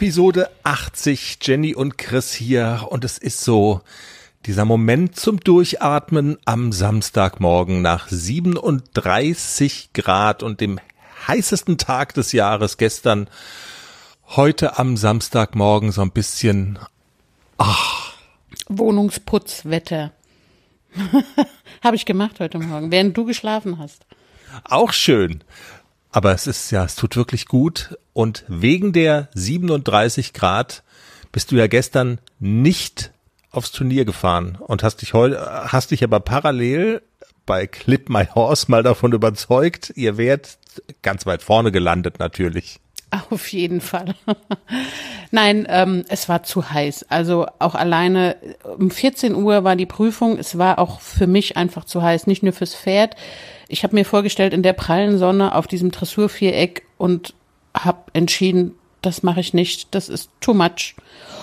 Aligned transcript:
Episode 0.00 0.48
80, 0.62 1.36
Jenny 1.42 1.74
und 1.74 1.98
Chris 1.98 2.32
hier 2.32 2.86
und 2.88 3.04
es 3.04 3.18
ist 3.18 3.42
so 3.44 3.82
dieser 4.46 4.64
Moment 4.64 5.14
zum 5.16 5.40
Durchatmen 5.40 6.38
am 6.46 6.72
Samstagmorgen 6.72 7.82
nach 7.82 8.08
37 8.08 9.92
Grad 9.92 10.42
und 10.42 10.62
dem 10.62 10.80
heißesten 11.28 11.76
Tag 11.76 12.14
des 12.14 12.32
Jahres 12.32 12.78
gestern. 12.78 13.28
Heute 14.26 14.78
am 14.78 14.96
Samstagmorgen 14.96 15.92
so 15.92 16.00
ein 16.00 16.12
bisschen 16.12 16.78
ach. 17.58 18.14
Wohnungsputzwetter. 18.70 20.12
Habe 21.84 21.96
ich 21.96 22.06
gemacht 22.06 22.40
heute 22.40 22.58
Morgen, 22.58 22.90
während 22.90 23.18
du 23.18 23.26
geschlafen 23.26 23.78
hast. 23.78 24.06
Auch 24.64 24.94
schön. 24.94 25.44
Aber 26.12 26.32
es 26.32 26.46
ist 26.46 26.70
ja, 26.70 26.84
es 26.84 26.96
tut 26.96 27.16
wirklich 27.16 27.46
gut. 27.46 27.96
Und 28.12 28.44
wegen 28.48 28.92
der 28.92 29.28
37 29.34 30.32
Grad 30.32 30.82
bist 31.32 31.52
du 31.52 31.56
ja 31.56 31.66
gestern 31.66 32.18
nicht 32.38 33.12
aufs 33.50 33.72
Turnier 33.72 34.04
gefahren 34.04 34.58
und 34.60 34.82
hast 34.82 35.02
dich 35.02 35.14
heute, 35.14 35.40
hast 35.68 35.90
dich 35.90 36.04
aber 36.04 36.20
parallel 36.20 37.02
bei 37.46 37.66
Clip 37.66 38.08
My 38.08 38.26
Horse 38.26 38.66
mal 38.68 38.82
davon 38.82 39.12
überzeugt, 39.12 39.92
ihr 39.96 40.16
wärt 40.16 40.58
ganz 41.02 41.26
weit 41.26 41.42
vorne 41.42 41.72
gelandet 41.72 42.18
natürlich. 42.18 42.78
Auf 43.30 43.48
jeden 43.48 43.80
Fall. 43.80 44.14
Nein, 45.32 45.66
ähm, 45.68 46.04
es 46.08 46.28
war 46.28 46.44
zu 46.44 46.70
heiß. 46.70 47.06
Also 47.08 47.46
auch 47.58 47.74
alleine 47.74 48.36
um 48.78 48.90
14 48.90 49.34
Uhr 49.34 49.64
war 49.64 49.74
die 49.74 49.86
Prüfung. 49.86 50.38
Es 50.38 50.58
war 50.58 50.78
auch 50.78 51.00
für 51.00 51.26
mich 51.26 51.56
einfach 51.56 51.84
zu 51.84 52.02
heiß, 52.02 52.28
nicht 52.28 52.44
nur 52.44 52.52
fürs 52.52 52.76
Pferd. 52.76 53.16
Ich 53.70 53.84
habe 53.84 53.94
mir 53.94 54.04
vorgestellt 54.04 54.52
in 54.52 54.62
der 54.62 54.72
prallen 54.72 55.18
Sonne 55.18 55.54
auf 55.54 55.66
diesem 55.66 55.90
Dressurviereck 55.90 56.82
und 56.98 57.34
habe 57.74 58.10
entschieden, 58.12 58.74
das 59.00 59.22
mache 59.22 59.40
ich 59.40 59.54
nicht. 59.54 59.94
Das 59.94 60.08
ist 60.08 60.30
too 60.40 60.54
much. 60.54 60.94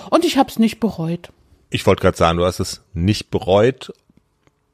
Und 0.10 0.26
ich 0.26 0.38
habe 0.38 0.50
es 0.50 0.60
nicht 0.60 0.80
bereut. 0.80 1.30
Ich 1.70 1.86
wollte 1.86 2.02
gerade 2.02 2.18
sagen, 2.18 2.38
du 2.38 2.46
hast 2.46 2.60
es 2.60 2.84
nicht 2.94 3.32
bereut 3.32 3.92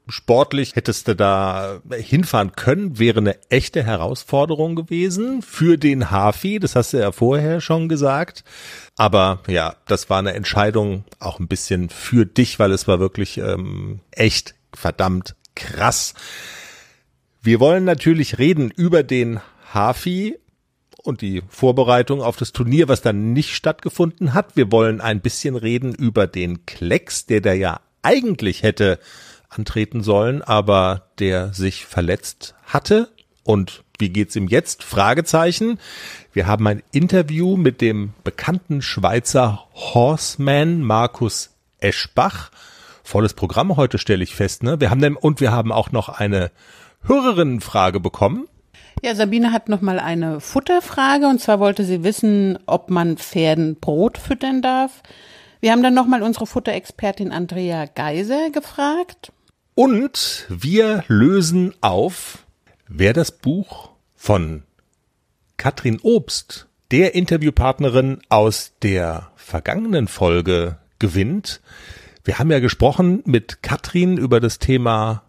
sportlich 0.08 0.76
hättest 0.76 1.08
du 1.08 1.16
da 1.16 1.80
hinfahren 1.90 2.52
können, 2.52 2.98
wäre 2.98 3.18
eine 3.18 3.38
echte 3.50 3.82
Herausforderung 3.82 4.76
gewesen 4.76 5.42
für 5.42 5.78
den 5.78 6.10
Hafi, 6.10 6.58
das 6.58 6.76
hast 6.76 6.92
du 6.92 6.98
ja 6.98 7.12
vorher 7.12 7.60
schon 7.60 7.88
gesagt. 7.88 8.44
Aber 8.96 9.40
ja, 9.46 9.76
das 9.86 10.10
war 10.10 10.18
eine 10.18 10.34
Entscheidung 10.34 11.04
auch 11.18 11.38
ein 11.38 11.48
bisschen 11.48 11.88
für 11.88 12.26
dich, 12.26 12.58
weil 12.58 12.72
es 12.72 12.86
war 12.86 13.00
wirklich 13.00 13.38
ähm, 13.38 14.00
echt 14.10 14.54
verdammt 14.74 15.36
krass. 15.54 16.14
Wir 17.44 17.60
wollen 17.60 17.84
natürlich 17.84 18.38
reden 18.38 18.70
über 18.70 19.02
den 19.02 19.38
Hafi 19.74 20.38
und 21.02 21.20
die 21.20 21.42
Vorbereitung 21.50 22.22
auf 22.22 22.36
das 22.36 22.52
Turnier, 22.52 22.88
was 22.88 23.02
dann 23.02 23.34
nicht 23.34 23.54
stattgefunden 23.54 24.32
hat. 24.32 24.56
Wir 24.56 24.72
wollen 24.72 25.02
ein 25.02 25.20
bisschen 25.20 25.54
reden 25.54 25.94
über 25.94 26.26
den 26.26 26.64
Klecks, 26.64 27.26
der 27.26 27.42
da 27.42 27.52
ja 27.52 27.80
eigentlich 28.00 28.62
hätte 28.62 28.98
antreten 29.50 30.02
sollen, 30.02 30.40
aber 30.40 31.10
der 31.18 31.52
sich 31.52 31.84
verletzt 31.84 32.54
hatte. 32.64 33.10
Und 33.42 33.84
wie 33.98 34.08
geht's 34.08 34.36
ihm 34.36 34.48
jetzt? 34.48 34.82
Fragezeichen. 34.82 35.78
Wir 36.32 36.46
haben 36.46 36.66
ein 36.66 36.82
Interview 36.92 37.58
mit 37.58 37.82
dem 37.82 38.14
bekannten 38.24 38.80
Schweizer 38.80 39.68
Horseman 39.74 40.80
Markus 40.80 41.50
Eschbach. 41.78 42.50
Volles 43.02 43.34
Programm 43.34 43.76
heute 43.76 43.98
stelle 43.98 44.24
ich 44.24 44.34
fest, 44.34 44.62
ne? 44.62 44.80
Wir 44.80 44.88
haben 44.88 45.02
dann, 45.02 45.14
und 45.14 45.42
wir 45.42 45.52
haben 45.52 45.72
auch 45.72 45.92
noch 45.92 46.08
eine 46.08 46.50
Hörerinnenfrage 47.06 48.00
bekommen. 48.00 48.48
Ja, 49.02 49.14
Sabine 49.14 49.52
hat 49.52 49.68
noch 49.68 49.80
mal 49.80 49.98
eine 49.98 50.40
Futterfrage 50.40 51.26
und 51.26 51.40
zwar 51.40 51.60
wollte 51.60 51.84
sie 51.84 52.02
wissen, 52.02 52.58
ob 52.66 52.90
man 52.90 53.18
Pferden 53.18 53.76
Brot 53.76 54.16
füttern 54.16 54.62
darf. 54.62 55.02
Wir 55.60 55.72
haben 55.72 55.82
dann 55.82 55.94
noch 55.94 56.06
mal 56.06 56.22
unsere 56.22 56.46
Futterexpertin 56.46 57.32
Andrea 57.32 57.86
Geiser 57.86 58.50
gefragt. 58.50 59.32
Und 59.74 60.46
wir 60.48 61.04
lösen 61.08 61.74
auf, 61.80 62.46
wer 62.88 63.12
das 63.12 63.32
Buch 63.32 63.90
von 64.14 64.62
Katrin 65.56 66.00
Obst, 66.02 66.68
der 66.90 67.14
Interviewpartnerin 67.14 68.20
aus 68.28 68.72
der 68.82 69.30
vergangenen 69.36 70.08
Folge, 70.08 70.78
gewinnt. 70.98 71.60
Wir 72.24 72.38
haben 72.38 72.50
ja 72.50 72.60
gesprochen 72.60 73.22
mit 73.26 73.62
Katrin 73.62 74.16
über 74.16 74.40
das 74.40 74.58
Thema 74.58 75.23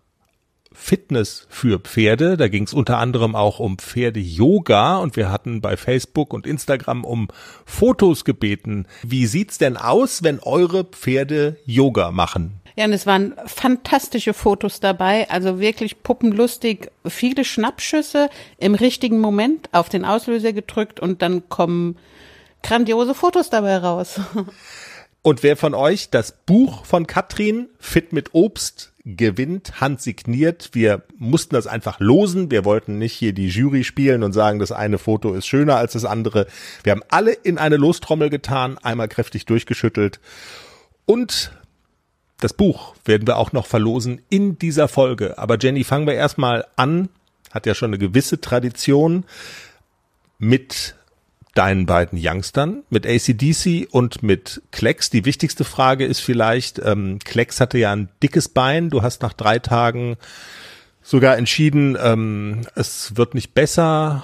Fitness 0.76 1.48
für 1.50 1.80
Pferde. 1.80 2.38
Da 2.38 2.48
ging 2.48 2.64
es 2.64 2.74
unter 2.74 3.00
anderem 3.00 3.36
auch 3.36 3.60
um 3.60 3.78
Pferde-Yoga 3.78 4.98
und 4.98 5.16
wir 5.16 5.32
hatten 5.32 5.62
bei 5.62 5.78
Facebook 5.78 6.34
und 6.34 6.46
Instagram 6.46 7.04
um 7.04 7.30
Fotos 7.66 8.26
gebeten. 8.26 8.86
Wie 9.04 9.26
sieht's 9.26 9.58
denn 9.58 9.78
aus, 9.78 10.24
wenn 10.24 10.40
eure 10.40 10.84
Pferde 10.84 11.58
Yoga 11.66 12.12
machen? 12.12 12.60
Ja, 12.76 12.86
und 12.86 12.94
es 12.94 13.06
waren 13.06 13.34
fantastische 13.46 14.34
Fotos 14.34 14.82
dabei, 14.82 15.30
also 15.30 15.62
wirklich 15.62 16.04
puppenlustig, 16.04 16.92
viele 17.08 17.46
Schnappschüsse 17.46 18.30
im 18.58 18.76
richtigen 18.76 19.20
Moment 19.20 19.70
auf 19.72 19.88
den 19.88 20.04
Auslöser 20.04 20.52
gedrückt 20.52 21.00
und 21.00 21.22
dann 21.22 21.48
kommen 21.48 21.98
grandiose 22.64 23.14
Fotos 23.14 23.50
dabei 23.50 23.78
raus. 23.78 24.20
Und 25.22 25.42
wer 25.42 25.58
von 25.58 25.74
euch 25.74 26.12
das 26.12 26.34
Buch 26.46 26.86
von 26.86 27.08
Katrin 27.08 27.68
Fit 27.80 28.14
mit 28.14 28.36
Obst 28.36 28.94
gewinnt, 29.06 29.80
handsigniert. 29.80 30.72
Wir 30.74 31.04
mussten 31.18 31.54
das 31.54 31.68
einfach 31.68 32.00
losen. 32.00 32.50
Wir 32.50 32.66
wollten 32.66 32.98
nicht 32.98 33.14
hier 33.14 33.34
die 33.34 33.48
Jury 33.48 33.84
spielen 33.84 34.24
und 34.24 34.34
sagen, 34.34 34.60
das 34.60 34.72
eine 34.72 34.98
Foto 34.98 35.34
ist 35.34 35.46
schöner 35.46 35.78
als 35.78 35.94
das 35.94 36.06
andere. 36.06 36.48
Wir 36.84 36.92
haben 36.92 37.04
alle 37.10 37.32
in 37.32 37.58
eine 37.60 37.78
Lostrommel 37.78 38.30
getan, 38.30 38.78
einmal 38.80 39.08
kräftig 39.08 39.46
durchgeschüttelt. 39.46 40.20
Und 41.06 41.52
das 42.40 42.54
Buch 42.54 42.96
werden 43.06 43.28
wir 43.28 43.38
auch 43.38 43.54
noch 43.54 43.68
verlosen 43.68 44.22
in 44.30 44.58
dieser 44.58 44.88
Folge. 44.88 45.38
Aber 45.38 45.58
Jenny, 45.60 45.84
fangen 45.84 46.08
wir 46.08 46.16
erstmal 46.16 46.66
an. 46.76 47.10
Hat 47.52 47.68
ja 47.68 47.76
schon 47.76 47.92
eine 47.92 48.00
gewisse 48.00 48.42
Tradition 48.42 49.24
mit 50.40 50.96
deinen 51.56 51.86
beiden 51.86 52.20
Youngstern, 52.22 52.84
mit 52.90 53.08
ACDC 53.08 53.88
und 53.90 54.22
mit 54.22 54.62
Klecks. 54.72 55.10
Die 55.10 55.26
wichtigste 55.26 55.64
Frage 55.64 56.06
ist 56.06 56.20
vielleicht, 56.20 56.80
ähm, 56.80 57.20
Klecks 57.24 57.60
hatte 57.60 57.78
ja 57.78 57.92
ein 57.92 58.10
dickes 58.22 58.50
Bein. 58.50 58.90
Du 58.90 59.02
hast 59.02 59.24
nach 59.24 59.34
drei 59.34 59.58
Tagen 59.58 60.18
sogar 61.02 61.38
entschieden, 61.38 61.98
ähm, 62.02 62.62
es 62.76 63.16
wird 63.16 63.36
nicht 63.36 63.54
besser. 63.54 64.24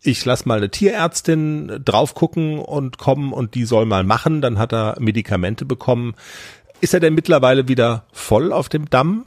Ich 0.00 0.24
lass 0.24 0.46
mal 0.46 0.58
eine 0.58 0.70
Tierärztin 0.70 1.80
drauf 1.84 2.14
gucken 2.14 2.58
und 2.58 2.98
kommen 2.98 3.32
und 3.32 3.54
die 3.54 3.64
soll 3.64 3.86
mal 3.86 4.04
machen. 4.04 4.40
Dann 4.40 4.58
hat 4.58 4.72
er 4.72 4.96
Medikamente 4.98 5.64
bekommen. 5.64 6.14
Ist 6.80 6.94
er 6.94 7.00
denn 7.00 7.14
mittlerweile 7.14 7.68
wieder 7.68 8.06
voll 8.12 8.52
auf 8.52 8.68
dem 8.68 8.88
Damm? 8.88 9.26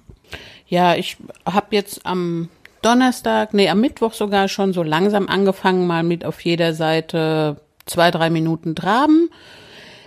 Ja, 0.67 0.95
ich 0.95 1.17
habe 1.45 1.75
jetzt 1.75 2.05
am 2.05 2.49
Donnerstag, 2.81 3.53
nee, 3.53 3.69
am 3.69 3.81
Mittwoch 3.81 4.13
sogar 4.13 4.47
schon 4.47 4.73
so 4.73 4.83
langsam 4.83 5.27
angefangen, 5.27 5.87
mal 5.87 6.03
mit 6.03 6.25
auf 6.25 6.41
jeder 6.41 6.73
Seite 6.73 7.57
zwei, 7.85 8.11
drei 8.11 8.29
Minuten 8.29 8.75
Traben. 8.75 9.29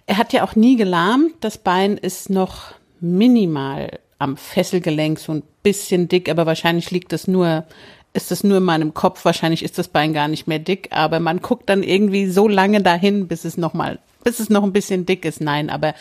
Er 0.06 0.16
hat 0.16 0.32
ja 0.32 0.44
auch 0.44 0.56
nie 0.56 0.76
gelahmt. 0.76 1.34
Das 1.40 1.58
Bein 1.58 1.96
ist 1.96 2.30
noch 2.30 2.74
minimal 3.00 3.98
am 4.18 4.36
Fesselgelenk 4.36 5.18
so 5.18 5.32
ein 5.32 5.42
bisschen 5.62 6.08
dick, 6.08 6.28
aber 6.28 6.46
wahrscheinlich 6.46 6.90
liegt 6.90 7.12
es 7.12 7.26
nur, 7.26 7.64
ist 8.12 8.30
es 8.32 8.44
nur 8.44 8.58
in 8.58 8.64
meinem 8.64 8.94
Kopf. 8.94 9.24
Wahrscheinlich 9.24 9.62
ist 9.62 9.78
das 9.78 9.88
Bein 9.88 10.12
gar 10.12 10.28
nicht 10.28 10.46
mehr 10.46 10.58
dick, 10.58 10.88
aber 10.90 11.20
man 11.20 11.40
guckt 11.40 11.68
dann 11.68 11.82
irgendwie 11.82 12.28
so 12.28 12.48
lange 12.48 12.82
dahin, 12.82 13.28
bis 13.28 13.44
es 13.44 13.56
noch 13.56 13.72
mal, 13.72 13.98
bis 14.22 14.40
es 14.40 14.50
noch 14.50 14.62
ein 14.62 14.72
bisschen 14.72 15.06
dick 15.06 15.24
ist. 15.24 15.40
Nein, 15.40 15.70
aber 15.70 15.94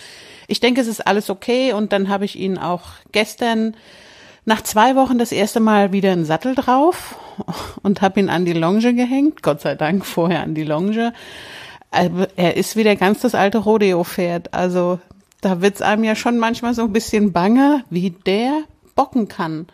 ich 0.48 0.60
denke, 0.60 0.82
es 0.82 0.88
ist 0.88 1.06
alles 1.06 1.30
okay 1.30 1.74
und 1.74 1.94
dann 1.94 2.10
habe 2.10 2.26
ich 2.26 2.38
ihn 2.38 2.58
auch 2.58 2.84
gestern 3.12 3.76
nach 4.46 4.62
zwei 4.62 4.96
Wochen 4.96 5.18
das 5.18 5.32
erste 5.32 5.60
Mal 5.60 5.92
wieder 5.92 6.12
einen 6.12 6.26
Sattel 6.26 6.56
drauf 6.56 7.16
und 7.84 8.02
habe 8.02 8.20
ihn 8.20 8.30
an 8.30 8.46
die 8.46 8.54
Longe 8.54 8.94
gehängt, 8.94 9.44
Gott 9.44 9.62
sei 9.62 9.76
Dank 9.76 10.06
vorher 10.06 10.44
an 10.44 10.56
die 10.56 10.64
Longe. 10.64 11.14
Er 11.92 12.56
ist 12.56 12.76
wieder 12.76 12.96
ganz 12.96 13.22
das 13.22 13.36
alte 13.36 13.60
Rodeo-Pferd. 13.60 14.54
Also 14.54 15.00
da 15.42 15.62
wird's 15.62 15.82
einem 15.82 16.04
ja 16.04 16.16
schon 16.16 16.38
manchmal 16.38 16.74
so 16.74 16.84
ein 16.84 16.94
bisschen 16.94 17.32
bange, 17.32 17.84
wie 17.90 18.12
der 18.12 18.64
bocken 18.96 19.28
kann. 19.28 19.68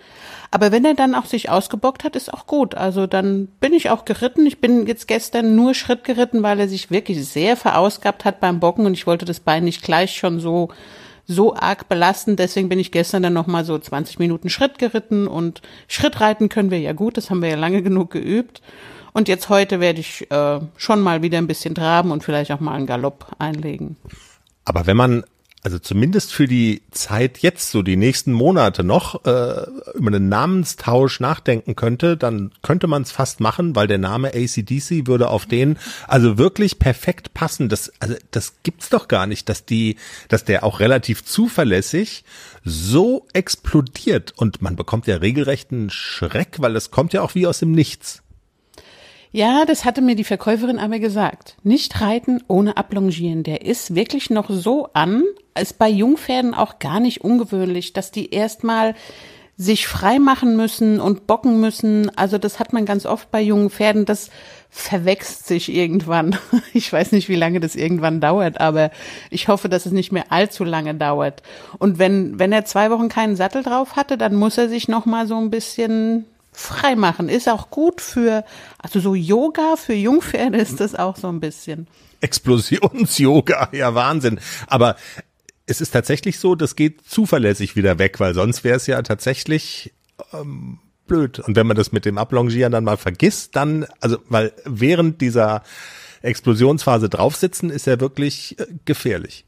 Aber 0.52 0.72
wenn 0.72 0.86
er 0.86 0.94
dann 0.94 1.16
auch 1.16 1.26
sich 1.26 1.50
ausgebockt 1.50 2.04
hat, 2.04 2.16
ist 2.16 2.32
auch 2.34 2.46
gut. 2.46 2.76
Also 2.76 3.08
dann 3.08 3.48
bin 3.60 3.74
ich 3.74 3.90
auch 3.90 4.06
geritten. 4.06 4.46
Ich 4.46 4.62
bin 4.62 4.86
jetzt 4.88 5.08
gestern 5.08 5.56
nur 5.56 5.74
Schritt 5.74 6.04
geritten, 6.04 6.44
weil 6.44 6.60
er 6.60 6.70
sich 6.70 6.92
wirklich 6.92 7.28
sehr 7.28 7.58
verausgabt 7.58 8.24
hat 8.24 8.40
beim 8.40 8.60
Bocken 8.60 8.86
und 8.86 8.94
ich 8.94 9.08
wollte 9.08 9.26
das 9.26 9.40
Bein 9.40 9.64
nicht 9.64 9.82
gleich 9.82 10.16
schon 10.16 10.40
so 10.40 10.70
so 11.28 11.56
arg 11.56 11.90
belasten. 11.90 12.36
Deswegen 12.36 12.70
bin 12.70 12.80
ich 12.80 12.92
gestern 12.92 13.24
dann 13.24 13.34
noch 13.34 13.48
mal 13.48 13.66
so 13.66 13.78
20 13.78 14.20
Minuten 14.20 14.50
Schritt 14.50 14.80
geritten 14.80 15.28
und 15.28 15.62
Schrittreiten 15.88 16.50
können 16.50 16.72
wir 16.72 16.80
ja 16.80 16.94
gut. 16.94 17.18
Das 17.18 17.30
haben 17.30 17.42
wir 17.42 17.50
ja 17.50 17.56
lange 17.56 17.82
genug 17.82 18.12
geübt. 18.12 18.62
Und 19.14 19.28
jetzt 19.28 19.48
heute 19.50 19.80
werde 19.80 20.02
ich 20.02 20.30
äh, 20.30 20.60
schon 20.76 21.02
mal 21.02 21.22
wieder 21.22 21.38
ein 21.38 21.48
bisschen 21.48 21.74
traben 21.74 22.12
und 22.12 22.24
vielleicht 22.24 22.52
auch 22.52 22.60
mal 22.60 22.74
einen 22.74 22.86
Galopp 22.86 23.28
einlegen. 23.40 23.96
Aber 24.66 24.88
wenn 24.88 24.98
man 24.98 25.24
also 25.66 25.80
zumindest 25.80 26.32
für 26.32 26.46
die 26.46 26.84
Zeit 26.92 27.40
jetzt, 27.40 27.72
so 27.72 27.82
die 27.82 27.96
nächsten 27.96 28.32
Monate 28.32 28.84
noch, 28.84 29.26
äh, 29.26 29.66
über 29.96 30.08
einen 30.08 30.30
Namenstausch 30.30 31.20
nachdenken 31.20 31.76
könnte, 31.76 32.18
dann 32.18 32.52
könnte 32.62 32.86
man 32.86 33.02
es 33.02 33.12
fast 33.12 33.40
machen, 33.40 33.76
weil 33.76 33.88
der 33.88 33.98
Name 33.98 34.28
ACDC 34.36 35.08
würde 35.08 35.28
auf 35.28 35.48
den 35.48 35.80
also 36.08 36.38
wirklich 36.38 36.78
perfekt 36.78 37.34
passen. 37.34 37.68
Das, 37.68 37.92
also 38.00 38.14
das 38.30 38.58
gibt's 38.62 38.90
doch 38.90 39.08
gar 39.08 39.26
nicht, 39.26 39.50
dass 39.50 39.66
die, 39.66 39.96
dass 40.28 40.46
der 40.46 40.64
auch 40.64 40.80
relativ 40.80 41.26
zuverlässig 41.26 42.26
so 42.64 43.26
explodiert 43.34 44.34
und 44.38 44.62
man 44.62 44.76
bekommt 44.76 45.08
ja 45.08 45.16
regelrechten 45.16 45.90
Schreck, 45.90 46.58
weil 46.60 46.74
das 46.74 46.92
kommt 46.92 47.12
ja 47.12 47.24
auch 47.24 47.34
wie 47.34 47.48
aus 47.48 47.58
dem 47.58 47.72
Nichts. 47.72 48.22
Ja, 49.36 49.66
das 49.66 49.84
hatte 49.84 50.02
mir 50.02 50.16
die 50.16 50.24
Verkäuferin 50.24 50.80
aber 50.80 50.98
gesagt. 50.98 51.58
Nicht 51.62 52.00
reiten 52.00 52.42
ohne 52.48 52.78
ablongieren. 52.78 53.44
Der 53.44 53.66
ist 53.66 53.94
wirklich 53.94 54.30
noch 54.30 54.50
so 54.50 54.88
an. 54.94 55.24
Ist 55.60 55.78
bei 55.78 55.90
Jungpferden 55.90 56.54
auch 56.54 56.80
gar 56.80 57.02
nicht 57.02 57.20
ungewöhnlich, 57.20 57.92
dass 57.92 58.12
die 58.12 58.34
erstmal 58.34 58.96
sich 59.58 59.88
frei 59.88 60.20
machen 60.20 60.56
müssen 60.56 61.02
und 61.02 61.28
bocken 61.28 61.60
müssen. 61.60 62.18
Also 62.18 62.38
das 62.38 62.60
hat 62.60 62.72
man 62.72 62.86
ganz 62.86 63.06
oft 63.06 63.30
bei 63.30 63.42
jungen 63.42 63.70
Pferden. 63.70 64.06
Das 64.06 64.30
verwächst 64.70 65.48
sich 65.48 65.68
irgendwann. 65.68 66.38
Ich 66.74 66.94
weiß 66.94 67.12
nicht, 67.12 67.28
wie 67.28 67.36
lange 67.36 67.60
das 67.60 67.76
irgendwann 67.76 68.22
dauert, 68.22 68.62
aber 68.62 68.90
ich 69.30 69.50
hoffe, 69.50 69.68
dass 69.68 69.86
es 69.86 69.92
nicht 69.92 70.14
mehr 70.14 70.32
allzu 70.32 70.64
lange 70.64 70.96
dauert. 70.96 71.44
Und 71.78 72.00
wenn, 72.00 72.40
wenn 72.40 72.54
er 72.54 72.64
zwei 72.64 72.90
Wochen 72.90 73.10
keinen 73.10 73.36
Sattel 73.36 73.64
drauf 73.64 73.98
hatte, 73.98 74.18
dann 74.18 74.36
muss 74.36 74.58
er 74.58 74.70
sich 74.70 74.88
noch 74.88 75.06
mal 75.06 75.28
so 75.28 75.38
ein 75.38 75.50
bisschen 75.50 76.26
freimachen. 76.56 77.30
Ist 77.30 77.50
auch 77.50 77.70
gut 77.70 78.02
für, 78.02 78.44
also 78.78 79.00
so 79.00 79.16
Yoga 79.16 79.76
für 79.76 79.94
Jungpferde 79.94 80.58
ist 80.58 80.80
das 80.80 80.96
auch 80.96 81.18
so 81.18 81.28
ein 81.28 81.40
bisschen. 81.40 81.88
Explosions-Yoga, 82.22 83.70
ja 83.74 83.94
Wahnsinn. 83.94 84.40
Aber 84.68 84.96
es 85.66 85.82
ist 85.82 85.92
tatsächlich 85.92 86.40
so, 86.40 86.56
das 86.56 86.76
geht 86.76 87.02
zuverlässig 87.08 87.76
wieder 87.76 88.00
weg, 88.00 88.20
weil 88.20 88.34
sonst 88.34 88.64
wäre 88.64 88.78
es 88.78 88.88
ja 88.88 89.02
tatsächlich 89.02 89.94
ähm, 90.34 90.80
blöd. 91.08 91.40
Und 91.40 91.56
wenn 91.56 91.68
man 91.68 91.78
das 91.78 91.92
mit 91.92 92.06
dem 92.06 92.18
Ablongieren 92.18 92.72
dann 92.72 92.84
mal 92.84 92.98
vergisst, 92.98 93.56
dann, 93.56 93.86
also, 94.00 94.18
weil 94.30 94.54
während 94.66 95.22
dieser 95.22 95.64
Explosionsphase 96.22 97.10
draufsitzen, 97.10 97.70
ist 97.70 97.88
er 97.88 98.00
wirklich 98.00 98.60
äh, 98.60 98.68
gefährlich. 98.86 99.46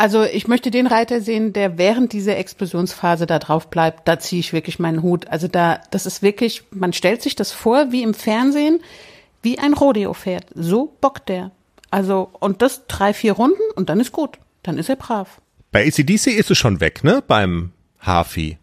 Also 0.00 0.24
ich 0.24 0.48
möchte 0.48 0.70
den 0.70 0.86
Reiter 0.86 1.20
sehen, 1.20 1.52
der 1.52 1.76
während 1.76 2.14
dieser 2.14 2.38
Explosionsphase 2.38 3.26
da 3.26 3.38
drauf 3.38 3.68
bleibt. 3.68 4.08
Da 4.08 4.18
ziehe 4.18 4.40
ich 4.40 4.54
wirklich 4.54 4.78
meinen 4.78 5.02
Hut. 5.02 5.28
Also 5.28 5.46
da, 5.46 5.78
das 5.90 6.06
ist 6.06 6.22
wirklich, 6.22 6.62
man 6.70 6.94
stellt 6.94 7.20
sich 7.20 7.36
das 7.36 7.52
vor 7.52 7.92
wie 7.92 8.02
im 8.02 8.14
Fernsehen, 8.14 8.80
wie 9.42 9.58
ein 9.58 9.74
Rodeo-Pferd. 9.74 10.46
So 10.54 10.96
bockt 11.02 11.28
der. 11.28 11.50
Also, 11.90 12.30
und 12.40 12.62
das 12.62 12.86
drei, 12.86 13.12
vier 13.12 13.34
Runden 13.34 13.60
und 13.74 13.90
dann 13.90 14.00
ist 14.00 14.10
gut. 14.10 14.38
Dann 14.62 14.78
ist 14.78 14.88
er 14.88 14.96
brav. 14.96 15.42
Bei 15.70 15.86
ACDC 15.86 16.28
ist 16.28 16.50
es 16.50 16.56
schon 16.56 16.80
weg, 16.80 17.04
ne? 17.04 17.22
Beim 17.26 17.72
Hafi. 17.98 18.56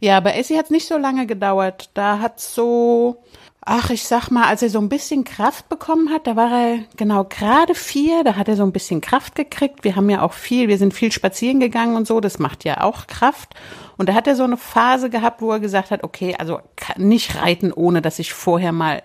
Ja, 0.00 0.20
bei 0.20 0.38
AC 0.38 0.50
hat 0.56 0.66
es 0.66 0.70
nicht 0.70 0.86
so 0.86 0.96
lange 0.96 1.26
gedauert. 1.26 1.90
Da 1.94 2.18
hat 2.18 2.40
so, 2.40 3.22
ach, 3.60 3.90
ich 3.90 4.04
sag 4.04 4.30
mal, 4.30 4.44
als 4.44 4.62
er 4.62 4.70
so 4.70 4.78
ein 4.78 4.88
bisschen 4.88 5.24
Kraft 5.24 5.68
bekommen 5.68 6.10
hat, 6.10 6.26
da 6.26 6.36
war 6.36 6.50
er 6.50 6.78
genau 6.96 7.24
gerade 7.24 7.74
vier, 7.74 8.22
da 8.24 8.36
hat 8.36 8.48
er 8.48 8.56
so 8.56 8.62
ein 8.62 8.72
bisschen 8.72 9.00
Kraft 9.00 9.34
gekriegt. 9.34 9.84
Wir 9.84 9.96
haben 9.96 10.08
ja 10.10 10.22
auch 10.22 10.32
viel, 10.32 10.68
wir 10.68 10.78
sind 10.78 10.94
viel 10.94 11.12
spazieren 11.12 11.60
gegangen 11.60 11.96
und 11.96 12.06
so, 12.06 12.20
das 12.20 12.38
macht 12.38 12.64
ja 12.64 12.82
auch 12.82 13.06
Kraft. 13.06 13.54
Und 13.96 14.08
da 14.08 14.14
hat 14.14 14.26
er 14.26 14.36
so 14.36 14.44
eine 14.44 14.56
Phase 14.56 15.10
gehabt, 15.10 15.40
wo 15.42 15.50
er 15.50 15.60
gesagt 15.60 15.90
hat, 15.90 16.04
okay, 16.04 16.36
also 16.38 16.60
nicht 16.96 17.36
reiten, 17.36 17.72
ohne 17.72 18.02
dass 18.02 18.18
ich 18.18 18.32
vorher 18.32 18.72
mal 18.72 19.02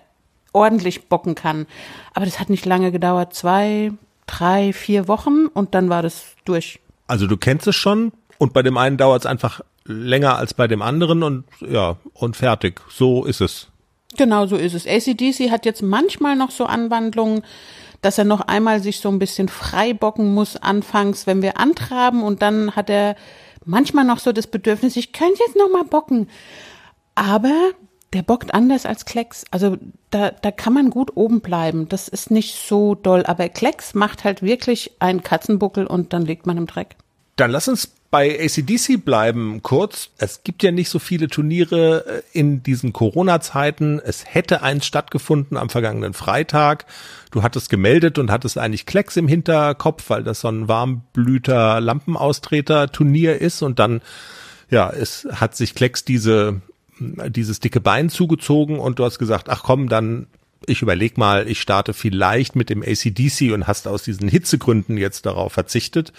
ordentlich 0.52 1.08
bocken 1.08 1.34
kann. 1.34 1.66
Aber 2.14 2.26
das 2.26 2.38
hat 2.38 2.50
nicht 2.50 2.66
lange 2.66 2.92
gedauert, 2.92 3.34
zwei, 3.34 3.92
drei, 4.26 4.72
vier 4.72 5.08
Wochen 5.08 5.46
und 5.46 5.74
dann 5.74 5.88
war 5.88 6.02
das 6.02 6.36
durch. 6.44 6.80
Also 7.06 7.26
du 7.26 7.36
kennst 7.36 7.66
es 7.66 7.76
schon 7.76 8.12
und 8.38 8.52
bei 8.52 8.62
dem 8.62 8.76
einen 8.76 8.96
dauert 8.96 9.22
es 9.22 9.26
einfach 9.26 9.62
länger 9.84 10.36
als 10.36 10.54
bei 10.54 10.68
dem 10.68 10.82
anderen 10.82 11.22
und 11.22 11.44
ja, 11.60 11.96
und 12.14 12.36
fertig. 12.36 12.80
So 12.88 13.24
ist 13.24 13.40
es. 13.40 13.68
Genau 14.16 14.46
so 14.46 14.56
ist 14.56 14.74
es. 14.74 14.86
ACDC 14.86 15.50
hat 15.50 15.64
jetzt 15.64 15.82
manchmal 15.82 16.36
noch 16.36 16.50
so 16.50 16.66
Anwandlungen, 16.66 17.42
dass 18.02 18.18
er 18.18 18.24
noch 18.24 18.40
einmal 18.42 18.82
sich 18.82 19.00
so 19.00 19.08
ein 19.08 19.18
bisschen 19.18 19.48
freibocken 19.48 20.34
muss 20.34 20.56
anfangs, 20.56 21.26
wenn 21.26 21.40
wir 21.40 21.58
antraben 21.58 22.22
und 22.22 22.42
dann 22.42 22.76
hat 22.76 22.90
er 22.90 23.16
manchmal 23.64 24.04
noch 24.04 24.18
so 24.18 24.32
das 24.32 24.46
Bedürfnis, 24.46 24.96
ich 24.96 25.12
könnte 25.12 25.40
jetzt 25.46 25.56
noch 25.56 25.70
mal 25.70 25.84
bocken. 25.84 26.28
Aber 27.14 27.72
der 28.12 28.22
bockt 28.22 28.52
anders 28.52 28.84
als 28.86 29.04
Klecks. 29.04 29.44
Also 29.50 29.78
da, 30.10 30.30
da 30.30 30.50
kann 30.50 30.74
man 30.74 30.90
gut 30.90 31.16
oben 31.16 31.40
bleiben. 31.40 31.88
Das 31.88 32.08
ist 32.08 32.30
nicht 32.30 32.56
so 32.56 32.94
doll. 32.94 33.24
Aber 33.24 33.48
Klecks 33.48 33.94
macht 33.94 34.24
halt 34.24 34.42
wirklich 34.42 34.92
einen 34.98 35.22
Katzenbuckel 35.22 35.86
und 35.86 36.12
dann 36.12 36.26
liegt 36.26 36.46
man 36.46 36.58
im 36.58 36.66
Dreck. 36.66 36.96
Dann 37.36 37.50
lass 37.50 37.68
uns 37.68 37.92
bei 38.12 38.38
ACDC 38.44 39.02
bleiben 39.02 39.62
kurz. 39.62 40.10
Es 40.18 40.44
gibt 40.44 40.62
ja 40.62 40.70
nicht 40.70 40.90
so 40.90 40.98
viele 40.98 41.28
Turniere 41.28 42.04
äh, 42.06 42.38
in 42.38 42.62
diesen 42.62 42.92
Corona-Zeiten. 42.92 44.00
Es 44.04 44.26
hätte 44.26 44.62
eins 44.62 44.84
stattgefunden 44.84 45.56
am 45.56 45.70
vergangenen 45.70 46.12
Freitag. 46.12 46.84
Du 47.30 47.42
hattest 47.42 47.70
gemeldet 47.70 48.18
und 48.18 48.30
hattest 48.30 48.58
eigentlich 48.58 48.84
Klecks 48.84 49.16
im 49.16 49.28
Hinterkopf, 49.28 50.10
weil 50.10 50.24
das 50.24 50.40
so 50.40 50.48
ein 50.48 50.68
Warmblüter 50.68 51.80
Lampenaustreter 51.80 52.92
Turnier 52.92 53.40
ist 53.40 53.62
und 53.62 53.78
dann 53.78 54.02
ja, 54.68 54.90
es 54.90 55.26
hat 55.32 55.56
sich 55.56 55.74
Klecks 55.74 56.04
diese 56.04 56.60
dieses 57.00 57.60
dicke 57.60 57.80
Bein 57.80 58.10
zugezogen 58.10 58.78
und 58.78 58.98
du 58.98 59.04
hast 59.06 59.18
gesagt, 59.18 59.48
ach 59.48 59.62
komm, 59.62 59.88
dann 59.88 60.26
ich 60.66 60.82
überleg 60.82 61.16
mal, 61.16 61.48
ich 61.48 61.62
starte 61.62 61.94
vielleicht 61.94 62.56
mit 62.56 62.68
dem 62.68 62.82
ACDC 62.82 63.52
und 63.52 63.66
hast 63.66 63.88
aus 63.88 64.02
diesen 64.02 64.28
Hitzegründen 64.28 64.98
jetzt 64.98 65.24
darauf 65.24 65.54
verzichtet. 65.54 66.12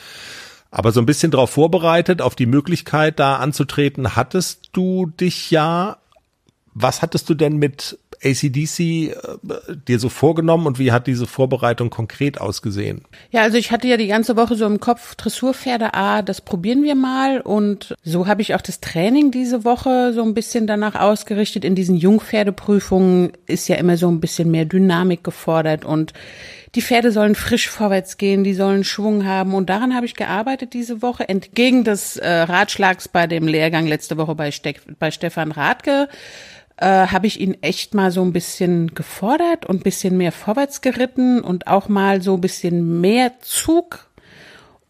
Aber 0.75 0.91
so 0.91 0.99
ein 0.99 1.05
bisschen 1.05 1.29
darauf 1.29 1.51
vorbereitet, 1.51 2.19
auf 2.19 2.33
die 2.33 2.47
Möglichkeit 2.47 3.19
da 3.19 3.35
anzutreten, 3.35 4.15
hattest 4.15 4.69
du 4.73 5.05
dich 5.05 5.51
ja. 5.51 5.97
Was 6.73 7.03
hattest 7.03 7.29
du 7.29 7.35
denn 7.35 7.57
mit 7.57 7.99
ACDC 8.23 8.79
äh, 8.79 9.13
dir 9.87 9.99
so 9.99 10.09
vorgenommen 10.09 10.65
und 10.65 10.79
wie 10.79 10.91
hat 10.91 11.05
diese 11.05 11.27
Vorbereitung 11.27 11.91
konkret 11.91 12.41
ausgesehen? 12.41 13.03
Ja, 13.29 13.41
also 13.41 13.57
ich 13.57 13.71
hatte 13.71 13.87
ja 13.87 13.97
die 13.97 14.07
ganze 14.07 14.35
Woche 14.35 14.55
so 14.55 14.65
im 14.65 14.79
Kopf 14.79 15.13
Dressurpferde 15.13 15.93
A, 15.93 16.23
das 16.23 16.41
probieren 16.41 16.81
wir 16.81 16.95
mal 16.95 17.41
und 17.41 17.93
so 18.03 18.25
habe 18.25 18.41
ich 18.41 18.55
auch 18.55 18.61
das 18.61 18.79
Training 18.79 19.29
diese 19.29 19.65
Woche 19.65 20.11
so 20.13 20.23
ein 20.23 20.33
bisschen 20.33 20.65
danach 20.65 20.95
ausgerichtet. 20.95 21.63
In 21.63 21.75
diesen 21.75 21.95
Jungpferdeprüfungen 21.95 23.33
ist 23.45 23.67
ja 23.67 23.75
immer 23.75 23.97
so 23.97 24.09
ein 24.09 24.19
bisschen 24.19 24.49
mehr 24.49 24.65
Dynamik 24.65 25.23
gefordert 25.23 25.85
und 25.85 26.13
die 26.75 26.81
Pferde 26.81 27.11
sollen 27.11 27.35
frisch 27.35 27.69
vorwärts 27.69 28.17
gehen, 28.17 28.43
die 28.43 28.55
sollen 28.55 28.83
Schwung 28.83 29.25
haben. 29.25 29.53
Und 29.53 29.69
daran 29.69 29.95
habe 29.95 30.05
ich 30.05 30.15
gearbeitet 30.15 30.73
diese 30.73 31.01
Woche, 31.01 31.29
entgegen 31.29 31.83
des 31.83 32.17
äh, 32.17 32.27
Ratschlags 32.27 33.07
bei 33.07 33.27
dem 33.27 33.47
Lehrgang 33.47 33.85
letzte 33.85 34.17
Woche 34.17 34.35
bei, 34.35 34.51
Ste 34.51 34.73
bei 34.97 35.11
Stefan 35.11 35.51
Radke. 35.51 36.09
Äh, 36.77 36.85
habe 36.87 37.27
ich 37.27 37.39
ihn 37.39 37.57
echt 37.61 37.93
mal 37.93 38.11
so 38.11 38.23
ein 38.23 38.33
bisschen 38.33 38.95
gefordert 38.95 39.67
und 39.67 39.81
ein 39.81 39.83
bisschen 39.83 40.17
mehr 40.17 40.31
vorwärts 40.31 40.81
geritten 40.81 41.41
und 41.41 41.67
auch 41.67 41.87
mal 41.87 42.23
so 42.23 42.33
ein 42.33 42.41
bisschen 42.41 42.99
mehr 42.99 43.33
Zug 43.41 44.07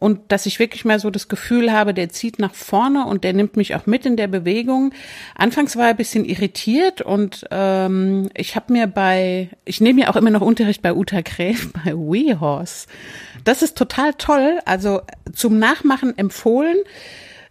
und 0.04 0.20
dass 0.34 0.46
ich 0.46 0.60
wirklich 0.60 0.84
mal 0.84 1.00
so 1.00 1.10
das 1.10 1.30
Gefühl 1.30 1.72
habe, 1.72 1.94
der 1.94 2.10
zieht 2.10 2.38
nach 2.38 2.54
vorne 2.54 3.06
und 3.06 3.24
der 3.24 3.32
nimmt 3.32 3.56
mich 3.56 3.74
auch 3.74 3.86
mit 3.86 4.06
in 4.06 4.18
der 4.18 4.28
Bewegung. 4.28 4.94
Anfangs 5.34 5.78
war 5.78 5.86
er 5.86 5.90
ein 5.92 5.96
bisschen 5.96 6.26
irritiert 6.26 7.02
und 7.02 7.46
ähm, 7.52 8.30
ich 8.36 8.58
habe 8.58 8.74
mir 8.74 8.88
bei, 8.88 9.48
ich 9.64 9.80
nehme 9.80 10.02
ja 10.02 10.10
auch 10.10 10.18
immer 10.18 10.30
noch 10.30 10.42
Unterricht 10.42 10.82
bei 10.82 10.94
Uta 10.94 11.22
Gräf 11.22 11.72
bei 11.86 11.94
WeHorse. 11.94 12.88
Das 13.46 13.62
ist 13.62 13.78
total 13.78 14.14
toll, 14.16 14.60
also 14.66 15.00
zum 15.32 15.58
Nachmachen 15.58 16.18
empfohlen. 16.18 16.76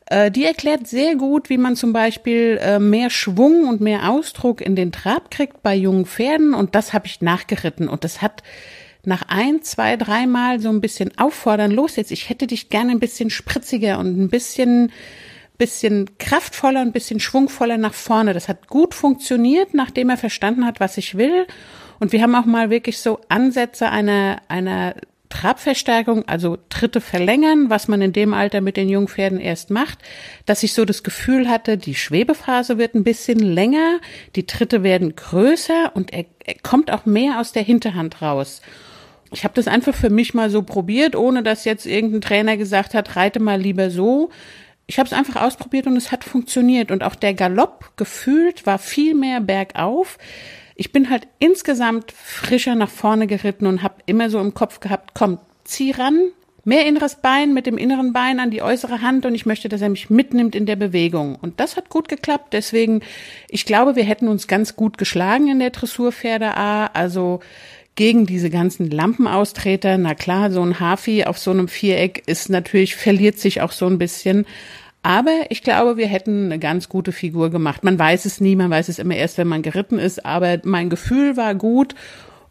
Äh, 0.04 0.30
die 0.30 0.44
erklärt 0.44 0.86
sehr 0.86 1.14
gut, 1.16 1.48
wie 1.48 1.56
man 1.56 1.74
zum 1.74 1.94
Beispiel 1.94 2.58
äh, 2.60 2.78
mehr 2.78 3.08
Schwung 3.08 3.66
und 3.66 3.80
mehr 3.80 4.10
Ausdruck 4.10 4.60
in 4.60 4.76
den 4.76 4.92
Trab 4.92 5.30
kriegt 5.30 5.62
bei 5.62 5.74
jungen 5.74 6.04
Pferden 6.04 6.52
und 6.52 6.74
das 6.74 6.92
habe 6.92 7.06
ich 7.06 7.22
nachgeritten 7.22 7.88
und 7.88 8.04
das 8.04 8.20
hat 8.20 8.42
nach 9.04 9.22
ein, 9.28 9.62
zwei, 9.62 9.96
dreimal 9.96 10.60
so 10.60 10.68
ein 10.68 10.80
bisschen 10.80 11.16
auffordern, 11.18 11.70
los 11.70 11.96
jetzt, 11.96 12.12
ich 12.12 12.28
hätte 12.28 12.46
dich 12.46 12.68
gerne 12.68 12.92
ein 12.92 13.00
bisschen 13.00 13.30
spritziger 13.30 13.98
und 13.98 14.18
ein 14.18 14.28
bisschen, 14.28 14.92
bisschen 15.58 16.18
kraftvoller, 16.18 16.80
ein 16.80 16.92
bisschen 16.92 17.20
schwungvoller 17.20 17.78
nach 17.78 17.94
vorne. 17.94 18.32
Das 18.32 18.48
hat 18.48 18.68
gut 18.68 18.94
funktioniert, 18.94 19.74
nachdem 19.74 20.10
er 20.10 20.16
verstanden 20.16 20.64
hat, 20.64 20.80
was 20.80 20.98
ich 20.98 21.16
will. 21.16 21.46
Und 21.98 22.12
wir 22.12 22.22
haben 22.22 22.34
auch 22.34 22.46
mal 22.46 22.70
wirklich 22.70 22.98
so 22.98 23.20
Ansätze 23.28 23.88
einer, 23.88 24.40
einer 24.48 24.94
Trabverstärkung, 25.32 26.28
also 26.28 26.58
Tritte 26.68 27.00
verlängern, 27.00 27.70
was 27.70 27.88
man 27.88 28.02
in 28.02 28.12
dem 28.12 28.34
Alter 28.34 28.60
mit 28.60 28.76
den 28.76 28.88
Jungpferden 28.88 29.40
erst 29.40 29.70
macht, 29.70 29.98
dass 30.44 30.62
ich 30.62 30.74
so 30.74 30.84
das 30.84 31.02
Gefühl 31.02 31.48
hatte, 31.48 31.78
die 31.78 31.94
Schwebephase 31.94 32.76
wird 32.76 32.94
ein 32.94 33.02
bisschen 33.02 33.38
länger, 33.38 33.98
die 34.36 34.46
Tritte 34.46 34.82
werden 34.82 35.16
größer 35.16 35.92
und 35.94 36.12
er, 36.12 36.26
er 36.44 36.54
kommt 36.62 36.90
auch 36.90 37.06
mehr 37.06 37.40
aus 37.40 37.52
der 37.52 37.62
Hinterhand 37.62 38.20
raus. 38.20 38.60
Ich 39.32 39.44
habe 39.44 39.54
das 39.54 39.66
einfach 39.66 39.94
für 39.94 40.10
mich 40.10 40.34
mal 40.34 40.50
so 40.50 40.62
probiert, 40.62 41.16
ohne 41.16 41.42
dass 41.42 41.64
jetzt 41.64 41.86
irgendein 41.86 42.20
Trainer 42.20 42.56
gesagt 42.56 42.94
hat, 42.94 43.16
reite 43.16 43.40
mal 43.40 43.60
lieber 43.60 43.90
so. 43.90 44.30
Ich 44.86 44.98
habe 44.98 45.06
es 45.06 45.12
einfach 45.12 45.40
ausprobiert 45.42 45.86
und 45.86 45.96
es 45.96 46.12
hat 46.12 46.24
funktioniert. 46.24 46.90
Und 46.90 47.02
auch 47.02 47.14
der 47.14 47.34
Galopp 47.34 47.96
gefühlt 47.96 48.66
war 48.66 48.78
viel 48.78 49.14
mehr 49.14 49.40
bergauf 49.40 50.18
ich 50.74 50.92
bin 50.92 51.10
halt 51.10 51.28
insgesamt 51.38 52.12
frischer 52.12 52.74
nach 52.74 52.90
vorne 52.90 53.26
geritten 53.26 53.66
und 53.66 53.82
habe 53.82 53.96
immer 54.06 54.30
so 54.30 54.40
im 54.40 54.54
Kopf 54.54 54.80
gehabt, 54.80 55.10
komm, 55.14 55.38
zieh 55.64 55.92
ran, 55.92 56.18
mehr 56.64 56.86
inneres 56.86 57.16
Bein 57.16 57.54
mit 57.54 57.66
dem 57.66 57.76
inneren 57.76 58.12
Bein 58.12 58.40
an 58.40 58.50
die 58.50 58.62
äußere 58.62 59.00
Hand 59.02 59.26
und 59.26 59.34
ich 59.34 59.46
möchte, 59.46 59.68
dass 59.68 59.80
er 59.80 59.88
mich 59.88 60.10
mitnimmt 60.10 60.54
in 60.54 60.66
der 60.66 60.76
Bewegung. 60.76 61.36
Und 61.40 61.60
das 61.60 61.76
hat 61.76 61.88
gut 61.88 62.08
geklappt. 62.08 62.52
Deswegen, 62.52 63.00
ich 63.48 63.66
glaube, 63.66 63.96
wir 63.96 64.04
hätten 64.04 64.28
uns 64.28 64.46
ganz 64.46 64.76
gut 64.76 64.98
geschlagen 64.98 65.48
in 65.48 65.58
der 65.58 65.70
Dressurpferde 65.70 66.56
A. 66.56 66.86
Also 66.86 67.40
gegen 67.94 68.26
diese 68.26 68.50
ganzen 68.50 68.90
Lampenaustreter. 68.90 69.98
Na 69.98 70.14
klar, 70.14 70.50
so 70.50 70.62
ein 70.62 70.80
Hafi 70.80 71.24
auf 71.24 71.38
so 71.38 71.50
einem 71.50 71.68
Viereck 71.68 72.22
ist 72.26 72.48
natürlich, 72.48 72.96
verliert 72.96 73.38
sich 73.38 73.60
auch 73.60 73.72
so 73.72 73.86
ein 73.86 73.98
bisschen. 73.98 74.46
Aber 75.02 75.46
ich 75.50 75.62
glaube, 75.62 75.96
wir 75.96 76.06
hätten 76.06 76.46
eine 76.46 76.58
ganz 76.58 76.88
gute 76.88 77.12
Figur 77.12 77.50
gemacht. 77.50 77.82
Man 77.82 77.98
weiß 77.98 78.24
es 78.24 78.40
nie, 78.40 78.54
man 78.54 78.70
weiß 78.70 78.88
es 78.88 78.98
immer 78.98 79.16
erst, 79.16 79.36
wenn 79.36 79.48
man 79.48 79.62
geritten 79.62 79.98
ist. 79.98 80.24
Aber 80.24 80.58
mein 80.64 80.90
Gefühl 80.90 81.36
war 81.36 81.54
gut. 81.54 81.94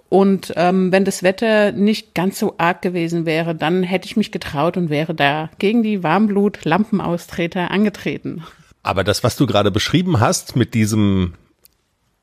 Und 0.09 0.51
ähm, 0.57 0.91
wenn 0.91 1.05
das 1.05 1.23
Wetter 1.23 1.71
nicht 1.71 2.13
ganz 2.13 2.37
so 2.37 2.55
arg 2.57 2.81
gewesen 2.81 3.25
wäre, 3.25 3.55
dann 3.55 3.81
hätte 3.83 4.07
ich 4.07 4.17
mich 4.17 4.33
getraut 4.33 4.75
und 4.75 4.89
wäre 4.89 5.15
da 5.15 5.49
gegen 5.57 5.83
die 5.83 6.03
Warmblut-Lampenaustreter 6.03 7.71
angetreten. 7.71 8.43
Aber 8.83 9.05
das, 9.05 9.23
was 9.23 9.37
du 9.37 9.45
gerade 9.45 9.71
beschrieben 9.71 10.19
hast 10.19 10.57
mit 10.57 10.73
diesem 10.73 11.35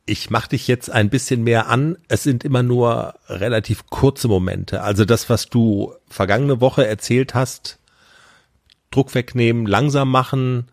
ich 0.09 0.31
mach 0.31 0.47
dich 0.47 0.67
jetzt 0.67 0.91
ein 0.91 1.11
bisschen 1.11 1.45
mehr 1.45 1.69
an. 1.69 1.97
Es 2.09 2.23
sind 2.23 2.45
immer 2.45 2.62
nur 2.62 3.15
relativ 3.29 3.87
kurze 3.87 4.29
Momente. 4.29 4.83
Also 4.83 5.05
das, 5.05 5.29
was 5.29 5.49
du 5.49 5.95
vergangene 6.09 6.61
Woche 6.61 6.87
erzählt 6.87 7.35
hast, 7.35 7.79
Druck 8.91 9.15
wegnehmen, 9.15 9.67
langsam 9.67 10.11
machen, 10.11 10.69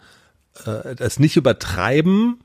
äh, 0.65 0.95
das 0.95 1.19
nicht 1.19 1.35
übertreiben. 1.35 2.39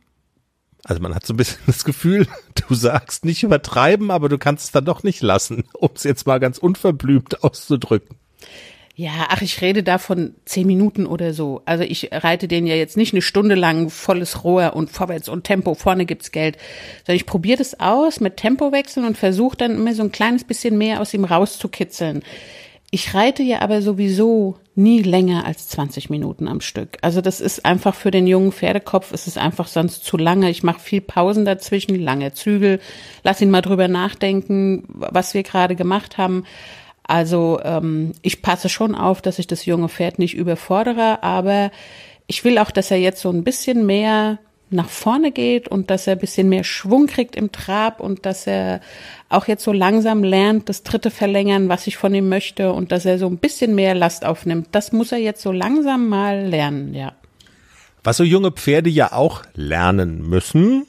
Also 0.84 1.00
man 1.00 1.14
hat 1.14 1.24
so 1.24 1.34
ein 1.34 1.36
bisschen 1.36 1.60
das 1.66 1.84
Gefühl, 1.84 2.26
du 2.68 2.74
sagst 2.74 3.24
nicht 3.24 3.42
übertreiben, 3.42 4.10
aber 4.10 4.28
du 4.28 4.38
kannst 4.38 4.64
es 4.64 4.72
dann 4.72 4.84
doch 4.84 5.02
nicht 5.02 5.22
lassen, 5.22 5.64
um 5.74 5.90
es 5.94 6.02
jetzt 6.02 6.26
mal 6.26 6.40
ganz 6.40 6.58
unverblümt 6.58 7.44
auszudrücken. 7.44 8.16
Ja, 9.00 9.28
ach, 9.30 9.40
ich 9.40 9.62
rede 9.62 9.82
da 9.82 9.96
von 9.96 10.34
zehn 10.44 10.66
Minuten 10.66 11.06
oder 11.06 11.32
so. 11.32 11.62
Also 11.64 11.84
ich 11.84 12.10
reite 12.12 12.48
den 12.48 12.66
ja 12.66 12.74
jetzt 12.74 12.98
nicht 12.98 13.14
eine 13.14 13.22
Stunde 13.22 13.54
lang 13.54 13.88
volles 13.88 14.44
Rohr 14.44 14.76
und 14.76 14.90
vorwärts 14.90 15.30
und 15.30 15.44
Tempo, 15.44 15.72
vorne 15.72 16.04
gibt's 16.04 16.32
Geld, 16.32 16.58
sondern 17.06 17.16
ich 17.16 17.24
probiere 17.24 17.56
das 17.56 17.80
aus 17.80 18.20
mit 18.20 18.36
Tempowechseln 18.36 19.06
und 19.06 19.16
versuche 19.16 19.56
dann 19.56 19.76
immer 19.76 19.94
so 19.94 20.02
ein 20.02 20.12
kleines 20.12 20.44
bisschen 20.44 20.76
mehr 20.76 21.00
aus 21.00 21.14
ihm 21.14 21.24
rauszukitzeln. 21.24 22.22
Ich 22.90 23.14
reite 23.14 23.42
ja 23.42 23.62
aber 23.62 23.80
sowieso 23.80 24.58
nie 24.74 25.00
länger 25.00 25.46
als 25.46 25.68
20 25.68 26.10
Minuten 26.10 26.46
am 26.46 26.60
Stück. 26.60 26.98
Also 27.00 27.22
das 27.22 27.40
ist 27.40 27.64
einfach 27.64 27.94
für 27.94 28.10
den 28.10 28.26
jungen 28.26 28.52
Pferdekopf, 28.52 29.12
ist 29.12 29.26
es 29.26 29.38
einfach 29.38 29.68
sonst 29.68 30.04
zu 30.04 30.18
lange. 30.18 30.50
Ich 30.50 30.62
mache 30.62 30.80
viel 30.80 31.00
Pausen 31.00 31.46
dazwischen, 31.46 31.98
lange 31.98 32.34
Zügel, 32.34 32.80
lass 33.22 33.40
ihn 33.40 33.50
mal 33.50 33.62
drüber 33.62 33.88
nachdenken, 33.88 34.84
was 34.88 35.32
wir 35.32 35.42
gerade 35.42 35.74
gemacht 35.74 36.18
haben. 36.18 36.44
Also 37.04 37.60
ähm, 37.64 38.12
ich 38.22 38.42
passe 38.42 38.68
schon 38.68 38.94
auf, 38.94 39.20
dass 39.22 39.38
ich 39.38 39.46
das 39.46 39.66
junge 39.66 39.88
Pferd 39.88 40.18
nicht 40.18 40.34
überfordere, 40.34 41.22
aber 41.22 41.70
ich 42.26 42.44
will 42.44 42.58
auch, 42.58 42.70
dass 42.70 42.90
er 42.90 42.98
jetzt 42.98 43.20
so 43.20 43.30
ein 43.30 43.42
bisschen 43.42 43.86
mehr 43.86 44.38
nach 44.70 44.88
vorne 44.88 45.32
geht 45.32 45.68
und 45.68 45.90
dass 45.90 46.06
er 46.06 46.14
ein 46.14 46.20
bisschen 46.20 46.48
mehr 46.48 46.62
Schwung 46.62 47.08
kriegt 47.08 47.34
im 47.34 47.50
Trab 47.50 48.00
und 48.00 48.24
dass 48.24 48.46
er 48.46 48.80
auch 49.28 49.48
jetzt 49.48 49.64
so 49.64 49.72
langsam 49.72 50.22
lernt, 50.22 50.68
das 50.68 50.84
dritte 50.84 51.10
verlängern, 51.10 51.68
was 51.68 51.88
ich 51.88 51.96
von 51.96 52.14
ihm 52.14 52.28
möchte 52.28 52.72
und 52.72 52.92
dass 52.92 53.04
er 53.04 53.18
so 53.18 53.26
ein 53.26 53.38
bisschen 53.38 53.74
mehr 53.74 53.94
Last 53.94 54.24
aufnimmt. 54.24 54.68
Das 54.70 54.92
muss 54.92 55.10
er 55.10 55.18
jetzt 55.18 55.42
so 55.42 55.50
langsam 55.50 56.08
mal 56.08 56.46
lernen, 56.46 56.94
ja. 56.94 57.12
Was 58.04 58.16
so 58.16 58.24
junge 58.24 58.52
Pferde 58.52 58.88
ja 58.88 59.12
auch 59.12 59.42
lernen 59.54 60.26
müssen, 60.26 60.86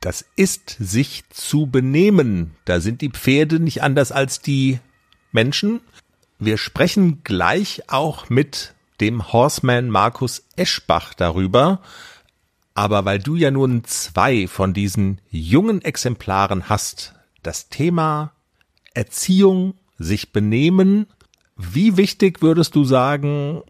das 0.00 0.24
ist 0.36 0.76
sich 0.78 1.24
zu 1.30 1.66
benehmen. 1.66 2.54
Da 2.64 2.80
sind 2.80 3.00
die 3.00 3.10
Pferde 3.10 3.58
nicht 3.58 3.82
anders 3.82 4.12
als 4.12 4.40
die 4.40 4.78
Menschen. 5.32 5.80
Wir 6.38 6.58
sprechen 6.58 7.22
gleich 7.24 7.82
auch 7.88 8.28
mit 8.28 8.74
dem 9.00 9.32
Horseman 9.32 9.90
Markus 9.90 10.44
Eschbach 10.56 11.14
darüber, 11.14 11.80
aber 12.74 13.04
weil 13.04 13.18
du 13.18 13.36
ja 13.36 13.50
nun 13.50 13.84
zwei 13.84 14.46
von 14.46 14.74
diesen 14.74 15.20
jungen 15.30 15.82
Exemplaren 15.82 16.68
hast, 16.68 17.14
das 17.42 17.68
Thema 17.68 18.32
Erziehung, 18.94 19.74
sich 19.98 20.32
benehmen, 20.32 21.06
wie 21.56 21.96
wichtig 21.96 22.42
würdest 22.42 22.74
du 22.74 22.84
sagen, 22.84 23.62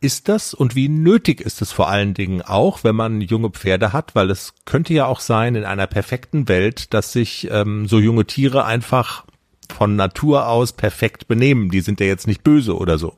ist 0.00 0.28
das 0.28 0.54
und 0.54 0.74
wie 0.74 0.88
nötig 0.88 1.40
ist 1.40 1.62
es 1.62 1.70
vor 1.70 1.88
allen 1.88 2.14
Dingen 2.14 2.42
auch, 2.42 2.82
wenn 2.82 2.96
man 2.96 3.20
junge 3.20 3.50
Pferde 3.50 3.92
hat, 3.92 4.16
weil 4.16 4.30
es 4.30 4.54
könnte 4.64 4.92
ja 4.92 5.06
auch 5.06 5.20
sein 5.20 5.54
in 5.54 5.64
einer 5.64 5.86
perfekten 5.86 6.48
Welt, 6.48 6.92
dass 6.92 7.12
sich 7.12 7.48
ähm, 7.50 7.86
so 7.86 8.00
junge 8.00 8.24
Tiere 8.24 8.64
einfach 8.64 9.24
von 9.70 9.96
Natur 9.96 10.48
aus 10.48 10.72
perfekt 10.72 11.28
benehmen. 11.28 11.70
Die 11.70 11.80
sind 11.80 12.00
ja 12.00 12.06
jetzt 12.06 12.26
nicht 12.26 12.42
böse 12.42 12.76
oder 12.76 12.98
so. 12.98 13.14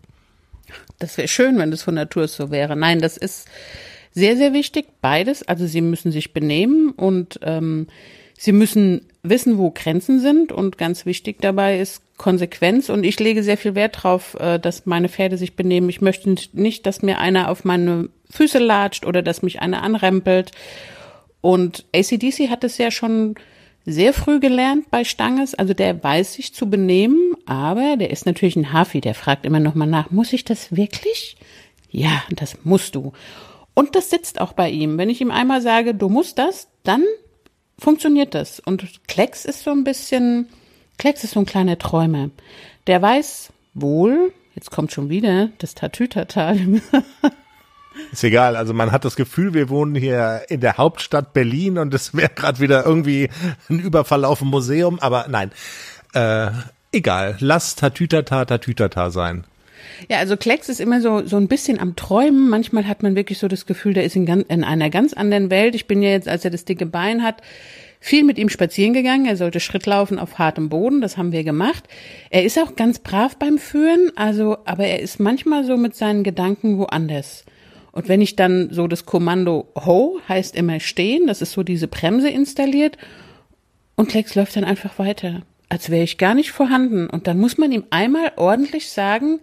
Das 0.98 1.16
wäre 1.16 1.28
schön, 1.28 1.58
wenn 1.58 1.70
das 1.70 1.82
von 1.82 1.94
Natur 1.94 2.28
so 2.28 2.50
wäre. 2.50 2.76
Nein, 2.76 3.00
das 3.00 3.16
ist 3.16 3.48
sehr, 4.12 4.36
sehr 4.36 4.52
wichtig, 4.52 4.86
beides. 5.00 5.42
Also 5.42 5.66
sie 5.66 5.80
müssen 5.80 6.12
sich 6.12 6.32
benehmen 6.32 6.90
und 6.90 7.40
ähm, 7.42 7.88
sie 8.38 8.52
müssen 8.52 9.02
wissen, 9.22 9.58
wo 9.58 9.70
Grenzen 9.70 10.20
sind. 10.20 10.52
Und 10.52 10.78
ganz 10.78 11.04
wichtig 11.06 11.38
dabei 11.40 11.80
ist 11.80 12.02
Konsequenz. 12.16 12.88
Und 12.88 13.04
ich 13.04 13.18
lege 13.18 13.42
sehr 13.42 13.56
viel 13.56 13.74
Wert 13.74 14.02
drauf, 14.02 14.36
äh, 14.38 14.58
dass 14.58 14.86
meine 14.86 15.08
Pferde 15.08 15.36
sich 15.36 15.56
benehmen. 15.56 15.88
Ich 15.88 16.00
möchte 16.00 16.34
nicht, 16.52 16.86
dass 16.86 17.02
mir 17.02 17.18
einer 17.18 17.50
auf 17.50 17.64
meine 17.64 18.08
Füße 18.30 18.58
latscht 18.58 19.04
oder 19.04 19.22
dass 19.22 19.42
mich 19.42 19.60
einer 19.60 19.82
anrempelt. 19.82 20.52
Und 21.40 21.84
ACDC 21.94 22.48
hat 22.48 22.64
es 22.64 22.78
ja 22.78 22.90
schon 22.90 23.34
sehr 23.86 24.12
früh 24.12 24.40
gelernt 24.40 24.90
bei 24.90 25.04
Stanges. 25.04 25.54
Also 25.54 25.74
der 25.74 26.02
weiß 26.02 26.34
sich 26.34 26.54
zu 26.54 26.68
benehmen, 26.70 27.34
aber 27.46 27.96
der 27.96 28.10
ist 28.10 28.26
natürlich 28.26 28.56
ein 28.56 28.72
Hafi. 28.72 29.00
Der 29.00 29.14
fragt 29.14 29.44
immer 29.44 29.60
noch 29.60 29.74
mal 29.74 29.86
nach, 29.86 30.10
muss 30.10 30.32
ich 30.32 30.44
das 30.44 30.74
wirklich? 30.74 31.36
Ja, 31.90 32.22
das 32.30 32.56
musst 32.64 32.94
du. 32.94 33.12
Und 33.74 33.94
das 33.94 34.10
sitzt 34.10 34.40
auch 34.40 34.52
bei 34.52 34.70
ihm. 34.70 34.98
Wenn 34.98 35.10
ich 35.10 35.20
ihm 35.20 35.30
einmal 35.30 35.60
sage, 35.60 35.94
du 35.94 36.08
musst 36.08 36.38
das, 36.38 36.68
dann 36.82 37.04
funktioniert 37.78 38.34
das. 38.34 38.60
Und 38.60 39.06
Klecks 39.08 39.44
ist 39.44 39.64
so 39.64 39.70
ein 39.70 39.84
bisschen, 39.84 40.48
Klecks 40.96 41.24
ist 41.24 41.32
so 41.32 41.40
ein 41.40 41.46
kleiner 41.46 41.78
Träumer. 41.78 42.30
Der 42.86 43.02
weiß 43.02 43.52
wohl, 43.74 44.32
jetzt 44.54 44.70
kommt 44.70 44.92
schon 44.92 45.08
wieder 45.08 45.50
das 45.58 45.74
Tatütata. 45.74 46.54
Ist 48.12 48.24
egal, 48.24 48.56
also 48.56 48.74
man 48.74 48.92
hat 48.92 49.04
das 49.04 49.16
Gefühl, 49.16 49.54
wir 49.54 49.68
wohnen 49.68 49.94
hier 49.94 50.42
in 50.48 50.60
der 50.60 50.76
Hauptstadt 50.76 51.32
Berlin 51.32 51.78
und 51.78 51.94
es 51.94 52.14
wäre 52.14 52.30
gerade 52.34 52.60
wieder 52.60 52.84
irgendwie 52.84 53.28
ein 53.68 53.78
Überfall 53.78 54.24
auf 54.24 54.40
ein 54.40 54.48
Museum, 54.48 54.98
aber 55.00 55.26
nein. 55.28 55.50
Äh, 56.12 56.50
egal, 56.92 57.36
lass 57.40 57.76
Tatütata 57.76 58.44
Tatütata 58.44 59.10
sein. 59.10 59.44
Ja, 60.08 60.18
also 60.18 60.36
Klecks 60.36 60.68
ist 60.68 60.80
immer 60.80 61.00
so, 61.00 61.26
so 61.26 61.36
ein 61.36 61.48
bisschen 61.48 61.78
am 61.78 61.96
Träumen. 61.96 62.48
Manchmal 62.48 62.86
hat 62.86 63.02
man 63.02 63.16
wirklich 63.16 63.38
so 63.38 63.48
das 63.48 63.66
Gefühl, 63.66 63.94
der 63.94 64.04
ist 64.04 64.16
in, 64.16 64.26
in 64.26 64.64
einer 64.64 64.90
ganz 64.90 65.12
anderen 65.12 65.50
Welt. 65.50 65.74
Ich 65.74 65.86
bin 65.86 66.02
ja 66.02 66.10
jetzt, 66.10 66.28
als 66.28 66.44
er 66.44 66.50
das 66.50 66.64
dicke 66.64 66.86
Bein 66.86 67.22
hat, 67.22 67.42
viel 68.00 68.24
mit 68.24 68.38
ihm 68.38 68.48
spazieren 68.48 68.92
gegangen. 68.92 69.26
Er 69.26 69.36
sollte 69.36 69.60
Schritt 69.60 69.86
laufen 69.86 70.18
auf 70.18 70.38
hartem 70.38 70.68
Boden. 70.68 71.00
Das 71.00 71.16
haben 71.16 71.32
wir 71.32 71.44
gemacht. 71.44 71.84
Er 72.30 72.44
ist 72.44 72.58
auch 72.58 72.76
ganz 72.76 72.98
brav 72.98 73.36
beim 73.36 73.58
Führen. 73.58 74.12
Also, 74.16 74.58
aber 74.64 74.84
er 74.84 75.00
ist 75.00 75.20
manchmal 75.20 75.64
so 75.64 75.76
mit 75.76 75.96
seinen 75.96 76.24
Gedanken 76.24 76.78
woanders. 76.78 77.44
Und 77.94 78.08
wenn 78.08 78.20
ich 78.20 78.34
dann 78.34 78.70
so 78.72 78.88
das 78.88 79.06
Kommando 79.06 79.68
Ho 79.76 80.18
heißt 80.28 80.56
immer 80.56 80.80
stehen, 80.80 81.28
das 81.28 81.40
ist 81.40 81.52
so 81.52 81.62
diese 81.62 81.86
Bremse 81.86 82.28
installiert. 82.28 82.98
Und 83.94 84.08
Klecks 84.08 84.34
läuft 84.34 84.56
dann 84.56 84.64
einfach 84.64 84.98
weiter, 84.98 85.42
als 85.68 85.90
wäre 85.90 86.02
ich 86.02 86.18
gar 86.18 86.34
nicht 86.34 86.50
vorhanden. 86.50 87.08
Und 87.08 87.28
dann 87.28 87.38
muss 87.38 87.56
man 87.56 87.70
ihm 87.70 87.84
einmal 87.90 88.32
ordentlich 88.34 88.90
sagen, 88.90 89.38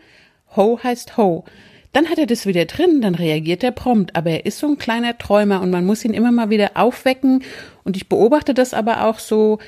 Ho 0.57 0.81
heißt 0.83 1.15
Ho. 1.15 1.45
Dann 1.93 2.09
hat 2.09 2.17
er 2.17 2.25
das 2.25 2.45
wieder 2.45 2.65
drin, 2.65 2.99
dann 2.99 3.15
reagiert 3.15 3.63
er 3.63 3.71
prompt. 3.71 4.17
Aber 4.17 4.31
er 4.31 4.45
ist 4.45 4.59
so 4.59 4.67
ein 4.67 4.77
kleiner 4.77 5.17
Träumer 5.17 5.61
und 5.61 5.71
man 5.71 5.85
muss 5.85 6.03
ihn 6.03 6.13
immer 6.13 6.33
mal 6.33 6.49
wieder 6.49 6.71
aufwecken. 6.73 7.45
Und 7.85 7.95
ich 7.95 8.09
beobachte 8.09 8.53
das 8.53 8.73
aber 8.73 9.05
auch 9.05 9.19
so 9.19 9.59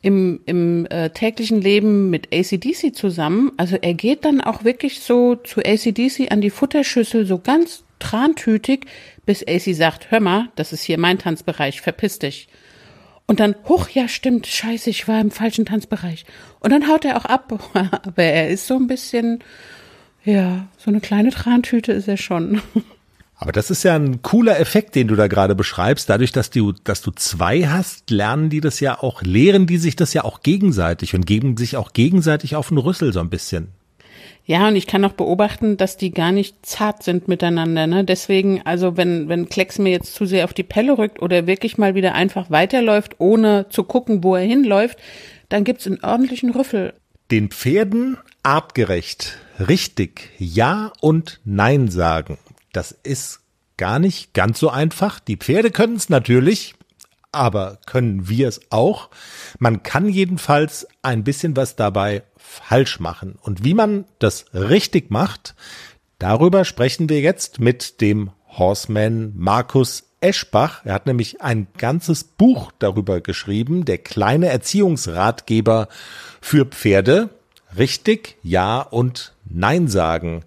im, 0.00 0.40
im 0.46 0.86
äh, 0.86 1.10
täglichen 1.10 1.60
Leben 1.60 2.08
mit 2.08 2.34
ACDC 2.34 2.96
zusammen. 2.96 3.52
Also 3.58 3.76
er 3.76 3.92
geht 3.92 4.24
dann 4.24 4.40
auch 4.40 4.64
wirklich 4.64 5.00
so 5.00 5.34
zu 5.34 5.60
ACDC 5.60 6.32
an 6.32 6.40
die 6.40 6.48
Futterschüssel, 6.48 7.26
so 7.26 7.38
ganz 7.38 7.83
trantütig, 7.98 8.86
bis 9.26 9.46
AC 9.46 9.74
sagt, 9.74 10.10
hör 10.10 10.20
mal, 10.20 10.48
das 10.56 10.72
ist 10.72 10.82
hier 10.82 10.98
mein 10.98 11.18
Tanzbereich, 11.18 11.80
verpiss 11.80 12.18
dich. 12.18 12.48
Und 13.26 13.40
dann, 13.40 13.54
hoch, 13.64 13.88
ja, 13.88 14.06
stimmt, 14.06 14.46
scheiße, 14.46 14.90
ich 14.90 15.08
war 15.08 15.20
im 15.20 15.30
falschen 15.30 15.64
Tanzbereich. 15.64 16.26
Und 16.60 16.70
dann 16.70 16.88
haut 16.88 17.04
er 17.04 17.16
auch 17.16 17.24
ab. 17.24 17.52
Aber 17.74 18.22
er 18.22 18.50
ist 18.50 18.66
so 18.66 18.76
ein 18.76 18.86
bisschen, 18.86 19.42
ja, 20.24 20.66
so 20.76 20.90
eine 20.90 21.00
kleine 21.00 21.30
Trantüte 21.30 21.92
ist 21.92 22.08
er 22.08 22.18
schon. 22.18 22.60
Aber 23.36 23.52
das 23.52 23.70
ist 23.70 23.82
ja 23.82 23.94
ein 23.94 24.22
cooler 24.22 24.60
Effekt, 24.60 24.94
den 24.94 25.08
du 25.08 25.16
da 25.16 25.26
gerade 25.26 25.54
beschreibst. 25.54 26.08
Dadurch, 26.08 26.32
dass 26.32 26.50
du, 26.50 26.72
dass 26.72 27.02
du 27.02 27.10
zwei 27.10 27.62
hast, 27.62 28.10
lernen 28.10 28.48
die 28.48 28.60
das 28.60 28.78
ja 28.80 29.02
auch, 29.02 29.22
lehren 29.22 29.66
die 29.66 29.78
sich 29.78 29.96
das 29.96 30.14
ja 30.14 30.24
auch 30.24 30.42
gegenseitig 30.42 31.14
und 31.14 31.26
geben 31.26 31.56
sich 31.56 31.76
auch 31.76 31.92
gegenseitig 31.92 32.56
auf 32.56 32.68
den 32.68 32.78
Rüssel 32.78 33.12
so 33.12 33.20
ein 33.20 33.30
bisschen. 33.30 33.68
Ja, 34.46 34.68
und 34.68 34.76
ich 34.76 34.86
kann 34.86 35.04
auch 35.06 35.12
beobachten, 35.12 35.78
dass 35.78 35.96
die 35.96 36.10
gar 36.10 36.30
nicht 36.30 36.66
zart 36.66 37.02
sind 37.02 37.28
miteinander. 37.28 37.86
Ne? 37.86 38.04
Deswegen, 38.04 38.60
also 38.64 38.96
wenn, 38.96 39.28
wenn 39.28 39.48
Klecks 39.48 39.78
mir 39.78 39.90
jetzt 39.90 40.14
zu 40.14 40.26
sehr 40.26 40.44
auf 40.44 40.52
die 40.52 40.62
Pelle 40.62 40.98
rückt 40.98 41.22
oder 41.22 41.46
wirklich 41.46 41.78
mal 41.78 41.94
wieder 41.94 42.14
einfach 42.14 42.50
weiterläuft, 42.50 43.16
ohne 43.18 43.66
zu 43.70 43.84
gucken, 43.84 44.22
wo 44.22 44.36
er 44.36 44.44
hinläuft, 44.44 44.98
dann 45.48 45.64
gibt's 45.64 45.86
einen 45.86 46.04
ordentlichen 46.04 46.50
Rüffel. 46.50 46.92
Den 47.30 47.48
Pferden 47.50 48.18
artgerecht, 48.42 49.38
richtig 49.58 50.30
Ja 50.38 50.92
und 51.00 51.40
Nein 51.44 51.88
sagen. 51.88 52.36
Das 52.74 52.92
ist 52.92 53.40
gar 53.78 53.98
nicht 53.98 54.34
ganz 54.34 54.58
so 54.58 54.68
einfach. 54.68 55.20
Die 55.20 55.36
Pferde 55.36 55.70
können 55.70 55.96
es 55.96 56.10
natürlich, 56.10 56.74
aber 57.32 57.78
können 57.86 58.28
wir 58.28 58.46
es 58.46 58.60
auch? 58.70 59.08
Man 59.58 59.82
kann 59.82 60.08
jedenfalls 60.08 60.86
ein 61.02 61.24
bisschen 61.24 61.56
was 61.56 61.76
dabei 61.76 62.22
falsch 62.44 63.00
machen. 63.00 63.36
Und 63.40 63.64
wie 63.64 63.74
man 63.74 64.04
das 64.18 64.46
richtig 64.52 65.10
macht, 65.10 65.54
darüber 66.18 66.64
sprechen 66.64 67.08
wir 67.08 67.20
jetzt 67.20 67.58
mit 67.58 68.00
dem 68.00 68.30
Horseman 68.48 69.32
Markus 69.34 70.04
Eschbach. 70.20 70.82
Er 70.84 70.94
hat 70.94 71.06
nämlich 71.06 71.40
ein 71.42 71.66
ganzes 71.76 72.24
Buch 72.24 72.70
darüber 72.78 73.20
geschrieben, 73.20 73.84
der 73.84 73.98
kleine 73.98 74.48
Erziehungsratgeber 74.48 75.88
für 76.40 76.66
Pferde. 76.66 77.30
Richtig, 77.76 78.36
ja 78.42 78.80
und 78.80 79.34
nein 79.44 79.88
sagen. 79.88 80.44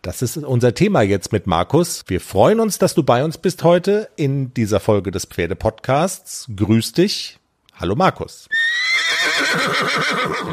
Das 0.00 0.22
ist 0.22 0.36
unser 0.36 0.74
Thema 0.74 1.02
jetzt 1.02 1.32
mit 1.32 1.46
Markus. 1.46 2.04
Wir 2.06 2.20
freuen 2.20 2.60
uns, 2.60 2.78
dass 2.78 2.94
du 2.94 3.02
bei 3.02 3.24
uns 3.24 3.38
bist 3.38 3.62
heute 3.62 4.08
in 4.16 4.54
dieser 4.54 4.80
Folge 4.80 5.10
des 5.10 5.26
Pferde-Podcasts. 5.26 6.48
Grüß 6.56 6.92
dich. 6.92 7.38
Hallo 7.74 7.94
Markus. 7.94 8.48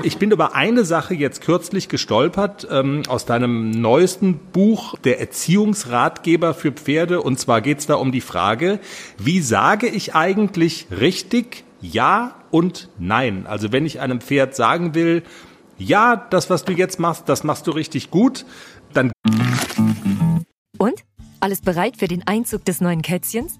Ich 0.03 0.17
bin 0.17 0.31
über 0.31 0.55
eine 0.55 0.85
Sache 0.85 1.13
jetzt 1.13 1.41
kürzlich 1.41 1.89
gestolpert 1.89 2.67
ähm, 2.69 3.03
aus 3.07 3.25
deinem 3.25 3.71
neuesten 3.71 4.37
Buch, 4.37 4.97
der 4.99 5.19
Erziehungsratgeber 5.19 6.53
für 6.53 6.71
Pferde. 6.71 7.21
Und 7.21 7.39
zwar 7.39 7.61
geht 7.61 7.79
es 7.79 7.87
da 7.87 7.95
um 7.95 8.11
die 8.11 8.21
Frage, 8.21 8.79
wie 9.17 9.41
sage 9.41 9.87
ich 9.87 10.15
eigentlich 10.15 10.87
richtig 10.91 11.63
Ja 11.81 12.35
und 12.51 12.89
Nein? 12.97 13.45
Also 13.47 13.71
wenn 13.71 13.85
ich 13.85 13.99
einem 13.99 14.21
Pferd 14.21 14.55
sagen 14.55 14.95
will, 14.95 15.23
ja, 15.77 16.15
das, 16.15 16.49
was 16.49 16.65
du 16.65 16.73
jetzt 16.73 16.99
machst, 16.99 17.29
das 17.29 17.43
machst 17.43 17.67
du 17.67 17.71
richtig 17.71 18.11
gut, 18.11 18.45
dann... 18.93 19.11
Und? 20.77 21.03
Alles 21.41 21.61
bereit 21.61 21.95
für 21.97 22.09
den 22.09 22.27
Einzug 22.27 22.65
des 22.65 22.81
neuen 22.81 23.01
Kätzchens? 23.01 23.59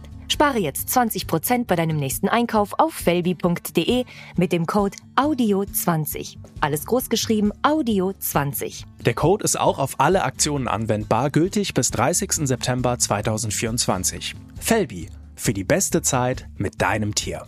Spare 0.31 0.59
jetzt 0.59 0.87
20% 0.87 1.65
bei 1.65 1.75
deinem 1.75 1.97
nächsten 1.97 2.29
Einkauf 2.29 2.79
auf 2.79 2.93
felbi.de 2.93 4.05
mit 4.37 4.53
dem 4.53 4.65
Code 4.65 4.95
AUDIO20. 5.17 6.37
Alles 6.61 6.85
großgeschrieben 6.85 7.51
AUDIO20. 7.63 8.85
Der 9.05 9.13
Code 9.13 9.43
ist 9.43 9.59
auch 9.59 9.77
auf 9.77 9.99
alle 9.99 10.23
Aktionen 10.23 10.69
anwendbar, 10.69 11.31
gültig 11.31 11.73
bis 11.73 11.91
30. 11.91 12.47
September 12.47 12.97
2024. 12.97 14.35
Felbi, 14.57 15.09
für 15.35 15.51
die 15.51 15.65
beste 15.65 16.01
Zeit 16.01 16.47
mit 16.55 16.81
deinem 16.81 17.13
Tier. 17.13 17.45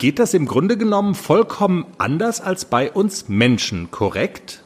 Geht 0.00 0.18
das 0.18 0.34
im 0.34 0.46
Grunde 0.46 0.76
genommen 0.76 1.14
vollkommen 1.14 1.86
anders 1.98 2.40
als 2.40 2.64
bei 2.64 2.90
uns 2.90 3.28
Menschen, 3.28 3.92
korrekt? 3.92 4.64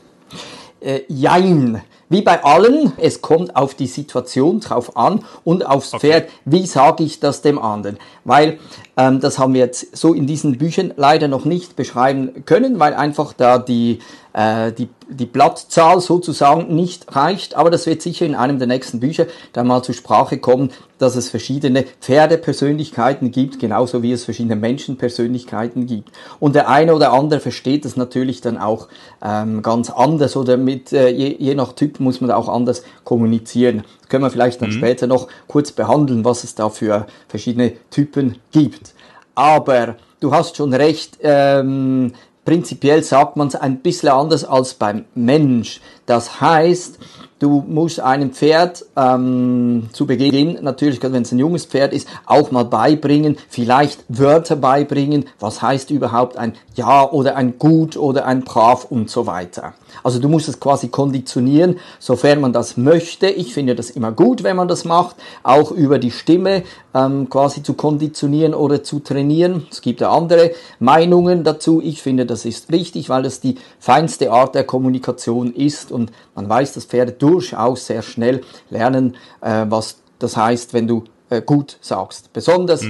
Äh, 0.81 1.01
jein. 1.09 1.83
Wie 2.09 2.23
bei 2.23 2.45
allen, 2.45 2.93
es 2.99 3.21
kommt 3.21 3.57
auf 3.57 3.75
die 3.75 3.89
Situation 3.89 4.61
drauf 4.61 4.97
an 4.97 5.25
und 5.45 5.67
aufs 5.67 5.95
Okay. 5.95 6.07
Pferd, 6.07 6.31
wie 6.45 6.67
sage 6.67 7.03
ich 7.03 7.19
das 7.21 7.43
dem 7.43 7.59
anderen. 7.59 7.99
Weil 8.25 8.59
ähm, 8.97 9.21
das 9.21 9.39
haben 9.39 9.53
wir 9.53 9.61
jetzt 9.61 9.97
so 9.97 10.15
in 10.15 10.27
diesen 10.27 10.57
Büchern 10.57 10.95
leider 10.97 11.29
noch 11.29 11.45
nicht 11.45 11.77
beschreiben 11.77 12.45
können, 12.47 12.79
weil 12.79 12.95
einfach 12.95 13.35
da 13.35 13.59
die, 13.59 13.99
äh, 14.33 14.73
die, 14.73 14.89
die 15.11 15.27
Blattzahl 15.27 16.01
sozusagen 16.01 16.75
nicht 16.75 17.15
reicht. 17.15 17.57
Aber 17.57 17.71
das 17.71 17.87
wird 17.87 18.01
sicher 18.01 18.25
in 18.25 18.35
einem 18.35 18.59
der 18.59 18.69
nächsten 18.69 19.01
Bücher 19.01 19.27
dann 19.53 19.67
mal 19.67 19.83
zur 19.83 19.95
Sprache 19.95 20.39
kommen, 20.39 20.71
dass 20.99 21.15
es 21.15 21.29
verschiedene 21.29 21.85
Pferdepersönlichkeiten 22.01 23.33
gibt, 23.33 23.59
genauso 23.59 24.03
wie 24.03 24.13
es 24.13 24.25
verschiedene 24.25 24.57
Menschenpersönlichkeiten 24.57 25.87
gibt. 25.87 26.11
Und 26.41 26.55
der 26.55 26.71
eine 26.71 26.95
oder 26.95 27.13
andere 27.13 27.41
versteht 27.41 27.85
das 27.85 27.97
natürlich 27.97 28.41
dann 28.41 28.57
auch 28.57 28.89
ähm, 29.23 29.61
ganz 29.61 29.91
anders 29.91 30.37
oder 30.37 30.57
mit 30.57 30.95
äh, 30.95 31.11
je, 31.11 31.37
je 31.39 31.55
nach 31.55 31.73
Typ 31.75 32.01
muss 32.01 32.23
man 32.23 32.31
auch 32.31 32.49
anders 32.49 32.83
kommunizieren. 33.05 33.85
Können 34.09 34.25
wir 34.25 34.31
vielleicht 34.31 34.63
dann 34.63 34.73
später 34.73 35.07
noch 35.07 35.29
kurz 35.49 35.73
behandeln, 35.73 36.25
was 36.25 36.45
es 36.45 36.55
da 36.55 36.69
für 36.69 37.07
verschiedene 37.29 37.73
Typen 37.91 38.37
gibt. 38.53 38.95
Aber 39.35 39.97
du 40.21 40.33
hast 40.33 40.57
schon 40.57 40.73
recht, 40.73 41.19
ähm, 41.23 42.13
prinzipiell 42.45 43.03
sagt 43.03 43.37
man 43.37 43.49
es 43.49 43.57
ein 43.57 43.81
bisschen 43.81 44.09
anders 44.11 44.45
als 44.45 44.75
beim 44.75 45.05
Mensch. 45.15 45.81
Das 46.07 46.41
heißt, 46.41 46.99
du 47.39 47.65
musst 47.67 48.01
einem 48.01 48.31
Pferd 48.33 48.85
ähm, 48.97 49.89
zu 49.93 50.07
Beginn, 50.07 50.59
natürlich, 50.63 51.03
wenn 51.03 51.23
es 51.23 51.33
ein 51.33 51.39
junges 51.39 51.67
Pferd 51.67 51.93
ist, 51.93 52.09
auch 52.25 52.51
mal 52.51 52.65
beibringen, 52.65 53.37
vielleicht 53.49 54.05
Wörter 54.09 54.57
beibringen, 54.57 55.27
was 55.39 55.61
heißt 55.63 55.91
überhaupt 55.91 56.37
ein 56.37 56.55
Ja 56.75 57.11
oder 57.11 57.37
ein 57.37 57.59
Gut 57.59 57.97
oder 57.97 58.27
ein 58.27 58.45
Brav 58.45 58.87
und 58.91 59.11
so 59.11 59.27
weiter. 59.27 59.75
Also 60.03 60.19
du 60.19 60.29
musst 60.29 60.49
es 60.49 60.61
quasi 60.61 60.89
konditionieren, 60.89 61.79
sofern 61.99 62.41
man 62.41 62.53
das 62.53 62.77
möchte. 62.77 63.29
Ich 63.29 63.55
finde 63.55 63.75
das 63.75 63.91
immer 63.91 64.13
gut, 64.13 64.43
wenn 64.43 64.57
man 64.57 64.69
das 64.69 64.85
macht, 64.85 65.17
auch 65.43 65.71
über 65.71 65.99
die 65.99 66.11
Stimme 66.11 66.63
ähm, 66.95 67.29
quasi 67.29 67.63
zu 67.63 67.75
konditionieren 67.75 68.55
oder 68.55 68.83
zu 68.83 69.01
trainieren. 69.01 69.67
Es 69.71 69.81
gibt 69.81 70.01
ja 70.01 70.11
andere 70.11 70.53
Meinungen 70.79 71.45
dazu. 71.45 71.81
Ich 71.83 72.03
finde, 72.03 72.27
das 72.27 72.45
ist 72.45 72.71
richtig, 72.73 73.09
weil 73.09 73.25
es 73.25 73.41
die 73.41 73.57
feinste 73.79 74.33
Art 74.33 74.55
der 74.55 74.65
Kommunikation 74.65 75.53
ist 75.53 75.93
und 75.93 76.13
man 76.37 76.49
weiß, 76.49 76.75
dass 76.75 76.85
Pferde 76.85 77.13
durchaus 77.13 77.87
sehr 77.87 78.03
schnell 78.03 78.43
lernen, 78.71 79.17
äh, 79.41 79.65
was 79.69 79.97
das 80.21 80.37
heißt, 80.37 80.73
wenn 80.75 80.87
du 80.87 81.05
äh, 81.31 81.43
gut 81.43 81.79
sagst. 81.81 82.33
Besonders, 82.33 82.85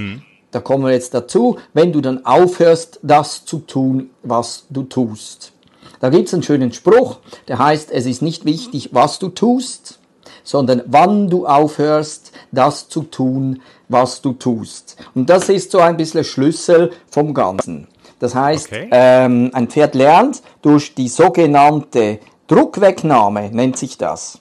da 0.51 0.59
kommen 0.59 0.85
wir 0.85 0.91
jetzt 0.91 1.13
dazu, 1.13 1.57
wenn 1.73 1.91
du 1.91 2.01
dann 2.01 2.25
aufhörst, 2.25 2.99
das 3.01 3.43
zu 3.45 3.59
tun, 3.59 4.11
was 4.23 4.65
du 4.69 4.83
tust. 4.83 5.51
Da 5.99 6.09
gibt's 6.09 6.33
einen 6.33 6.43
schönen 6.43 6.71
Spruch, 6.71 7.17
der 7.47 7.57
heißt, 7.57 7.89
es 7.91 8.05
ist 8.05 8.21
nicht 8.21 8.45
wichtig, 8.45 8.89
was 8.91 9.17
du 9.17 9.29
tust, 9.29 9.99
sondern 10.43 10.83
wann 10.85 11.29
du 11.29 11.47
aufhörst, 11.47 12.31
das 12.51 12.87
zu 12.87 13.03
tun, 13.03 13.61
was 13.89 14.21
du 14.21 14.33
tust. 14.33 14.95
Und 15.15 15.29
das 15.29 15.49
ist 15.49 15.71
so 15.71 15.79
ein 15.79 15.97
bisschen 15.97 16.23
Schlüssel 16.23 16.91
vom 17.09 17.33
Ganzen. 17.33 17.87
Das 18.19 18.33
heißt, 18.35 18.67
Okay. 18.67 18.87
ähm, 18.91 19.51
ein 19.53 19.67
Pferd 19.67 19.95
lernt 19.95 20.41
durch 20.61 20.95
die 20.95 21.07
sogenannte 21.07 22.19
Druckwegnahme, 22.47 23.49
nennt 23.51 23.77
sich 23.77 23.97
das. 23.97 24.39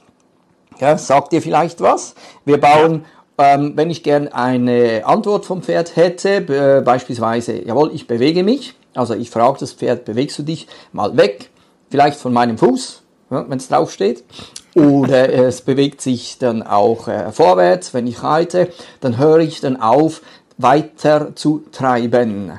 Ja, 0.79 0.97
sagt 0.99 1.33
ihr 1.33 1.43
vielleicht 1.43 1.81
was? 1.81 2.15
Wir 2.45 2.59
bauen, 2.61 3.05
ähm, 3.39 3.73
wenn 3.77 3.91
ich 3.91 4.03
gern 4.03 4.29
eine 4.29 5.03
Antwort 5.05 5.45
vom 5.47 5.63
Pferd 5.63 5.97
hätte, 5.97 6.41
be- 6.41 6.83
beispielsweise, 6.85 7.63
jawohl, 7.67 7.91
ich 7.95 8.07
bewege 8.07 8.43
mich, 8.43 8.75
also 8.95 9.15
ich 9.15 9.31
frage 9.31 9.59
das 9.61 9.73
Pferd, 9.73 10.05
bewegst 10.05 10.39
du 10.39 10.43
dich 10.43 10.67
mal 10.93 11.17
weg? 11.17 11.51
vielleicht 11.91 12.19
von 12.19 12.33
meinem 12.33 12.59
Fuß, 12.59 13.03
ja, 13.31 13.49
wenn 13.49 13.59
es 13.59 13.69
draufsteht. 13.69 14.25
Oder 14.75 15.33
es 15.33 15.63
bewegt 15.63 16.01
sich 16.03 16.39
dann 16.39 16.63
auch 16.63 17.09
äh, 17.09 17.33
vorwärts, 17.33 17.95
wenn 17.95 18.07
ich 18.07 18.23
reite. 18.23 18.69
Dann 19.01 19.17
höre 19.17 19.39
ich 19.39 19.61
dann 19.61 19.81
auf, 19.81 20.21
weiter 20.59 21.35
zu 21.35 21.63
treiben. 21.73 22.59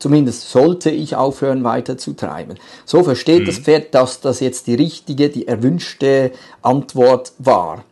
Zumindest 0.00 0.50
sollte 0.50 0.90
ich 0.90 1.14
aufhören, 1.14 1.62
weiter 1.62 1.98
zu 1.98 2.14
treiben. 2.14 2.56
So 2.84 3.04
versteht 3.04 3.42
mhm. 3.42 3.46
das 3.46 3.58
Pferd, 3.58 3.94
dass 3.94 4.20
das 4.20 4.40
jetzt 4.40 4.66
die 4.66 4.74
richtige, 4.74 5.28
die 5.28 5.46
erwünschte 5.46 6.32
Antwort 6.62 7.32
war. 7.38 7.84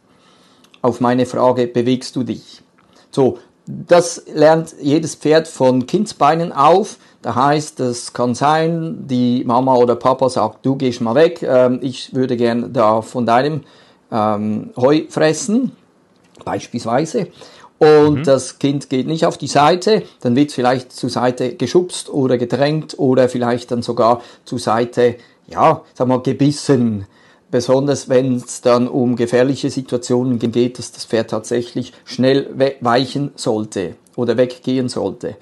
Auf 0.81 1.01
meine 1.01 1.27
Frage, 1.27 1.67
bewegst 1.67 2.17
du 2.17 2.25
dich? 2.25 2.63
So, 3.11 3.39
das 3.67 4.25
lernt 4.33 4.75
jedes 4.81 5.15
Pferd 5.15 5.47
von 5.47 5.87
Kindsbeinen 5.87 6.53
auf. 6.53 6.97
Da 7.21 7.35
heißt, 7.35 7.81
es 7.81 8.15
kann 8.15 8.35
sein, 8.35 9.07
die 9.07 9.45
Mama 9.45 9.75
oder 9.75 9.95
Papa 9.95 10.31
sagt, 10.31 10.65
du 10.65 10.77
gehst 10.77 11.03
mal 11.03 11.15
weg, 11.15 11.43
ähm, 11.43 11.81
ich 11.83 12.15
würde 12.15 12.37
gern 12.39 12.73
da 12.73 13.03
von 13.03 13.27
deinem 13.27 13.63
ähm, 14.11 14.71
Heu 14.77 15.03
fressen, 15.11 15.73
beispielsweise. 16.45 17.29
Und 17.79 18.21
mhm. 18.21 18.25
das 18.25 18.59
Kind 18.59 18.91
geht 18.91 19.07
nicht 19.07 19.25
auf 19.25 19.39
die 19.39 19.47
Seite, 19.47 20.03
dann 20.21 20.35
wird 20.35 20.53
vielleicht 20.53 20.93
zur 20.93 21.11
Seite 21.11 21.55
geschubst 21.55 22.11
oder 22.11 22.37
gedrängt 22.37 22.99
oder 22.99 23.29
vielleicht 23.29 23.71
dann 23.71 23.83
sogar 23.83 24.23
zur 24.45 24.59
Seite, 24.59 25.17
ja, 25.47 25.83
sag 25.95 26.09
mal, 26.09 26.21
gebissen. 26.21 27.07
Besonders 27.51 28.09
wenn 28.09 28.37
es 28.37 28.61
dann 28.61 28.89
um 28.89 29.17
gefährliche 29.17 29.71
Situationen 29.71 30.39
geht, 30.39 30.79
dass 30.79 30.93
das 30.93 31.07
Pferd 31.07 31.31
tatsächlich 31.31 31.93
schnell 32.05 32.51
weichen 32.81 33.31
sollte 33.37 33.95
oder 34.17 34.37
weggehen 34.37 34.89
sollte. 34.89 35.37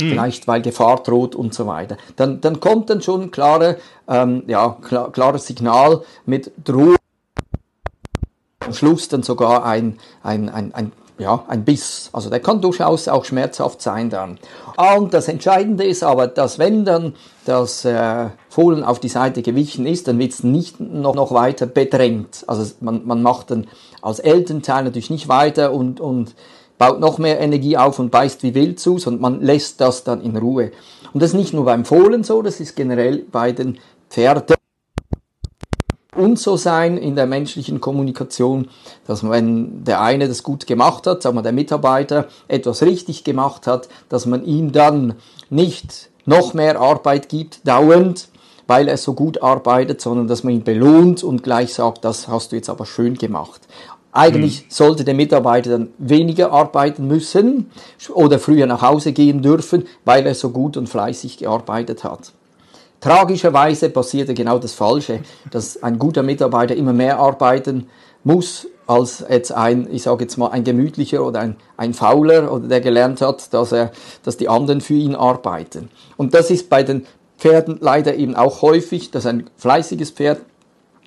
Mhm. 0.00 0.10
Vielleicht 0.10 0.48
weil 0.48 0.62
Gefahr 0.62 1.02
droht 1.02 1.36
und 1.36 1.54
so 1.54 1.66
weiter. 1.66 1.96
Dann, 2.16 2.40
dann 2.40 2.58
kommt 2.60 2.90
dann 2.90 3.02
schon 3.02 3.22
ein 3.22 3.30
klare, 3.30 3.76
ähm, 4.08 4.42
ja, 4.46 4.76
klar, 4.82 5.12
klares 5.12 5.46
Signal 5.46 6.02
mit 6.26 6.50
Drohung. 6.64 6.96
Am 8.60 8.72
Schluss 8.72 9.08
dann 9.08 9.22
sogar 9.22 9.64
ein, 9.64 9.98
ein, 10.22 10.48
ein, 10.48 10.74
ein 10.74 10.92
ja, 11.18 11.44
ein 11.48 11.64
Biss. 11.64 12.10
Also 12.12 12.30
der 12.30 12.40
kann 12.40 12.60
durchaus 12.60 13.08
auch 13.08 13.24
schmerzhaft 13.24 13.80
sein 13.80 14.10
dann. 14.10 14.38
Und 14.76 15.14
das 15.14 15.28
Entscheidende 15.28 15.84
ist 15.84 16.02
aber, 16.02 16.26
dass 16.26 16.58
wenn 16.58 16.84
dann 16.84 17.14
das 17.44 17.84
äh, 17.84 18.30
Fohlen 18.48 18.82
auf 18.82 18.98
die 18.98 19.08
Seite 19.08 19.42
gewichen 19.42 19.86
ist, 19.86 20.08
dann 20.08 20.18
wird 20.18 20.32
es 20.32 20.42
nicht 20.42 20.80
noch, 20.80 21.14
noch 21.14 21.32
weiter 21.32 21.66
bedrängt. 21.66 22.44
Also 22.46 22.72
man, 22.80 23.06
man 23.06 23.22
macht 23.22 23.50
dann 23.50 23.66
als 24.02 24.18
Elternteil 24.18 24.84
natürlich 24.84 25.10
nicht 25.10 25.28
weiter 25.28 25.72
und, 25.72 26.00
und 26.00 26.34
baut 26.78 26.98
noch 26.98 27.18
mehr 27.18 27.40
Energie 27.40 27.76
auf 27.76 27.98
und 27.98 28.10
beißt 28.10 28.42
wie 28.42 28.54
wild 28.54 28.80
zu, 28.80 28.98
sondern 28.98 29.22
man 29.22 29.40
lässt 29.40 29.80
das 29.80 30.02
dann 30.04 30.20
in 30.20 30.36
Ruhe. 30.36 30.72
Und 31.12 31.22
das 31.22 31.30
ist 31.30 31.36
nicht 31.36 31.54
nur 31.54 31.64
beim 31.64 31.84
Fohlen 31.84 32.24
so, 32.24 32.42
das 32.42 32.58
ist 32.58 32.74
generell 32.74 33.18
bei 33.30 33.52
den 33.52 33.78
Pferden 34.10 34.56
und 36.16 36.38
so 36.38 36.56
sein 36.56 36.96
in 36.96 37.16
der 37.16 37.26
menschlichen 37.26 37.80
Kommunikation, 37.80 38.68
dass 39.06 39.28
wenn 39.28 39.84
der 39.84 40.00
eine 40.00 40.28
das 40.28 40.42
gut 40.42 40.66
gemacht 40.66 41.06
hat, 41.06 41.22
sagen 41.22 41.36
wir 41.36 41.42
der 41.42 41.52
Mitarbeiter 41.52 42.26
etwas 42.48 42.82
richtig 42.82 43.24
gemacht 43.24 43.66
hat, 43.66 43.88
dass 44.08 44.26
man 44.26 44.44
ihm 44.44 44.72
dann 44.72 45.14
nicht 45.50 46.10
noch 46.26 46.54
mehr 46.54 46.80
Arbeit 46.80 47.28
gibt, 47.28 47.66
dauernd, 47.66 48.28
weil 48.66 48.88
er 48.88 48.96
so 48.96 49.12
gut 49.12 49.42
arbeitet, 49.42 50.00
sondern 50.00 50.26
dass 50.26 50.42
man 50.42 50.54
ihn 50.54 50.64
belohnt 50.64 51.22
und 51.22 51.42
gleich 51.42 51.74
sagt, 51.74 52.04
das 52.04 52.28
hast 52.28 52.52
du 52.52 52.56
jetzt 52.56 52.70
aber 52.70 52.86
schön 52.86 53.14
gemacht. 53.14 53.62
Eigentlich 54.12 54.60
hm. 54.60 54.66
sollte 54.68 55.04
der 55.04 55.14
Mitarbeiter 55.14 55.70
dann 55.70 55.88
weniger 55.98 56.52
arbeiten 56.52 57.08
müssen 57.08 57.70
oder 58.14 58.38
früher 58.38 58.66
nach 58.66 58.80
Hause 58.80 59.12
gehen 59.12 59.42
dürfen, 59.42 59.86
weil 60.04 60.24
er 60.26 60.34
so 60.34 60.50
gut 60.50 60.76
und 60.76 60.88
fleißig 60.88 61.38
gearbeitet 61.38 62.04
hat. 62.04 62.32
Tragischerweise 63.04 63.90
passierte 63.90 64.32
genau 64.32 64.58
das 64.58 64.72
Falsche, 64.72 65.20
dass 65.50 65.82
ein 65.82 65.98
guter 65.98 66.22
Mitarbeiter 66.22 66.74
immer 66.74 66.94
mehr 66.94 67.18
arbeiten 67.18 67.88
muss 68.22 68.66
als 68.86 69.22
jetzt 69.28 69.52
ein, 69.52 69.86
ich 69.92 70.04
sage 70.04 70.24
jetzt 70.24 70.38
mal, 70.38 70.48
ein 70.48 70.64
gemütlicher 70.64 71.22
oder 71.22 71.40
ein, 71.40 71.56
ein 71.76 71.92
Fauler 71.92 72.50
oder 72.50 72.66
der 72.66 72.80
gelernt 72.80 73.20
hat, 73.20 73.52
dass 73.52 73.72
er, 73.72 73.92
dass 74.22 74.38
die 74.38 74.48
anderen 74.48 74.80
für 74.80 74.94
ihn 74.94 75.14
arbeiten. 75.14 75.90
Und 76.16 76.32
das 76.32 76.50
ist 76.50 76.70
bei 76.70 76.82
den 76.82 77.04
Pferden 77.36 77.76
leider 77.78 78.14
eben 78.14 78.36
auch 78.36 78.62
häufig, 78.62 79.10
dass 79.10 79.26
ein 79.26 79.50
fleißiges 79.58 80.12
Pferd 80.12 80.40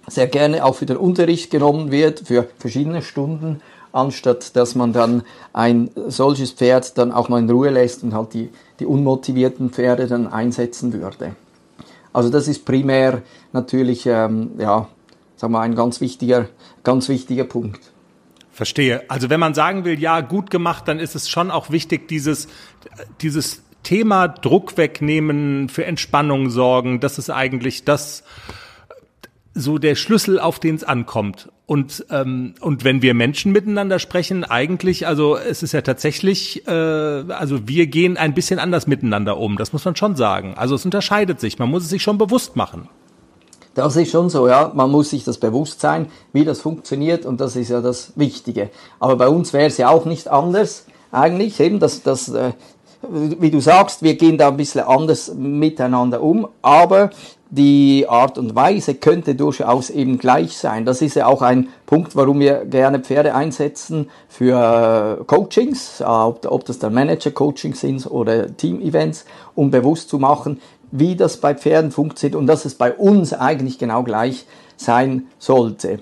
sehr 0.05 0.27
gerne 0.27 0.65
auch 0.65 0.75
für 0.75 0.86
den 0.86 0.97
Unterricht 0.97 1.49
genommen 1.49 1.89
wird, 1.89 2.19
für 2.27 2.47
verschiedene 2.60 3.01
Stunden, 3.01 3.60
anstatt 3.91 4.55
dass 4.55 4.75
man 4.75 4.93
dann 4.93 5.23
ein 5.51 5.89
solches 6.07 6.51
Pferd 6.51 6.95
dann 6.99 7.12
auch 7.12 7.27
mal 7.27 7.39
in 7.39 7.49
Ruhe 7.49 7.71
lässt 7.71 8.03
und 8.03 8.13
halt 8.13 8.36
die, 8.36 8.51
die 8.79 8.86
unmotivierten 8.86 9.71
Pferde 9.71 10.05
dann 10.05 10.27
einsetzen 10.27 10.93
würde. 10.93 11.36
Also 12.17 12.32
das 12.32 12.47
ist 12.47 12.65
primär 12.65 13.21
natürlich, 13.53 14.08
ähm, 14.08 14.53
ja, 14.58 14.88
sagen 15.36 15.53
wir, 15.53 15.60
ein 15.60 15.75
ganz 15.75 16.01
wichtiger, 16.01 16.49
ganz 16.82 17.10
wichtiger 17.10 17.43
Punkt. 17.43 17.80
Verstehe. 18.49 19.03
Also 19.08 19.30
wenn 19.30 19.39
man 19.39 19.53
sagen 19.53 19.86
will, 19.86 19.99
ja, 19.99 20.21
gut 20.21 20.49
gemacht, 20.49 20.88
dann 20.88 20.97
ist 20.97 21.13
es 21.13 21.30
schon 21.30 21.51
auch 21.51 21.69
wichtig, 21.69 22.08
dieses, 22.08 22.47
dieses 23.21 23.62
Thema 23.84 24.27
Druck 24.30 24.77
wegnehmen, 24.77 25.69
für 25.69 25.86
Entspannung 25.86 26.49
sorgen, 26.49 26.99
das 27.01 27.19
ist 27.19 27.30
eigentlich 27.30 27.86
das, 27.86 28.23
so 29.53 29.77
der 29.77 29.93
Schlüssel, 29.93 30.39
auf 30.39 30.60
den 30.60 30.73
es 30.73 30.84
ankommt. 30.84 31.49
Und, 31.67 32.06
ähm, 32.12 32.56
und 32.62 32.86
wenn 32.86 33.01
wir 33.01 33.13
Menschen 33.13 33.51
miteinander 33.51 33.99
sprechen, 33.99 34.45
eigentlich, 34.45 35.06
also 35.06 35.36
es 35.36 35.63
ist 35.63 35.73
ja 35.73 35.82
tatsächlich, 35.82 36.65
äh, 36.65 36.71
also 36.71 37.67
wir 37.67 37.88
gehen 37.88 38.15
ein 38.15 38.34
bisschen 38.34 38.58
anders 38.58 38.88
miteinander 38.88 39.38
um, 39.38 39.58
das 39.58 39.73
muss 39.73 39.84
man 39.84 39.93
schon 39.97 40.15
sagen. 40.15 40.53
Also 40.56 40.75
es 40.75 40.86
unterscheidet 40.86 41.41
sich, 41.41 41.60
man 41.60 41.69
muss 41.69 41.84
es 41.84 41.89
sich 41.89 42.01
schon 42.01 42.17
bewusst 42.17 42.56
machen. 42.56 42.88
Das 43.75 43.97
ist 43.97 44.12
schon 44.12 44.30
so, 44.30 44.47
ja. 44.47 44.71
Man 44.73 44.89
muss 44.89 45.10
sich 45.10 45.25
das 45.25 45.39
bewusst 45.39 45.82
sein, 45.82 46.08
wie 46.32 46.45
das 46.45 46.62
funktioniert 46.62 47.25
und 47.25 47.41
das 47.41 47.58
ist 47.58 47.67
ja 47.67 47.82
das 47.82 48.13
Wichtige. 48.15 48.69
Aber 49.01 49.17
bei 49.17 49.27
uns 49.27 49.51
wäre 49.51 49.65
es 49.65 49.77
ja 49.77 49.89
auch 49.89 50.06
nicht 50.06 50.30
anders, 50.30 50.86
eigentlich, 51.12 51.60
eben, 51.60 51.80
dass, 51.80 52.01
dass 52.01 52.30
äh, 52.30 52.53
wie 53.01 53.51
du 53.51 53.60
sagst, 53.60 54.03
wir 54.03 54.15
gehen 54.15 54.38
da 54.38 54.47
ein 54.47 54.58
bisschen 54.58 54.86
anders 54.86 55.34
miteinander 55.36 56.21
um, 56.21 56.47
aber 56.62 57.10
die 57.49 58.05
Art 58.10 58.38
und 58.38 58.55
Weise 58.55 58.95
könnte 58.95 59.36
durchaus 59.36 59.89
eben 59.89 60.17
gleich 60.17 60.57
sein. 60.57 60.86
Das 60.86 61.01
ist 61.01 61.15
ja 61.15 61.27
auch 61.27 61.41
ein 61.41 61.69
Punkt, 61.86 62.15
warum 62.15 62.39
wir 62.39 62.65
gerne 62.65 62.99
Pferde 62.99 63.33
einsetzen 63.33 64.10
für 64.27 65.23
Coachings, 65.27 66.01
ob, 66.05 66.45
ob 66.45 66.65
das 66.65 66.79
dann 66.79 66.93
Manager-Coachings 66.93 67.79
sind 67.79 68.05
oder 68.05 68.55
Team-Events, 68.55 69.25
um 69.55 69.71
bewusst 69.71 70.10
zu 70.10 70.19
machen, 70.19 70.60
wie 70.91 71.15
das 71.15 71.38
bei 71.38 71.53
Pferden 71.53 71.91
funktioniert 71.91 72.36
und 72.36 72.47
dass 72.47 72.65
es 72.65 72.75
bei 72.75 72.93
uns 72.93 73.33
eigentlich 73.33 73.77
genau 73.77 74.03
gleich 74.03 74.45
sein 74.75 75.27
sollte. 75.39 75.99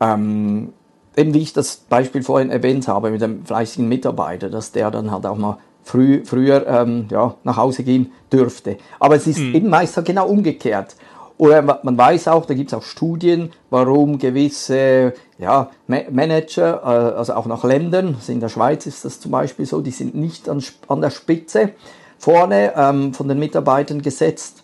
Ähm, 0.00 0.72
eben 1.16 1.34
wie 1.34 1.42
ich 1.42 1.52
das 1.52 1.76
Beispiel 1.76 2.22
vorhin 2.22 2.50
erwähnt 2.50 2.88
habe 2.88 3.10
mit 3.10 3.20
dem 3.20 3.44
fleißigen 3.44 3.88
Mitarbeiter, 3.88 4.48
dass 4.48 4.72
der 4.72 4.90
dann 4.90 5.10
halt 5.10 5.26
auch 5.26 5.36
mal 5.36 5.58
früh, 5.82 6.24
früher 6.24 6.66
ähm, 6.66 7.06
ja, 7.10 7.34
nach 7.44 7.56
Hause 7.56 7.82
gehen 7.82 8.12
dürfte. 8.32 8.78
Aber 8.98 9.16
es 9.16 9.26
ist 9.26 9.38
mhm. 9.38 9.54
eben 9.54 9.68
meist 9.68 10.02
genau 10.04 10.28
umgekehrt. 10.28 10.96
Oder 11.38 11.80
man 11.82 11.98
weiß 11.98 12.28
auch, 12.28 12.46
da 12.46 12.54
gibt 12.54 12.72
es 12.72 12.78
auch 12.78 12.84
Studien, 12.84 13.50
warum 13.68 14.18
gewisse 14.18 15.14
ja, 15.38 15.70
Manager, 15.88 16.82
äh, 16.84 17.18
also 17.18 17.34
auch 17.34 17.46
nach 17.46 17.64
Ländern, 17.64 18.14
also 18.14 18.30
in 18.30 18.38
der 18.38 18.48
Schweiz 18.48 18.86
ist 18.86 19.04
das 19.04 19.18
zum 19.18 19.32
Beispiel 19.32 19.66
so, 19.66 19.80
die 19.80 19.90
sind 19.90 20.14
nicht 20.14 20.48
an, 20.48 20.62
an 20.86 21.00
der 21.00 21.10
Spitze 21.10 21.72
vorne 22.18 22.74
ähm, 22.76 23.12
von 23.12 23.26
den 23.26 23.40
Mitarbeitern 23.40 24.02
gesetzt, 24.02 24.62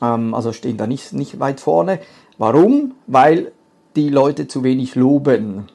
ähm, 0.00 0.32
also 0.32 0.52
stehen 0.52 0.78
da 0.78 0.86
nicht, 0.86 1.12
nicht 1.12 1.38
weit 1.38 1.60
vorne. 1.60 2.00
Warum? 2.38 2.94
Weil 3.06 3.52
die 3.96 4.08
Leute 4.08 4.48
zu 4.48 4.64
wenig 4.64 4.94
loben. 4.94 5.66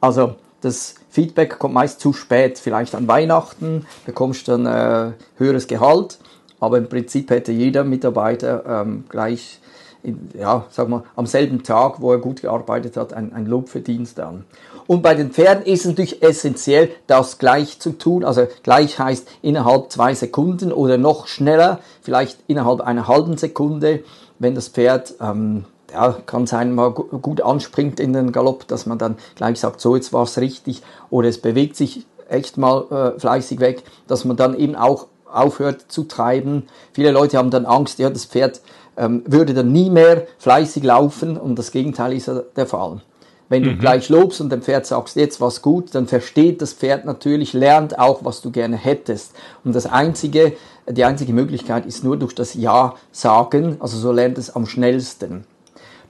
Also 0.00 0.36
das 0.60 0.94
Feedback 1.16 1.58
kommt 1.58 1.72
meist 1.72 1.98
zu 1.98 2.12
spät, 2.12 2.58
vielleicht 2.58 2.94
an 2.94 3.08
Weihnachten 3.08 3.86
bekommst 4.04 4.46
du 4.46 4.52
dann 4.52 4.66
äh, 4.66 5.12
höheres 5.38 5.66
Gehalt, 5.66 6.18
aber 6.60 6.76
im 6.76 6.90
Prinzip 6.90 7.30
hätte 7.30 7.52
jeder 7.52 7.84
Mitarbeiter 7.84 8.82
ähm, 8.82 9.04
gleich, 9.08 9.58
in, 10.02 10.28
ja, 10.38 10.66
sag 10.68 10.90
mal, 10.90 11.04
am 11.16 11.24
selben 11.24 11.62
Tag, 11.62 12.02
wo 12.02 12.12
er 12.12 12.18
gut 12.18 12.42
gearbeitet 12.42 12.98
hat, 12.98 13.14
ein, 13.14 13.32
ein 13.32 13.46
Lob 13.46 13.70
verdient 13.70 14.18
dann. 14.18 14.44
Und 14.86 15.00
bei 15.00 15.14
den 15.14 15.30
Pferden 15.30 15.64
ist 15.64 15.80
es 15.80 15.86
natürlich 15.86 16.22
essentiell, 16.22 16.90
das 17.06 17.38
gleich 17.38 17.80
zu 17.80 17.92
tun. 17.92 18.22
Also 18.22 18.46
gleich 18.62 18.98
heißt 18.98 19.26
innerhalb 19.40 19.90
zwei 19.90 20.12
Sekunden 20.12 20.70
oder 20.70 20.98
noch 20.98 21.28
schneller, 21.28 21.80
vielleicht 22.02 22.40
innerhalb 22.46 22.82
einer 22.82 23.08
halben 23.08 23.38
Sekunde, 23.38 24.04
wenn 24.38 24.54
das 24.54 24.68
Pferd 24.68 25.14
ähm, 25.22 25.64
ja, 25.96 26.14
kann 26.26 26.46
sein, 26.46 26.74
mal 26.74 26.90
gut 26.90 27.40
anspringt 27.40 28.00
in 28.00 28.12
den 28.12 28.30
Galopp, 28.30 28.68
dass 28.68 28.84
man 28.84 28.98
dann 28.98 29.16
gleich 29.34 29.58
sagt, 29.58 29.80
so 29.80 29.96
jetzt 29.96 30.12
war 30.12 30.24
es 30.24 30.36
richtig 30.38 30.82
oder 31.08 31.28
es 31.28 31.38
bewegt 31.38 31.74
sich 31.74 32.06
echt 32.28 32.58
mal 32.58 33.14
äh, 33.16 33.18
fleißig 33.18 33.60
weg, 33.60 33.82
dass 34.06 34.26
man 34.26 34.36
dann 34.36 34.58
eben 34.58 34.76
auch 34.76 35.06
aufhört 35.32 35.86
zu 35.88 36.04
treiben. 36.04 36.64
Viele 36.92 37.12
Leute 37.12 37.38
haben 37.38 37.50
dann 37.50 37.64
Angst, 37.64 37.98
ja, 37.98 38.10
das 38.10 38.26
Pferd 38.26 38.60
ähm, 38.98 39.22
würde 39.26 39.54
dann 39.54 39.72
nie 39.72 39.88
mehr 39.88 40.26
fleißig 40.38 40.84
laufen 40.84 41.38
und 41.38 41.58
das 41.58 41.70
Gegenteil 41.70 42.12
ist 42.12 42.26
ja 42.26 42.42
der 42.56 42.66
Fall. 42.66 43.00
Wenn 43.48 43.62
du 43.62 43.76
gleich 43.76 44.08
lobst 44.08 44.40
und 44.40 44.50
dem 44.50 44.60
Pferd 44.60 44.86
sagst, 44.86 45.14
jetzt 45.14 45.40
was 45.40 45.62
gut, 45.62 45.94
dann 45.94 46.08
versteht 46.08 46.60
das 46.60 46.72
Pferd 46.72 47.04
natürlich, 47.04 47.52
lernt 47.52 47.98
auch, 47.98 48.24
was 48.24 48.42
du 48.42 48.50
gerne 48.50 48.76
hättest. 48.76 49.32
Und 49.64 49.72
das 49.72 49.86
einzige, 49.86 50.54
die 50.88 51.04
einzige 51.04 51.32
Möglichkeit 51.32 51.86
ist 51.86 52.02
nur 52.02 52.16
durch 52.16 52.34
das 52.34 52.54
Ja 52.54 52.96
sagen, 53.12 53.76
also 53.78 53.98
so 53.98 54.10
lernt 54.10 54.36
es 54.36 54.54
am 54.54 54.66
schnellsten. 54.66 55.44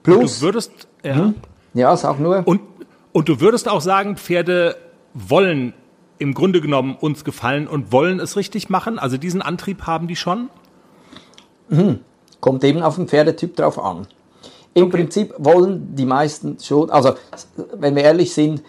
Plus, 0.06 0.38
Du 0.38 0.46
würdest, 0.46 0.88
ja. 1.02 1.34
ja, 1.74 1.96
sag 1.96 2.20
nur. 2.20 2.42
Und, 2.46 2.60
und 3.12 3.28
du 3.28 3.40
würdest 3.40 3.68
auch 3.68 3.80
sagen, 3.80 4.16
Pferde 4.16 4.76
wollen 5.14 5.74
im 6.18 6.32
Grunde 6.34 6.60
genommen 6.60 6.96
uns 6.98 7.24
gefallen 7.24 7.66
und 7.66 7.92
wollen 7.92 8.20
es 8.20 8.36
richtig 8.36 8.70
machen? 8.70 8.98
Also 8.98 9.16
diesen 9.16 9.42
Antrieb 9.42 9.82
haben 9.82 10.08
die 10.08 10.16
schon? 10.16 10.48
Kommt 12.40 12.64
eben 12.64 12.82
auf 12.82 12.96
den 12.96 13.08
Pferdetyp 13.08 13.56
drauf 13.56 13.78
an. 13.78 14.06
Im 14.74 14.90
Prinzip 14.90 15.34
wollen 15.38 15.94
die 15.96 16.06
meisten 16.06 16.58
schon, 16.60 16.90
also 16.90 17.14
wenn 17.74 17.96
wir 17.96 18.04
ehrlich 18.04 18.32
sind, 18.32 18.62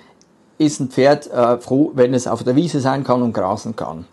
ist 0.57 0.79
ein 0.79 0.89
Pferd 0.89 1.27
äh, 1.27 1.59
froh, 1.59 1.91
wenn 1.93 2.13
es 2.13 2.27
auf 2.27 2.43
der 2.43 2.55
Wiese 2.55 2.79
sein 2.79 3.03
kann 3.03 3.21
und 3.21 3.33
grasen 3.33 3.75
kann. 3.75 4.05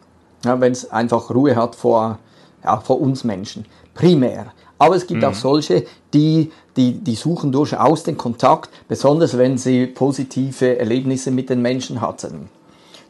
Ja, 0.45 0.61
wenn 0.61 0.73
es 0.73 0.91
einfach 0.91 1.31
Ruhe 1.31 1.57
hat 1.57 1.75
vor, 1.75 2.19
ja, 2.63 2.81
vor 2.81 3.01
uns 3.01 3.25
Menschen. 3.25 3.65
Primär. 3.95 4.53
Aber 4.79 4.97
es 4.97 5.07
gibt 5.07 5.25
auch 5.25 5.35
solche, 5.35 5.85
die, 6.13 6.51
die, 6.77 6.93
die 6.95 7.15
suchen 7.15 7.53
durchaus 7.53 8.03
den 8.03 8.17
Kontakt, 8.17 8.71
besonders 8.89 9.39
wenn 9.39 9.57
sie 9.57 9.87
positive 9.87 10.79
Erlebnisse 10.79 11.31
mit 11.31 11.49
den 11.51 11.63
Menschen 11.63 12.01
hatten 12.01 12.49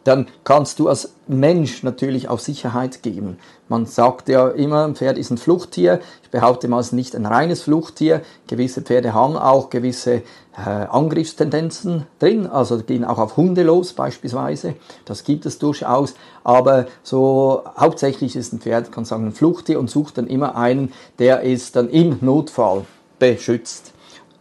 dann 0.05 0.29
kannst 0.44 0.79
du 0.79 0.88
als 0.88 1.14
Mensch 1.27 1.83
natürlich 1.83 2.29
auch 2.29 2.38
Sicherheit 2.38 3.03
geben. 3.03 3.38
Man 3.68 3.87
sagt 3.87 4.29
ja 4.29 4.48
immer, 4.48 4.85
ein 4.85 4.94
Pferd 4.94 5.16
ist 5.16 5.31
ein 5.31 5.38
Fluchttier. 5.38 6.00
Ich 6.22 6.31
behaupte 6.31 6.68
mal, 6.68 6.81
es 6.81 6.88
ist 6.88 6.92
nicht 6.92 7.16
ein 7.16 7.24
reines 7.24 7.62
Fluchttier. 7.62 8.20
Gewisse 8.46 8.83
Pferde 8.83 9.14
haben 9.14 9.38
auch 9.38 9.70
gewisse 9.70 10.22
äh, 10.57 10.61
Angriffstendenzen 10.61 12.07
drin, 12.18 12.46
also 12.46 12.79
gehen 12.79 13.05
auch 13.05 13.18
auf 13.18 13.38
Hunde 13.38 13.62
los 13.62 13.94
beispielsweise. 13.94 14.74
Das 15.07 15.24
gibt 15.24 15.46
es 15.46 15.59
durchaus. 15.59 16.14
Aber 16.44 16.87
so 17.03 17.64
hauptsächlich 17.79 18.37
ist 18.37 18.53
ein 18.53 18.61
Pferd, 18.61 18.92
kann 18.92 19.07
sagen, 19.07 19.29
ein 19.29 19.33
Fluchttier 19.33 19.81
und 19.81 19.88
sucht 19.88 20.18
dann 20.18 20.27
immer 20.27 20.57
einen, 20.57 20.92
der 21.18 21.44
es 21.44 21.72
dann 21.72 21.88
im 21.88 22.18
Notfall 22.20 22.85
beschützt. 23.18 23.94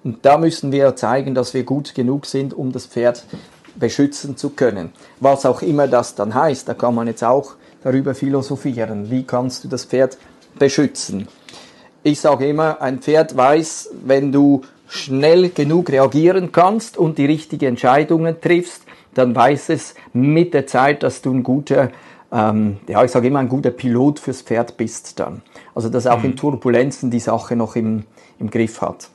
Und 0.03 0.25
da 0.25 0.37
müssen 0.37 0.73
wir 0.73 0.97
zeigen, 0.97 1.33
dass 1.33 1.53
wir 1.53 1.63
gut 1.63 1.95
genug 1.95 2.25
sind, 2.25 2.53
um 2.53 2.73
das 2.73 2.87
Pferd 2.87 3.23
beschützen 3.75 4.35
zu 4.35 4.49
können. 4.49 4.91
Was 5.21 5.45
auch 5.45 5.61
immer 5.61 5.87
das 5.87 6.15
dann 6.15 6.35
heißt, 6.35 6.67
da 6.67 6.73
kann 6.73 6.93
man 6.93 7.07
jetzt 7.07 7.23
auch 7.23 7.53
darüber 7.83 8.15
philosophieren. 8.15 9.09
Wie 9.09 9.23
kannst 9.23 9.63
du 9.63 9.67
das 9.67 9.85
Pferd 9.85 10.17
beschützen? 10.57 11.27
Ich 12.03 12.19
sage 12.19 12.47
immer, 12.47 12.81
ein 12.81 12.99
Pferd 12.99 13.35
weiß, 13.35 13.91
wenn 14.05 14.31
du 14.31 14.61
schnell 14.87 15.49
genug 15.49 15.89
reagieren 15.89 16.51
kannst 16.51 16.97
und 16.97 17.17
die 17.17 17.25
richtigen 17.25 17.65
Entscheidungen 17.65 18.41
triffst, 18.41 18.83
dann 19.13 19.35
weiß 19.35 19.69
es 19.69 19.95
mit 20.11 20.53
der 20.53 20.67
Zeit, 20.67 21.03
dass 21.03 21.21
du 21.21 21.33
ein 21.33 21.43
guter, 21.43 21.91
ähm, 22.31 22.77
ja, 22.87 23.03
ich 23.03 23.11
sage 23.11 23.27
immer, 23.27 23.39
ein 23.39 23.49
guter 23.49 23.71
Pilot 23.71 24.19
fürs 24.19 24.41
Pferd 24.41 24.75
bist 24.77 25.19
dann. 25.19 25.41
Also, 25.75 25.89
dass 25.89 26.07
auch 26.07 26.23
in 26.23 26.35
Turbulenzen 26.35 27.09
die 27.09 27.19
Sache 27.19 27.55
noch 27.55 27.75
im, 27.75 28.03
im 28.39 28.49
Griff 28.49 28.81
hat. 28.81 29.09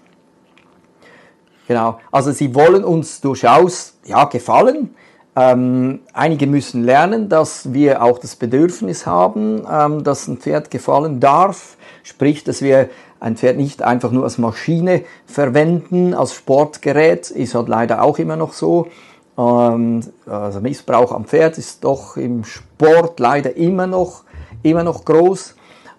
Genau. 1.69 2.01
Also 2.11 2.33
sie 2.33 2.55
wollen 2.55 2.83
uns 2.83 3.21
durchaus 3.21 3.99
ja, 4.07 4.25
gefallen. 4.25 4.95
Ähm, 5.39 6.01
einige 6.15 6.47
müssen 6.47 6.83
lernen, 6.85 7.29
dass 7.29 7.73
wir 7.73 8.03
auch 8.03 8.19
das 8.19 8.35
Bedürfnis 8.35 9.07
haben, 9.07 9.65
ähm, 9.71 10.03
dass 10.03 10.27
ein 10.27 10.39
Pferd 10.39 10.71
gefallen 10.71 11.21
darf. 11.21 11.77
Sprich, 12.03 12.43
dass 12.45 12.61
wir 12.63 12.89
ein 13.21 13.37
Pferd 13.37 13.57
nicht 13.57 13.83
einfach 13.83 14.11
nur 14.11 14.25
als 14.25 14.39
Maschine 14.39 15.03
verwenden, 15.27 16.15
als 16.15 16.35
Sportgerät, 16.35 17.31
ist 17.31 17.55
halt 17.55 17.69
leider 17.69 18.03
auch 18.03 18.19
immer 18.19 18.37
noch 18.37 18.53
so. 18.53 18.89
Ähm, 19.37 20.01
also 20.27 20.61
Missbrauch 20.61 21.13
am 21.13 21.25
Pferd 21.25 21.59
ist 21.59 21.85
doch 21.85 22.17
im 22.17 22.43
Sport 22.45 23.21
leider 23.21 23.57
immer 23.57 23.87
noch, 23.87 24.25
immer 24.63 24.83
noch 24.83 25.05
groß. 25.05 25.55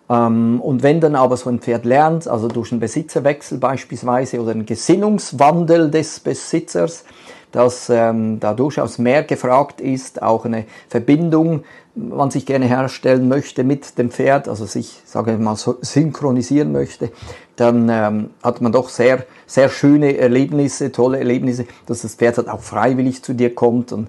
Ähm, 0.10 0.60
und 0.60 0.84
wenn 0.84 1.00
dann 1.00 1.16
aber 1.16 1.38
so 1.38 1.50
ein 1.50 1.60
Pferd 1.60 1.86
lernt, 1.86 2.28
also 2.28 2.48
durch 2.48 2.72
einen 2.72 2.82
Besitzerwechsel 2.82 3.60
beispielsweise 3.60 4.42
oder 4.42 4.52
einen 4.52 4.66
Gesinnungswandel 4.66 5.92
des 5.92 6.20
Besitzers, 6.20 7.06
dass 7.52 7.90
ähm, 7.90 8.40
da 8.40 8.54
durchaus 8.54 8.98
mehr 8.98 9.24
gefragt 9.24 9.82
ist, 9.82 10.22
auch 10.22 10.46
eine 10.46 10.66
Verbindung 10.88 11.64
man 11.96 12.32
sich 12.32 12.46
gerne 12.46 12.66
herstellen 12.66 13.28
möchte 13.28 13.64
mit 13.64 13.98
dem 13.98 14.12
Pferd, 14.12 14.48
also 14.48 14.66
sich, 14.66 15.02
sage 15.06 15.34
ich 15.34 15.40
mal, 15.40 15.56
so 15.56 15.78
synchronisieren 15.82 16.72
möchte, 16.72 17.12
dann 17.56 17.90
ähm, 17.90 18.30
hat 18.42 18.62
man 18.62 18.72
doch 18.72 18.90
sehr, 18.90 19.26
sehr 19.48 19.70
schöne 19.70 20.18
Erlebnisse, 20.18 20.92
tolle 20.92 21.18
Erlebnisse, 21.18 21.66
dass 21.88 22.04
das 22.04 22.16
Pferd 22.16 22.38
halt 22.38 22.48
auch 22.48 22.62
freiwillig 22.62 23.24
zu 23.24 23.34
dir 23.34 23.54
kommt 23.54 23.92
und 23.92 24.08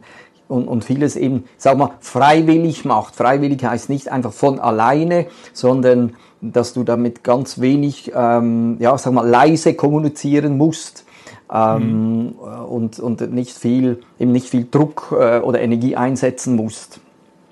und, 0.50 0.66
und 0.66 0.85
vieles 0.85 1.14
eben, 1.14 1.44
sag 1.57 1.79
mal, 1.79 1.92
freiwillig 2.00 2.85
macht. 2.85 3.14
Freiwillig 3.14 3.64
heißt 3.64 3.88
nicht 3.88 4.11
einfach 4.11 4.33
von 4.33 4.59
alleine, 4.59 5.26
sondern 5.53 6.16
dass 6.40 6.72
du 6.72 6.83
damit 6.83 7.22
ganz 7.22 7.61
wenig, 7.61 8.11
ähm, 8.14 8.76
ja, 8.81 8.98
sag 8.98 9.12
mal, 9.12 9.29
leise 9.29 9.74
kommunizieren 9.74 10.57
musst. 10.57 11.05
Ähm, 11.53 12.23
mhm. 12.23 12.39
und, 12.69 13.01
und 13.01 13.33
nicht 13.33 13.57
viel, 13.57 14.01
eben 14.21 14.31
nicht 14.31 14.49
viel 14.49 14.69
Druck 14.71 15.09
äh, 15.11 15.41
oder 15.41 15.61
Energie 15.61 15.97
einsetzen 15.97 16.55
musst. 16.55 17.01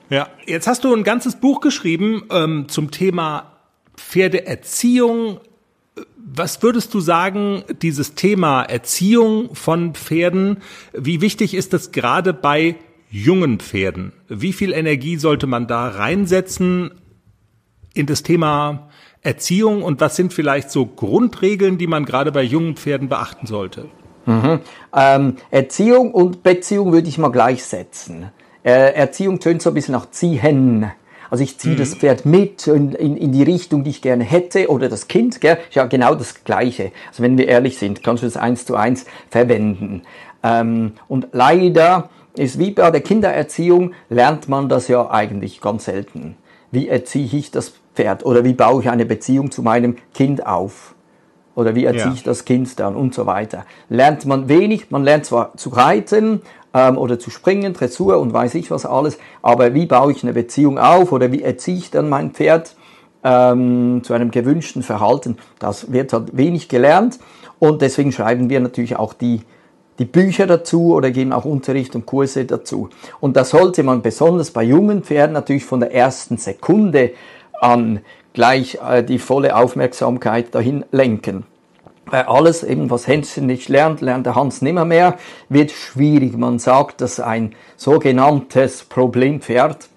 Ja, 0.08 0.28
jetzt 0.46 0.66
hast 0.66 0.84
du 0.84 0.94
ein 0.94 1.02
ganzes 1.02 1.36
Buch 1.36 1.60
geschrieben 1.60 2.22
ähm, 2.30 2.68
zum 2.68 2.90
Thema 2.90 3.52
Pferdeerziehung. 3.96 5.40
Was 6.16 6.62
würdest 6.62 6.94
du 6.94 7.00
sagen, 7.00 7.64
dieses 7.82 8.14
Thema 8.14 8.62
Erziehung 8.62 9.54
von 9.54 9.94
Pferden, 9.94 10.58
wie 10.92 11.20
wichtig 11.20 11.54
ist 11.54 11.72
das 11.72 11.90
gerade 11.90 12.32
bei 12.32 12.76
jungen 13.10 13.58
Pferden? 13.58 14.12
Wie 14.28 14.52
viel 14.52 14.72
Energie 14.72 15.16
sollte 15.16 15.46
man 15.46 15.66
da 15.66 15.88
reinsetzen 15.88 16.92
in 17.94 18.06
das 18.06 18.22
Thema 18.22 18.88
Erziehung 19.28 19.82
und 19.82 20.00
was 20.00 20.16
sind 20.16 20.32
vielleicht 20.32 20.70
so 20.70 20.86
Grundregeln, 20.86 21.76
die 21.76 21.86
man 21.86 22.06
gerade 22.06 22.32
bei 22.32 22.42
jungen 22.42 22.76
Pferden 22.76 23.08
beachten 23.08 23.46
sollte? 23.46 23.84
Mhm. 24.24 24.60
Ähm, 24.96 25.36
Erziehung 25.50 26.12
und 26.12 26.42
Beziehung 26.42 26.92
würde 26.92 27.08
ich 27.08 27.18
mal 27.18 27.28
gleichsetzen. 27.28 28.30
Äh, 28.64 28.94
Erziehung 28.94 29.38
tönt 29.38 29.60
so 29.60 29.70
ein 29.70 29.74
bisschen 29.74 29.92
nach 29.92 30.10
Ziehen. 30.10 30.90
Also 31.30 31.44
ich 31.44 31.58
ziehe 31.58 31.74
mhm. 31.74 31.78
das 31.78 31.94
Pferd 31.94 32.24
mit 32.24 32.66
in, 32.66 32.92
in, 32.92 33.18
in, 33.18 33.32
die 33.32 33.42
Richtung, 33.42 33.84
die 33.84 33.90
ich 33.90 34.00
gerne 34.00 34.24
hätte, 34.24 34.70
oder 34.70 34.88
das 34.88 35.08
Kind, 35.08 35.42
gell? 35.42 35.58
ja 35.72 35.84
genau 35.84 36.14
das 36.14 36.44
Gleiche. 36.44 36.92
Also 37.08 37.22
wenn 37.22 37.36
wir 37.36 37.48
ehrlich 37.48 37.76
sind, 37.76 38.02
kannst 38.02 38.22
du 38.22 38.26
das 38.26 38.38
eins 38.38 38.64
zu 38.64 38.76
eins 38.76 39.04
verwenden. 39.28 40.02
Ähm, 40.42 40.92
und 41.06 41.28
leider 41.32 42.08
ist 42.34 42.58
wie 42.58 42.70
bei 42.70 42.90
der 42.90 43.02
Kindererziehung, 43.02 43.92
lernt 44.08 44.48
man 44.48 44.70
das 44.70 44.88
ja 44.88 45.10
eigentlich 45.10 45.60
ganz 45.60 45.84
selten. 45.84 46.36
Wie 46.70 46.88
erziehe 46.88 47.28
ich 47.30 47.50
das 47.50 47.74
Pferd 47.98 48.24
oder 48.24 48.44
wie 48.44 48.52
baue 48.52 48.80
ich 48.80 48.88
eine 48.88 49.04
Beziehung 49.04 49.50
zu 49.50 49.60
meinem 49.60 49.96
Kind 50.14 50.46
auf? 50.46 50.94
Oder 51.56 51.74
wie 51.74 51.84
erziehe 51.84 52.06
ja. 52.06 52.12
ich 52.12 52.22
das 52.22 52.44
Kind 52.44 52.78
dann 52.78 52.94
und 52.94 53.12
so 53.12 53.26
weiter. 53.26 53.66
Lernt 53.88 54.24
man 54.24 54.48
wenig, 54.48 54.92
man 54.92 55.02
lernt 55.02 55.24
zwar 55.24 55.56
zu 55.56 55.70
reiten 55.70 56.42
ähm, 56.72 56.96
oder 56.96 57.18
zu 57.18 57.30
springen, 57.30 57.72
Dressur 57.72 58.20
und 58.20 58.32
weiß 58.32 58.54
ich 58.54 58.70
was 58.70 58.86
alles, 58.86 59.18
aber 59.42 59.74
wie 59.74 59.86
baue 59.86 60.12
ich 60.12 60.22
eine 60.22 60.32
Beziehung 60.32 60.78
auf 60.78 61.10
oder 61.10 61.32
wie 61.32 61.42
erziehe 61.42 61.78
ich 61.78 61.90
dann 61.90 62.08
mein 62.08 62.30
Pferd 62.30 62.76
ähm, 63.24 64.02
zu 64.04 64.14
einem 64.14 64.30
gewünschten 64.30 64.84
Verhalten, 64.84 65.36
das 65.58 65.90
wird 65.90 66.12
halt 66.12 66.36
wenig 66.36 66.68
gelernt 66.68 67.18
und 67.58 67.82
deswegen 67.82 68.12
schreiben 68.12 68.48
wir 68.48 68.60
natürlich 68.60 68.94
auch 68.94 69.12
die 69.12 69.40
die 69.98 70.04
Bücher 70.04 70.46
dazu 70.46 70.94
oder 70.94 71.10
geben 71.10 71.32
auch 71.32 71.44
Unterricht 71.44 71.96
und 71.96 72.06
Kurse 72.06 72.44
dazu. 72.44 72.88
Und 73.18 73.36
da 73.36 73.44
sollte 73.44 73.82
man 73.82 74.00
besonders 74.00 74.52
bei 74.52 74.62
jungen 74.62 75.02
Pferden 75.02 75.32
natürlich 75.32 75.64
von 75.64 75.80
der 75.80 75.92
ersten 75.92 76.36
Sekunde 76.36 77.10
an 77.60 78.00
gleich 78.32 78.78
äh, 78.86 79.02
die 79.02 79.18
volle 79.18 79.56
Aufmerksamkeit 79.56 80.54
dahin 80.54 80.84
lenken. 80.90 81.44
Weil 82.06 82.22
alles 82.22 82.62
eben, 82.62 82.90
was 82.90 83.06
Hänschen 83.06 83.46
nicht 83.46 83.68
lernt, 83.68 84.00
lernt 84.00 84.26
der 84.26 84.34
Hans 84.34 84.62
nimmer 84.62 84.84
mehr, 84.84 85.16
wird 85.48 85.70
schwierig. 85.70 86.36
Man 86.36 86.58
sagt, 86.58 87.00
dass 87.00 87.20
ein 87.20 87.54
sogenanntes 87.76 88.84
Problempferd, 88.84 89.88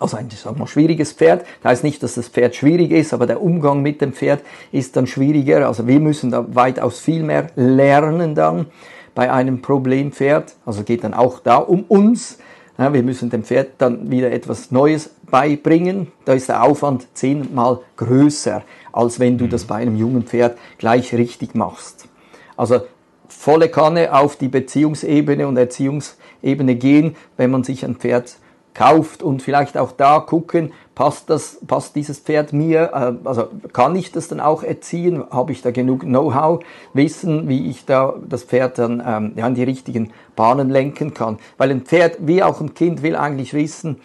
also 0.00 0.16
ein 0.16 0.28
sagen 0.30 0.58
wir, 0.58 0.66
schwieriges 0.66 1.12
Pferd, 1.12 1.44
das 1.62 1.72
heißt 1.72 1.84
nicht, 1.84 2.02
dass 2.02 2.14
das 2.14 2.28
Pferd 2.28 2.56
schwierig 2.56 2.90
ist, 2.90 3.12
aber 3.12 3.26
der 3.26 3.42
Umgang 3.42 3.82
mit 3.82 4.00
dem 4.00 4.12
Pferd 4.12 4.42
ist 4.72 4.96
dann 4.96 5.06
schwieriger. 5.06 5.66
Also 5.68 5.86
wir 5.86 6.00
müssen 6.00 6.30
da 6.30 6.46
weitaus 6.48 6.98
viel 6.98 7.22
mehr 7.22 7.48
lernen 7.54 8.34
dann 8.34 8.66
bei 9.14 9.30
einem 9.30 9.62
Problempferd. 9.62 10.54
Also 10.64 10.82
geht 10.82 11.04
dann 11.04 11.14
auch 11.14 11.40
da 11.40 11.56
um 11.56 11.84
uns. 11.84 12.38
Ja, 12.78 12.92
wir 12.92 13.02
müssen 13.02 13.28
dem 13.28 13.44
Pferd 13.44 13.72
dann 13.78 14.10
wieder 14.10 14.32
etwas 14.32 14.70
Neues 14.70 15.10
beibringen. 15.30 16.12
Da 16.24 16.32
ist 16.32 16.48
der 16.48 16.62
Aufwand 16.62 17.06
zehnmal 17.14 17.80
größer, 17.96 18.62
als 18.92 19.20
wenn 19.20 19.38
du 19.38 19.46
das 19.46 19.64
bei 19.64 19.76
einem 19.76 19.96
jungen 19.96 20.24
Pferd 20.24 20.58
gleich 20.78 21.14
richtig 21.14 21.54
machst. 21.54 22.08
Also 22.56 22.80
volle 23.28 23.68
Kanne 23.68 24.12
auf 24.14 24.36
die 24.36 24.48
Beziehungsebene 24.48 25.46
und 25.48 25.56
Erziehungsebene 25.56 26.74
gehen, 26.74 27.16
wenn 27.36 27.50
man 27.50 27.64
sich 27.64 27.84
ein 27.84 27.96
Pferd 27.96 28.36
kauft 28.74 29.22
und 29.22 29.42
vielleicht 29.42 29.76
auch 29.76 29.92
da 29.92 30.20
gucken, 30.20 30.72
passt 30.94 31.30
das, 31.30 31.58
passt 31.66 31.96
dieses 31.96 32.18
Pferd 32.18 32.52
mir, 32.52 32.90
äh, 32.92 33.26
also 33.26 33.48
kann 33.72 33.96
ich 33.96 34.12
das 34.12 34.28
dann 34.28 34.40
auch 34.40 34.62
erziehen, 34.62 35.24
habe 35.30 35.52
ich 35.52 35.62
da 35.62 35.70
genug 35.70 36.02
Know-how, 36.02 36.62
Wissen, 36.92 37.48
wie 37.48 37.68
ich 37.68 37.84
da 37.84 38.14
das 38.28 38.44
Pferd 38.44 38.78
dann 38.78 39.02
ähm, 39.04 39.32
ja, 39.36 39.46
in 39.46 39.54
die 39.54 39.64
richtigen 39.64 40.12
Bahnen 40.36 40.70
lenken 40.70 41.14
kann. 41.14 41.38
Weil 41.58 41.70
ein 41.70 41.82
Pferd, 41.82 42.18
wie 42.20 42.42
auch 42.42 42.60
ein 42.60 42.74
Kind, 42.74 43.02
will 43.02 43.16
eigentlich 43.16 43.54
wissen, 43.54 44.00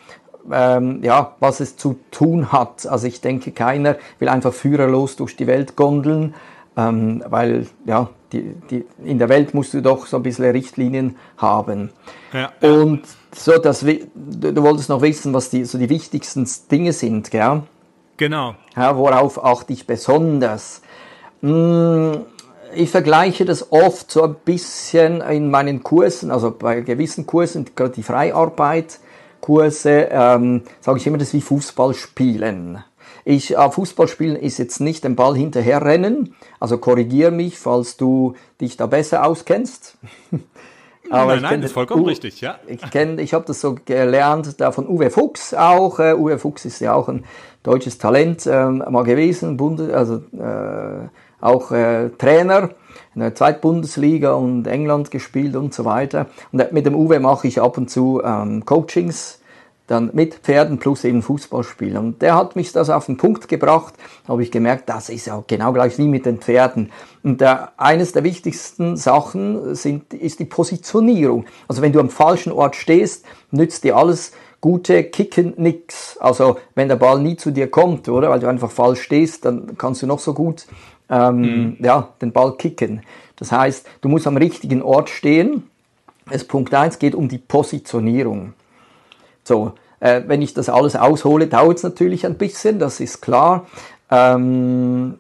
ähm, 0.52 1.04
ja, 1.04 1.36
was 1.40 1.60
es 1.60 1.78
zu 1.78 2.00
tun 2.12 2.52
hat. 2.52 2.86
Also 2.86 3.08
ich 3.08 3.22
denke, 3.22 3.52
keiner 3.52 3.98
will 4.20 4.30
einfach 4.30 4.54
führerlos 4.54 5.16
durch 5.16 5.36
die 5.36 5.48
Welt 5.48 5.76
gondeln, 5.76 6.34
ähm, 6.78 7.24
weil 7.28 7.68
ja, 7.86 8.10
die, 8.32 8.56
die, 8.70 8.86
in 9.04 9.20
der 9.20 9.30
Welt 9.30 9.54
musst 9.54 9.74
du 9.74 9.82
doch 9.82 10.06
so 10.06 10.18
ein 10.18 10.24
bisschen 10.24 10.46
Richtlinien 10.46 11.16
haben. 11.38 11.92
Ja. 12.34 12.52
Und 12.62 13.04
so, 13.34 13.58
dass 13.58 13.82
du, 13.82 14.08
du, 14.14 14.64
wolltest 14.64 14.90
noch 14.90 15.02
wissen, 15.02 15.34
was 15.34 15.50
die, 15.50 15.66
so 15.66 15.78
die 15.78 15.90
wichtigsten 15.90 16.48
Dinge 16.72 16.94
sind, 16.94 17.32
gell? 17.32 17.64
Genau. 18.18 18.56
Ja, 18.76 18.96
worauf 18.96 19.44
achte 19.44 19.74
ich 19.74 19.86
besonders? 19.86 20.82
Hm, 21.42 22.22
ich 22.74 22.90
vergleiche 22.90 23.46
das 23.46 23.72
oft 23.72 24.12
so 24.12 24.24
ein 24.24 24.36
bisschen 24.46 25.22
in 25.22 25.50
meinen 25.50 25.84
Kursen, 25.84 26.32
also 26.32 26.52
bei 26.52 26.82
gewissen 26.82 27.26
Kursen, 27.26 27.66
gerade 27.76 27.92
die 27.92 28.04
Freiarbeit, 28.04 29.00
Kurse, 29.46 30.08
ähm, 30.10 30.64
sage 30.82 30.98
ich 30.98 31.06
immer, 31.06 31.20
das 31.20 31.28
ist 31.28 31.34
wie 31.36 31.42
Fußball 31.42 31.94
spielen. 31.94 32.84
Ich, 33.26 33.56
äh, 33.56 33.72
Fußball 33.72 34.08
spielen 34.08 34.36
ist 34.36 34.58
jetzt 34.58 34.80
nicht 34.80 35.04
den 35.04 35.16
Ball 35.16 35.36
hinterherrennen, 35.36 36.34
also 36.60 36.80
korrigier 36.80 37.30
mich, 37.30 37.60
falls 37.60 37.96
du 37.96 38.34
dich 38.60 38.76
da 38.76 38.88
besser 38.88 39.24
auskennst. 39.24 40.00
Aber 41.12 41.36
nein, 41.36 41.44
nein, 41.44 41.62
ist 41.62 41.74
vollkommen 41.74 42.02
U 42.02 42.08
richtig, 42.08 42.42
ja. 42.42 42.58
Ich 42.66 42.90
kenne, 42.90 43.22
ich 43.22 43.36
habe 43.36 43.46
das 43.46 43.62
so 43.62 43.76
gelernt, 43.86 44.60
da 44.60 44.72
von 44.72 44.88
Uwe 44.88 45.12
Fuchs 45.12 45.54
auch. 45.54 46.00
Uh, 46.00 46.16
Uwe 46.16 46.40
Fuchs 46.40 46.66
ist 46.66 46.80
ja 46.80 46.96
auch 46.96 47.08
ein 47.08 47.24
deutsches 47.62 48.00
Talent 48.00 48.48
ähm, 48.48 48.84
mal 48.90 49.04
gewesen, 49.04 49.58
Bundes 49.58 49.92
also 49.92 50.24
äh, 50.40 51.08
auch 51.40 51.70
äh, 51.70 52.10
Trainer 52.18 52.72
in 53.16 53.22
der 53.22 53.34
Zweitbundesliga 53.34 54.34
und 54.34 54.68
England 54.68 55.10
gespielt 55.10 55.56
und 55.56 55.74
so 55.74 55.86
weiter. 55.86 56.28
Und 56.52 56.72
mit 56.72 56.86
dem 56.86 56.96
Uwe 56.96 57.20
mache 57.20 57.48
ich 57.48 57.62
ab 57.62 57.78
und 57.78 57.90
zu 57.90 58.22
ähm, 58.24 58.66
Coachings 58.66 59.40
dann 59.88 60.10
mit 60.14 60.36
Pferden 60.36 60.80
plus 60.80 61.04
eben 61.04 61.22
Fußballspielen. 61.22 61.98
Und 61.98 62.22
der 62.22 62.36
hat 62.36 62.56
mich 62.56 62.72
das 62.72 62.90
auf 62.90 63.06
den 63.06 63.18
Punkt 63.18 63.48
gebracht, 63.48 63.94
habe 64.28 64.42
ich 64.42 64.52
gemerkt, 64.52 64.90
das 64.90 65.10
ist 65.10 65.28
ja 65.28 65.44
genau 65.46 65.74
gleich 65.74 65.98
wie 65.98 66.08
mit 66.08 66.26
den 66.26 66.40
Pferden. 66.40 66.92
Und 67.24 67.42
der, 67.42 67.74
eines 67.78 68.12
der 68.12 68.24
wichtigsten 68.24 68.98
Sachen 68.98 69.76
sind, 69.76 70.14
ist 70.14 70.40
die 70.40 70.46
Positionierung. 70.46 71.46
Also 71.68 71.82
wenn 71.82 71.92
du 71.92 72.00
am 72.00 72.10
falschen 72.10 72.52
Ort 72.52 72.76
stehst, 72.76 73.26
nützt 73.52 73.84
dir 73.84 73.96
alles 73.96 74.32
gute 74.60 75.04
Kicken 75.04 75.54
nix. 75.58 76.18
Also 76.20 76.58
wenn 76.74 76.88
der 76.88 76.96
Ball 76.96 77.20
nie 77.20 77.36
zu 77.36 77.52
dir 77.52 77.70
kommt, 77.70 78.10
oder? 78.10 78.32
Weil 78.32 78.40
du 78.40 78.48
einfach 78.48 78.72
falsch 78.72 79.04
stehst, 79.04 79.46
dann 79.46 79.78
kannst 79.78 80.02
du 80.02 80.08
noch 80.08 80.20
so 80.20 80.34
gut 80.34 80.66
ähm, 81.10 81.42
mhm. 81.42 81.78
ja, 81.80 82.10
den 82.22 82.32
Ball 82.32 82.56
kicken. 82.58 83.02
Das 83.36 83.52
heißt, 83.52 83.88
du 84.02 84.10
musst 84.10 84.28
am 84.28 84.38
richtigen 84.38 84.82
Ort 84.82 85.10
stehen. 85.10 85.70
Es 86.30 86.46
Punkt 86.46 86.74
eins 86.74 87.00
geht 87.00 87.16
um 87.16 87.28
die 87.28 87.38
Positionierung. 87.38 88.54
So, 89.44 89.74
äh, 90.00 90.22
wenn 90.28 90.42
ich 90.42 90.54
das 90.54 90.70
alles 90.70 90.96
aushole, 90.96 91.48
dauert 91.48 91.78
es 91.78 91.84
natürlich 91.84 92.26
ein 92.26 92.36
bisschen, 92.36 92.80
das 92.80 93.00
ist 93.00 93.22
klar. 93.22 93.68
Ähm, 94.10 95.20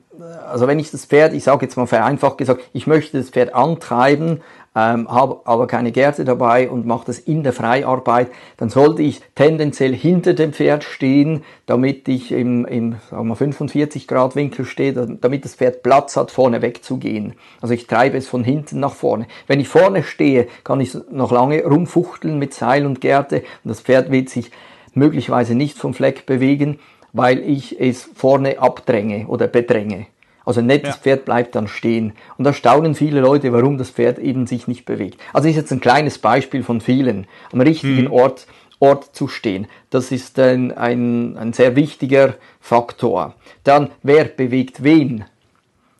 also 0.49 0.67
wenn 0.67 0.79
ich 0.79 0.91
das 0.91 1.05
Pferd, 1.05 1.33
ich 1.33 1.43
sage 1.43 1.65
jetzt 1.65 1.77
mal 1.77 1.87
vereinfacht 1.87 2.37
gesagt, 2.37 2.63
ich 2.73 2.87
möchte 2.87 3.17
das 3.17 3.29
Pferd 3.29 3.53
antreiben, 3.53 4.41
ähm, 4.75 5.09
habe 5.09 5.39
aber 5.45 5.67
keine 5.67 5.91
Gerte 5.91 6.25
dabei 6.25 6.69
und 6.69 6.85
mache 6.85 7.05
das 7.05 7.17
in 7.17 7.43
der 7.43 7.53
Freiarbeit, 7.53 8.29
dann 8.57 8.69
sollte 8.69 9.01
ich 9.01 9.21
tendenziell 9.33 9.95
hinter 9.95 10.33
dem 10.33 10.51
Pferd 10.51 10.83
stehen, 10.83 11.43
damit 11.65 12.07
ich 12.07 12.31
im, 12.31 12.65
im 12.65 12.95
sagen 13.09 13.27
wir 13.27 13.35
45 13.35 14.07
Grad 14.07 14.35
Winkel 14.35 14.65
stehe, 14.65 14.93
damit 14.93 15.45
das 15.45 15.55
Pferd 15.55 15.81
Platz 15.81 16.17
hat, 16.17 16.29
vorne 16.29 16.61
wegzugehen. 16.61 17.33
Also 17.61 17.73
ich 17.73 17.87
treibe 17.87 18.17
es 18.17 18.27
von 18.27 18.43
hinten 18.43 18.81
nach 18.81 18.93
vorne. 18.93 19.27
Wenn 19.47 19.61
ich 19.61 19.69
vorne 19.69 20.03
stehe, 20.03 20.47
kann 20.63 20.81
ich 20.81 20.97
noch 21.09 21.31
lange 21.31 21.63
rumfuchteln 21.63 22.37
mit 22.37 22.53
Seil 22.53 22.85
und 22.85 22.99
Gerte 22.99 23.37
und 23.63 23.69
das 23.69 23.79
Pferd 23.79 24.11
wird 24.11 24.29
sich 24.29 24.51
möglicherweise 24.93 25.55
nicht 25.55 25.77
vom 25.77 25.93
Fleck 25.93 26.25
bewegen, 26.25 26.79
weil 27.15 27.39
ich 27.39 27.79
es 27.79 28.03
vorne 28.03 28.59
abdränge 28.59 29.27
oder 29.27 29.47
bedränge. 29.47 30.07
Also 30.43 30.59
ein 30.59 30.67
nettes 30.67 30.95
ja. 30.95 31.01
Pferd 31.01 31.25
bleibt 31.25 31.55
dann 31.55 31.67
stehen. 31.67 32.11
Und 32.37 32.43
da 32.43 32.51
staunen 32.51 32.93
viele 32.93 33.21
Leute, 33.21 33.53
warum 33.53 33.77
das 33.77 33.89
Pferd 33.89 34.19
eben 34.19 34.45
sich 34.47 34.67
nicht 34.67 34.85
bewegt. 34.85 35.19
Also 35.33 35.47
ist 35.47 35.55
jetzt 35.55 35.71
ein 35.71 35.79
kleines 35.79 36.19
Beispiel 36.19 36.61
von 36.61 36.81
vielen. 36.81 37.25
Am 37.53 37.61
richtigen 37.61 38.03
mhm. 38.03 38.11
Ort, 38.11 38.47
Ort 38.79 39.15
zu 39.15 39.29
stehen. 39.29 39.67
Das 39.89 40.11
ist 40.11 40.37
ein, 40.37 40.73
ein, 40.73 41.37
ein 41.37 41.53
sehr 41.53 41.77
wichtiger 41.77 42.35
Faktor. 42.59 43.33
Dann, 43.63 43.91
wer 44.03 44.25
bewegt 44.25 44.83
wen? 44.83 45.23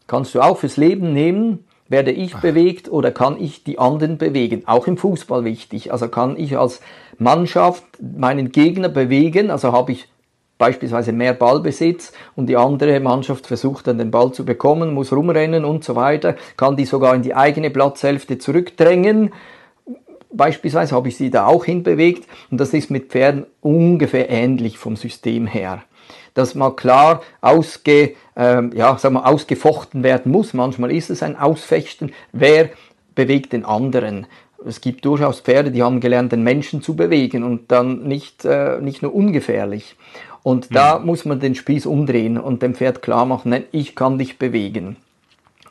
Kannst 0.08 0.36
du 0.36 0.41
auch 0.41 0.58
fürs 0.58 0.75
Leben 0.75 1.13
nehmen. 1.13 1.63
Werde 1.88 2.12
ich 2.12 2.36
Ach. 2.36 2.41
bewegt 2.41 2.91
oder 2.91 3.12
kann 3.12 3.41
ich 3.41 3.63
die 3.63 3.80
anderen 3.80 4.17
bewegen? 4.17 4.63
Auch 4.65 4.86
im 4.88 4.97
Fußball 4.97 5.45
wichtig. 5.45 5.93
Also 5.93 6.10
kann 6.10 6.36
ich 6.38 6.58
als 6.58 6.82
Mannschaft 7.19 7.84
meinen 8.01 8.51
Gegner 8.51 8.89
bewegen? 8.89 9.49
Also 9.49 9.71
habe 9.71 9.93
ich 9.93 10.08
beispielsweise 10.57 11.11
mehr 11.11 11.33
Ballbesitz 11.33 12.13
und 12.35 12.47
die 12.47 12.57
andere 12.57 12.99
Mannschaft 12.99 13.47
versucht 13.47 13.87
dann 13.87 13.97
den 13.97 14.11
Ball 14.11 14.31
zu 14.31 14.45
bekommen, 14.45 14.93
muss 14.93 15.11
rumrennen 15.11 15.65
und 15.65 15.83
so 15.83 15.95
weiter, 15.95 16.35
kann 16.57 16.77
die 16.77 16.85
sogar 16.85 17.15
in 17.15 17.23
die 17.23 17.35
eigene 17.35 17.69
Platzhälfte 17.69 18.37
zurückdrängen. 18.37 19.33
Beispielsweise 20.31 20.95
habe 20.95 21.09
ich 21.09 21.17
sie 21.17 21.29
da 21.29 21.45
auch 21.45 21.65
hinbewegt 21.65 22.27
und 22.51 22.59
das 22.59 22.73
ist 22.73 22.91
mit 22.91 23.09
Pferden 23.09 23.45
ungefähr 23.61 24.29
ähnlich 24.29 24.77
vom 24.77 24.95
System 24.95 25.47
her. 25.47 25.83
Dass 26.33 26.55
mal 26.55 26.75
klar 26.75 27.21
ausge, 27.39 28.15
ähm, 28.35 28.71
ja, 28.75 28.97
sagen 28.97 29.15
wir, 29.15 29.25
ausgefochten 29.25 30.03
werden 30.03 30.31
muss. 30.31 30.53
Manchmal 30.53 30.91
ist 30.91 31.09
es 31.09 31.23
ein 31.23 31.37
Ausfechten. 31.37 32.11
Wer 32.33 32.69
bewegt 33.15 33.53
den 33.53 33.63
anderen? 33.63 34.27
es 34.65 34.81
gibt 34.81 35.05
durchaus 35.05 35.41
Pferde, 35.41 35.71
die 35.71 35.83
haben 35.83 35.99
gelernt, 35.99 36.31
den 36.31 36.43
Menschen 36.43 36.81
zu 36.81 36.95
bewegen 36.95 37.43
und 37.43 37.71
dann 37.71 38.03
nicht, 38.03 38.45
äh, 38.45 38.81
nicht 38.81 39.01
nur 39.01 39.13
ungefährlich. 39.13 39.95
Und 40.45 40.75
da 40.75 40.99
mhm. 40.99 41.08
muss 41.08 41.25
man 41.25 41.39
den 41.39 41.55
Spieß 41.55 41.88
umdrehen 41.88 42.38
und 42.38 42.62
dem 42.62 42.75
Pferd 42.75 43.01
klar 43.01 43.25
machen, 43.25 43.49
nein, 43.49 43.63
ich 43.71 43.95
kann 43.95 44.19
dich 44.19 44.38
bewegen. 44.38 44.95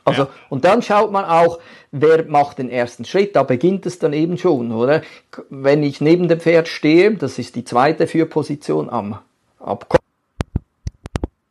Also, 0.03 0.23
ja. 0.23 0.29
und 0.49 0.65
dann 0.65 0.81
schaut 0.81 1.13
man 1.13 1.23
auch, 1.23 1.59
wer 1.93 2.25
macht 2.25 2.57
den 2.57 2.69
ersten 2.69 3.05
Schritt. 3.05 3.37
Da 3.37 3.43
beginnt 3.43 3.85
es 3.85 3.99
dann 3.99 4.11
eben 4.11 4.37
schon, 4.37 4.73
oder? 4.73 5.01
Wenn 5.49 5.81
ich 5.81 6.01
neben 6.01 6.27
dem 6.27 6.41
Pferd 6.41 6.67
stehe, 6.67 7.13
das 7.13 7.39
ist 7.39 7.55
die 7.55 7.63
zweite 7.63 8.05
Führposition 8.05 8.89
am 8.89 9.17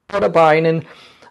Abbeinen, 0.09 0.85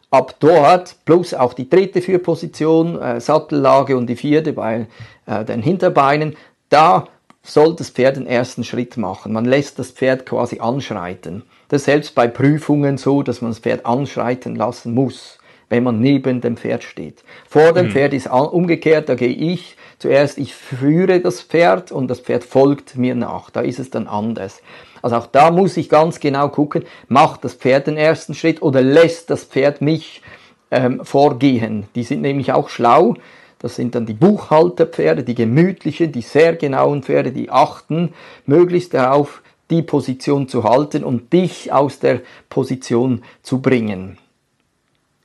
ab 0.09 0.37
dort 0.39 0.95
plus 1.05 1.35
auch 1.35 1.53
die 1.53 1.69
dritte 1.69 2.01
Führposition, 2.01 2.99
äh, 2.99 3.21
Sattellage 3.21 3.95
und 3.95 4.07
die 4.07 4.15
vierte 4.15 4.53
bei 4.53 4.87
äh, 5.27 5.45
den 5.45 5.61
Hinterbeinen, 5.61 6.37
da 6.69 7.07
soll 7.43 7.75
das 7.75 7.91
Pferd 7.91 8.17
den 8.17 8.25
ersten 8.25 8.63
Schritt 8.63 8.97
machen. 8.97 9.31
Man 9.31 9.45
lässt 9.45 9.77
das 9.77 9.91
Pferd 9.91 10.25
quasi 10.25 10.59
anschreiten. 10.59 11.43
Das 11.73 11.81
ist 11.81 11.85
selbst 11.85 12.13
bei 12.13 12.27
Prüfungen 12.27 12.99
so, 12.99 13.23
dass 13.23 13.41
man 13.41 13.49
das 13.49 13.57
Pferd 13.57 13.83
anschreiten 13.83 14.55
lassen 14.55 14.93
muss, 14.93 15.39
wenn 15.69 15.81
man 15.81 15.99
neben 15.99 16.39
dem 16.39 16.55
Pferd 16.55 16.83
steht. 16.83 17.23
Vor 17.49 17.73
dem 17.73 17.87
mhm. 17.87 17.91
Pferd 17.93 18.13
ist 18.13 18.27
umgekehrt, 18.29 19.09
da 19.09 19.15
gehe 19.15 19.33
ich 19.33 19.75
zuerst, 19.97 20.37
ich 20.37 20.53
führe 20.53 21.19
das 21.19 21.41
Pferd 21.41 21.91
und 21.91 22.09
das 22.09 22.19
Pferd 22.19 22.43
folgt 22.43 22.95
mir 22.95 23.15
nach. 23.15 23.49
Da 23.49 23.61
ist 23.61 23.79
es 23.79 23.89
dann 23.89 24.07
anders. 24.07 24.61
Also 25.01 25.15
auch 25.15 25.25
da 25.25 25.49
muss 25.49 25.75
ich 25.75 25.89
ganz 25.89 26.19
genau 26.19 26.49
gucken, 26.49 26.83
macht 27.07 27.43
das 27.43 27.55
Pferd 27.55 27.87
den 27.87 27.97
ersten 27.97 28.35
Schritt 28.35 28.61
oder 28.61 28.83
lässt 28.83 29.31
das 29.31 29.43
Pferd 29.43 29.81
mich 29.81 30.21
ähm, 30.69 31.03
vorgehen. 31.03 31.87
Die 31.95 32.03
sind 32.03 32.21
nämlich 32.21 32.53
auch 32.53 32.69
schlau. 32.69 33.15
Das 33.57 33.77
sind 33.77 33.95
dann 33.95 34.05
die 34.05 34.13
Buchhalterpferde, 34.13 35.23
die 35.23 35.33
gemütlichen, 35.33 36.11
die 36.11 36.21
sehr 36.21 36.55
genauen 36.55 37.01
Pferde, 37.01 37.31
die 37.31 37.49
achten 37.49 38.13
möglichst 38.45 38.93
darauf, 38.93 39.41
die 39.73 39.81
Position 39.81 40.47
zu 40.47 40.63
halten 40.63 41.03
und 41.03 41.33
dich 41.33 41.73
aus 41.73 41.99
der 41.99 42.21
Position 42.49 43.23
zu 43.41 43.59
bringen. 43.59 44.17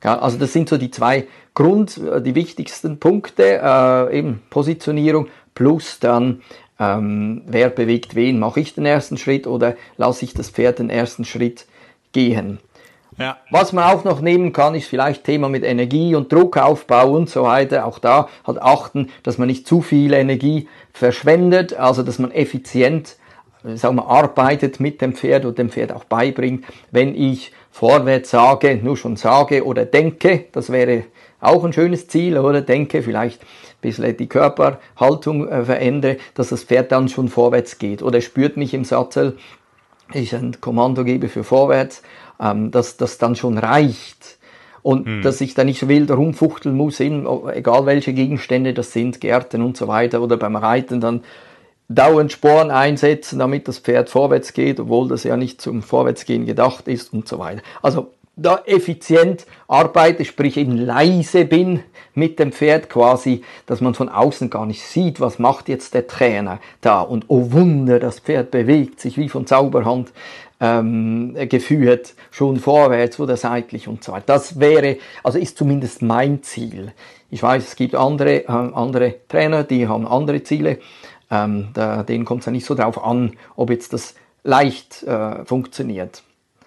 Ja, 0.03 0.17
also 0.17 0.37
das 0.37 0.53
sind 0.53 0.69
so 0.69 0.77
die 0.77 0.91
zwei 0.91 1.27
Grund, 1.53 1.97
äh, 1.97 2.21
die 2.21 2.35
wichtigsten 2.35 2.99
Punkte, 2.99 3.59
äh, 3.61 4.17
eben 4.17 4.41
Positionierung 4.49 5.27
plus 5.53 5.99
dann 5.99 6.41
ähm, 6.79 7.43
wer 7.45 7.69
bewegt 7.69 8.15
wen. 8.15 8.39
Mache 8.39 8.61
ich 8.61 8.73
den 8.73 8.85
ersten 8.85 9.17
Schritt 9.17 9.45
oder 9.45 9.75
lasse 9.97 10.25
ich 10.25 10.33
das 10.33 10.49
Pferd 10.49 10.79
den 10.79 10.89
ersten 10.89 11.25
Schritt 11.25 11.65
gehen? 12.13 12.59
Ja. 13.17 13.37
Was 13.51 13.73
man 13.73 13.83
auch 13.83 14.05
noch 14.05 14.21
nehmen 14.21 14.53
kann, 14.53 14.75
ist 14.75 14.87
vielleicht 14.87 15.25
Thema 15.25 15.49
mit 15.49 15.65
Energie 15.65 16.15
und 16.15 16.31
Druckaufbau 16.31 17.11
und 17.11 17.29
so 17.29 17.43
weiter. 17.43 17.85
Auch 17.85 17.99
da 17.99 18.29
halt 18.47 18.61
achten, 18.61 19.09
dass 19.23 19.37
man 19.37 19.49
nicht 19.49 19.67
zu 19.67 19.81
viel 19.81 20.13
Energie 20.13 20.69
verschwendet, 20.93 21.73
also 21.73 22.01
dass 22.01 22.17
man 22.17 22.31
effizient 22.31 23.17
sagen 23.75 23.95
wir, 23.97 24.07
arbeitet 24.07 24.79
mit 24.79 25.01
dem 25.01 25.13
Pferd 25.13 25.45
und 25.45 25.57
dem 25.57 25.69
Pferd 25.69 25.91
auch 25.91 26.03
beibringt. 26.03 26.65
Wenn 26.91 27.15
ich 27.15 27.51
vorwärts 27.71 28.31
sage, 28.31 28.79
nur 28.81 28.97
schon 28.97 29.15
sage 29.15 29.65
oder 29.65 29.85
denke, 29.85 30.45
das 30.51 30.71
wäre 30.71 31.03
auch 31.41 31.63
ein 31.63 31.73
schönes 31.73 32.07
Ziel, 32.07 32.37
oder 32.37 32.61
denke, 32.61 33.01
vielleicht 33.01 33.41
ein 33.41 33.47
bisschen 33.81 34.17
die 34.17 34.27
Körperhaltung 34.27 35.47
äh, 35.47 35.63
verändere, 35.63 36.17
dass 36.33 36.49
das 36.49 36.63
Pferd 36.63 36.91
dann 36.91 37.07
schon 37.07 37.29
vorwärts 37.29 37.79
geht. 37.79 38.03
Oder 38.03 38.19
spürt 38.19 38.57
mich 38.57 38.73
im 38.73 38.83
Sattel 38.83 39.37
ich 40.13 40.35
ein 40.35 40.59
Kommando 40.59 41.03
gebe 41.03 41.29
für 41.29 41.43
vorwärts, 41.43 42.01
ähm, 42.39 42.71
dass 42.71 42.97
das 42.97 43.17
dann 43.17 43.35
schon 43.35 43.57
reicht. 43.57 44.37
Und 44.81 45.05
hm. 45.05 45.21
dass 45.21 45.41
ich 45.41 45.53
da 45.53 45.63
nicht 45.63 45.79
so 45.79 45.89
wild 45.89 46.09
rumfuchteln 46.09 46.75
muss, 46.75 46.99
in, 46.99 47.27
egal 47.53 47.85
welche 47.85 48.13
Gegenstände 48.13 48.73
das 48.73 48.93
sind, 48.93 49.19
Gärten 49.19 49.61
und 49.61 49.75
so 49.75 49.87
weiter, 49.87 50.21
oder 50.21 50.37
beim 50.37 50.55
Reiten 50.55 51.01
dann 51.01 51.21
dauernd 51.89 52.31
Sporen 52.31 52.71
einsetzen, 52.71 53.39
damit 53.39 53.67
das 53.67 53.79
Pferd 53.79 54.09
vorwärts 54.09 54.53
geht, 54.53 54.79
obwohl 54.79 55.09
das 55.09 55.23
ja 55.23 55.35
nicht 55.35 55.59
zum 55.59 55.81
Vorwärtsgehen 55.81 56.45
gedacht 56.45 56.87
ist 56.87 57.11
und 57.11 57.27
so 57.27 57.39
weiter. 57.39 57.61
Also 57.81 58.11
da 58.35 58.61
effizient 58.65 59.45
arbeite, 59.67 60.23
sprich 60.23 60.55
eben 60.55 60.77
leise 60.77 61.45
bin 61.45 61.83
mit 62.13 62.39
dem 62.39 62.51
Pferd 62.51 62.89
quasi, 62.89 63.43
dass 63.65 63.81
man 63.81 63.95
von 63.95 64.07
außen 64.07 64.49
gar 64.49 64.65
nicht 64.65 64.83
sieht, 64.83 65.19
was 65.19 65.39
macht 65.39 65.67
jetzt 65.67 65.93
der 65.93 66.07
Trainer 66.07 66.59
da. 66.81 67.01
Und 67.01 67.25
oh 67.27 67.51
Wunder, 67.51 67.99
das 67.99 68.19
Pferd 68.19 68.51
bewegt 68.51 69.01
sich 69.01 69.17
wie 69.17 69.29
von 69.29 69.45
Zauberhand 69.45 70.13
ähm, 70.61 71.35
geführt, 71.49 72.13
schon 72.31 72.59
vorwärts 72.59 73.19
oder 73.19 73.35
seitlich 73.35 73.87
und 73.87 74.03
so 74.03 74.11
weiter. 74.11 74.25
Das 74.27 74.59
wäre, 74.59 74.97
also 75.23 75.37
ist 75.37 75.57
zumindest 75.57 76.01
mein 76.01 76.43
Ziel. 76.43 76.93
Ich 77.31 77.43
weiß, 77.43 77.67
es 77.67 77.75
gibt 77.75 77.95
andere, 77.95 78.45
äh, 78.45 78.47
andere 78.47 79.15
Trainer, 79.27 79.63
die 79.63 79.87
haben 79.87 80.07
andere 80.07 80.43
Ziele. 80.43 80.79
Ähm, 81.31 81.69
da, 81.73 82.03
denen 82.03 82.25
kommt 82.25 82.41
es 82.41 82.47
ja 82.47 82.51
nicht 82.51 82.65
so 82.65 82.75
drauf 82.75 83.03
an, 83.03 83.33
ob 83.55 83.69
jetzt 83.69 83.93
das 83.93 84.15
leicht 84.43 85.03
äh, 85.03 85.45
funktioniert, 85.45 86.23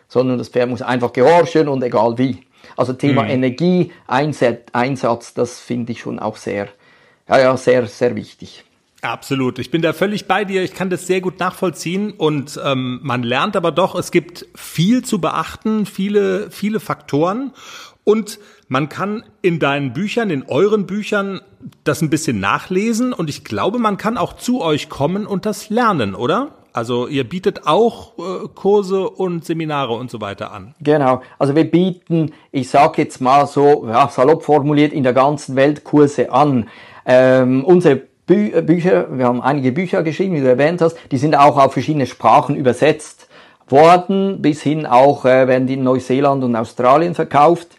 sondern 0.08 0.38
das 0.38 0.48
Pferd 0.48 0.70
muss 0.70 0.82
einfach 0.82 1.12
gehorchen 1.12 1.68
und 1.68 1.82
egal 1.82 2.18
wie. 2.18 2.46
Also 2.76 2.92
Thema 2.92 3.24
mhm. 3.24 3.30
Energieeinsatz, 3.30 5.34
das 5.34 5.58
finde 5.58 5.92
ich 5.92 6.00
schon 6.00 6.18
auch 6.18 6.36
sehr, 6.36 6.68
ja, 7.28 7.40
ja, 7.40 7.56
sehr, 7.56 7.86
sehr 7.86 8.14
wichtig. 8.14 8.64
Absolut. 9.02 9.58
Ich 9.58 9.72
bin 9.72 9.82
da 9.82 9.92
völlig 9.92 10.28
bei 10.28 10.44
dir. 10.44 10.62
Ich 10.62 10.74
kann 10.74 10.88
das 10.88 11.08
sehr 11.08 11.20
gut 11.20 11.40
nachvollziehen 11.40 12.12
und 12.12 12.58
ähm, 12.64 13.00
man 13.02 13.24
lernt 13.24 13.56
aber 13.56 13.72
doch, 13.72 13.96
es 13.96 14.12
gibt 14.12 14.46
viel 14.54 15.04
zu 15.04 15.20
beachten, 15.20 15.86
viele, 15.86 16.52
viele 16.52 16.78
Faktoren 16.78 17.52
und 18.04 18.38
man 18.72 18.88
kann 18.88 19.22
in 19.42 19.58
deinen 19.58 19.92
Büchern, 19.92 20.30
in 20.30 20.44
euren 20.48 20.86
Büchern 20.86 21.42
das 21.84 22.00
ein 22.00 22.08
bisschen 22.08 22.40
nachlesen 22.40 23.12
und 23.12 23.28
ich 23.28 23.44
glaube, 23.44 23.78
man 23.78 23.98
kann 23.98 24.16
auch 24.16 24.32
zu 24.32 24.62
euch 24.62 24.88
kommen 24.88 25.26
und 25.26 25.44
das 25.44 25.68
lernen, 25.68 26.14
oder? 26.14 26.52
Also 26.72 27.06
ihr 27.06 27.28
bietet 27.28 27.66
auch 27.66 28.14
äh, 28.18 28.48
Kurse 28.54 29.10
und 29.10 29.44
Seminare 29.44 29.92
und 29.92 30.10
so 30.10 30.22
weiter 30.22 30.52
an. 30.52 30.74
Genau. 30.80 31.20
Also 31.38 31.54
wir 31.54 31.70
bieten, 31.70 32.32
ich 32.50 32.70
sage 32.70 33.02
jetzt 33.02 33.20
mal 33.20 33.46
so 33.46 33.86
ja, 33.86 34.08
salopp 34.08 34.42
formuliert, 34.42 34.94
in 34.94 35.02
der 35.02 35.12
ganzen 35.12 35.54
Welt 35.54 35.84
Kurse 35.84 36.32
an. 36.32 36.70
Ähm, 37.04 37.66
unsere 37.66 38.00
Bü 38.26 38.52
äh, 38.54 38.62
Bücher, 38.62 39.06
wir 39.10 39.26
haben 39.26 39.42
einige 39.42 39.72
Bücher 39.72 40.02
geschrieben, 40.02 40.34
wie 40.34 40.40
du 40.40 40.48
erwähnt 40.48 40.80
hast, 40.80 40.96
die 41.10 41.18
sind 41.18 41.36
auch 41.36 41.58
auf 41.58 41.74
verschiedene 41.74 42.06
Sprachen 42.06 42.56
übersetzt 42.56 43.28
worden, 43.68 44.40
bis 44.40 44.62
hin 44.62 44.86
auch 44.86 45.26
äh, 45.26 45.46
werden 45.46 45.66
die 45.66 45.74
in 45.74 45.82
Neuseeland 45.82 46.42
und 46.42 46.56
Australien 46.56 47.14
verkauft 47.14 47.76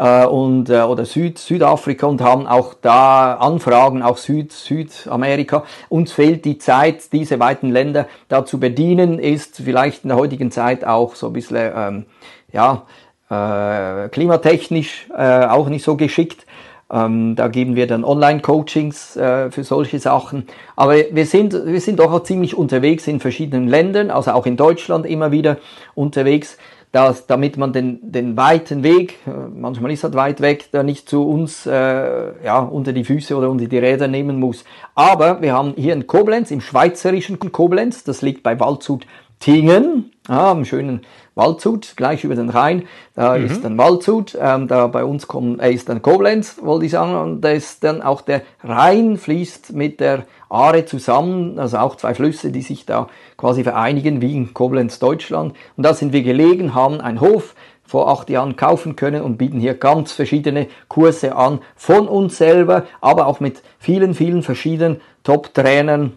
äh, 0.00 0.24
und, 0.24 0.70
äh, 0.70 0.80
oder 0.80 1.04
Süd, 1.04 1.38
Südafrika 1.38 2.06
und 2.06 2.22
haben 2.22 2.46
auch 2.46 2.74
da 2.80 3.34
Anfragen, 3.34 4.02
auch 4.02 4.16
Süd, 4.16 4.50
Südamerika. 4.50 5.64
Uns 5.90 6.12
fehlt 6.12 6.46
die 6.46 6.56
Zeit, 6.56 7.12
diese 7.12 7.38
weiten 7.38 7.70
Länder 7.70 8.06
da 8.28 8.46
zu 8.46 8.58
bedienen, 8.58 9.18
ist 9.18 9.58
vielleicht 9.62 10.04
in 10.04 10.08
der 10.08 10.16
heutigen 10.16 10.50
Zeit 10.50 10.86
auch 10.86 11.14
so 11.14 11.26
ein 11.26 11.32
bisschen, 11.34 11.70
ähm, 11.76 12.06
ja, 12.50 12.86
äh, 13.28 14.08
klimatechnisch 14.08 15.06
äh, 15.14 15.44
auch 15.44 15.68
nicht 15.68 15.84
so 15.84 15.96
geschickt. 15.96 16.46
Ähm, 16.90 17.36
da 17.36 17.48
geben 17.48 17.76
wir 17.76 17.86
dann 17.86 18.02
Online-Coachings 18.02 19.16
äh, 19.16 19.50
für 19.50 19.64
solche 19.64 20.00
Sachen. 20.00 20.46
Aber 20.76 20.94
wir 20.94 21.26
sind, 21.26 21.52
wir 21.52 21.80
sind 21.80 22.00
doch 22.00 22.10
auch 22.10 22.22
ziemlich 22.24 22.56
unterwegs 22.56 23.06
in 23.06 23.20
verschiedenen 23.20 23.68
Ländern, 23.68 24.10
also 24.10 24.32
auch 24.32 24.46
in 24.46 24.56
Deutschland 24.56 25.06
immer 25.06 25.30
wieder 25.30 25.58
unterwegs, 25.94 26.56
dass, 26.92 27.26
damit 27.26 27.56
man 27.56 27.72
den, 27.72 27.98
den 28.02 28.36
weiten 28.36 28.82
Weg, 28.82 29.18
äh, 29.26 29.30
manchmal 29.54 29.92
ist 29.92 30.02
er 30.02 30.12
weit 30.14 30.40
weg, 30.40 30.68
da 30.72 30.82
nicht 30.82 31.08
zu 31.08 31.28
uns 31.28 31.66
äh, 31.66 32.44
ja, 32.44 32.58
unter 32.58 32.92
die 32.92 33.04
Füße 33.04 33.36
oder 33.36 33.48
unter 33.48 33.66
die 33.66 33.78
Räder 33.78 34.08
nehmen 34.08 34.40
muss. 34.40 34.64
Aber 34.94 35.40
wir 35.40 35.52
haben 35.52 35.74
hier 35.76 35.92
in 35.92 36.06
Koblenz, 36.06 36.50
im 36.50 36.60
schweizerischen 36.60 37.38
Koblenz, 37.38 38.02
das 38.02 38.22
liegt 38.22 38.42
bei 38.42 38.58
Waldshut 38.58 39.06
Tingen, 39.40 40.12
ja, 40.28 40.50
am 40.50 40.66
schönen 40.66 41.00
Waldshut, 41.34 41.94
gleich 41.96 42.24
über 42.24 42.34
den 42.34 42.50
Rhein. 42.50 42.84
Da 43.14 43.38
mhm. 43.38 43.46
ist 43.46 43.64
dann 43.64 43.78
Waldshut, 43.78 44.36
ähm, 44.38 44.68
da 44.68 44.86
bei 44.86 45.04
uns 45.04 45.26
kommt, 45.26 45.60
äh, 45.60 45.72
ist 45.72 45.88
dann 45.88 46.02
Koblenz, 46.02 46.58
wollte 46.60 46.84
ich 46.84 46.92
sagen, 46.92 47.14
und 47.14 47.40
da 47.40 47.50
ist 47.50 47.82
dann 47.82 48.02
auch 48.02 48.20
der 48.20 48.42
Rhein 48.62 49.16
fließt 49.16 49.72
mit 49.72 50.00
der 50.00 50.24
Aare 50.50 50.84
zusammen, 50.84 51.58
also 51.58 51.78
auch 51.78 51.96
zwei 51.96 52.14
Flüsse, 52.14 52.50
die 52.50 52.62
sich 52.62 52.84
da 52.84 53.08
quasi 53.36 53.62
vereinigen, 53.62 54.20
wie 54.20 54.34
in 54.36 54.52
Koblenz, 54.52 54.98
Deutschland. 54.98 55.54
Und 55.76 55.86
da 55.86 55.94
sind 55.94 56.12
wir 56.12 56.22
gelegen, 56.22 56.74
haben 56.74 57.00
einen 57.00 57.20
Hof 57.20 57.54
vor 57.84 58.08
acht 58.08 58.30
Jahren 58.30 58.56
kaufen 58.56 58.94
können 58.94 59.22
und 59.22 59.36
bieten 59.36 59.58
hier 59.58 59.74
ganz 59.74 60.12
verschiedene 60.12 60.68
Kurse 60.88 61.34
an, 61.34 61.60
von 61.74 62.06
uns 62.06 62.36
selber, 62.36 62.84
aber 63.00 63.26
auch 63.26 63.40
mit 63.40 63.62
vielen, 63.78 64.14
vielen 64.14 64.42
verschiedenen 64.42 65.00
Top-Trainern, 65.24 66.12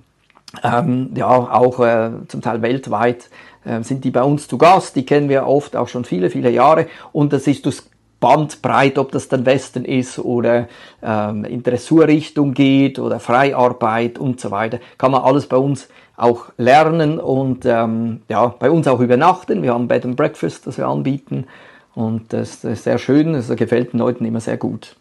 ähm, 0.63 1.11
ja, 1.15 1.27
auch 1.27 1.79
äh, 1.79 2.11
zum 2.27 2.41
Teil 2.41 2.61
weltweit 2.61 3.29
äh, 3.65 3.81
sind 3.81 4.03
die 4.03 4.11
bei 4.11 4.21
uns 4.21 4.47
zu 4.47 4.57
Gast. 4.57 4.95
Die 4.95 5.05
kennen 5.05 5.29
wir 5.29 5.47
oft 5.47 5.75
auch 5.75 5.88
schon 5.88 6.05
viele, 6.05 6.29
viele 6.29 6.51
Jahre. 6.51 6.88
Und 7.11 7.34
das 7.34 7.47
ist 7.47 7.65
das 7.65 7.89
Bandbreit, 8.24 8.97
ob 8.97 9.11
das 9.11 9.28
dann 9.28 9.45
Westen 9.45 9.84
ist 9.84 10.17
oder 10.17 10.69
ähm, 11.03 11.43
in 11.43 11.61
Dressurrichtung 11.61 12.53
geht 12.53 12.97
oder 12.97 13.19
Freiarbeit 13.19 14.17
und 14.17 14.39
so 14.39 14.49
weiter, 14.49 14.80
kann 14.97 15.11
man 15.11 15.24
alles 15.24 15.47
bei 15.47 15.57
uns 15.57 15.89
auch 16.15 16.45
lernen 16.57 17.19
und 17.19 17.65
ähm, 17.65 18.21
ja, 18.30 18.47
bei 18.47 18.71
uns 18.71 18.88
auch 18.88 19.01
übernachten. 19.01 19.61
Wir 19.61 19.74
haben 19.74 19.89
Bed 19.89 20.05
and 20.05 20.15
Breakfast, 20.15 20.65
das 20.65 20.78
wir 20.78 20.88
anbieten 20.88 21.47
und 21.95 22.32
das, 22.32 22.61
das 22.61 22.71
ist 22.71 22.84
sehr 22.86 22.97
schön, 22.97 23.34
das 23.34 23.53
gefällt 23.57 23.91
den 23.91 23.99
Leuten 23.99 24.24
immer 24.24 24.39
sehr 24.39 24.55
gut. 24.55 24.95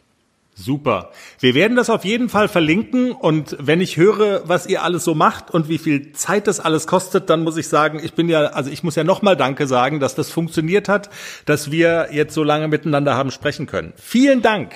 Super. 0.54 1.10
Wir 1.40 1.54
werden 1.54 1.76
das 1.76 1.88
auf 1.88 2.04
jeden 2.04 2.28
Fall 2.28 2.46
verlinken 2.46 3.12
und 3.12 3.56
wenn 3.58 3.80
ich 3.80 3.96
höre, 3.96 4.46
was 4.46 4.66
ihr 4.66 4.82
alles 4.82 5.02
so 5.02 5.14
macht 5.14 5.50
und 5.50 5.68
wie 5.68 5.78
viel 5.78 6.12
Zeit 6.12 6.46
das 6.46 6.60
alles 6.60 6.86
kostet, 6.86 7.30
dann 7.30 7.42
muss 7.42 7.56
ich 7.56 7.68
sagen, 7.68 8.00
ich 8.02 8.12
bin 8.12 8.28
ja, 8.28 8.40
also 8.40 8.70
ich 8.70 8.82
muss 8.82 8.94
ja 8.94 9.02
nochmal 9.02 9.36
Danke 9.36 9.66
sagen, 9.66 9.98
dass 9.98 10.14
das 10.14 10.30
funktioniert 10.30 10.90
hat, 10.90 11.08
dass 11.46 11.70
wir 11.70 12.08
jetzt 12.12 12.34
so 12.34 12.44
lange 12.44 12.68
miteinander 12.68 13.16
haben 13.16 13.30
sprechen 13.30 13.66
können. 13.66 13.94
Vielen 13.96 14.42
Dank. 14.42 14.72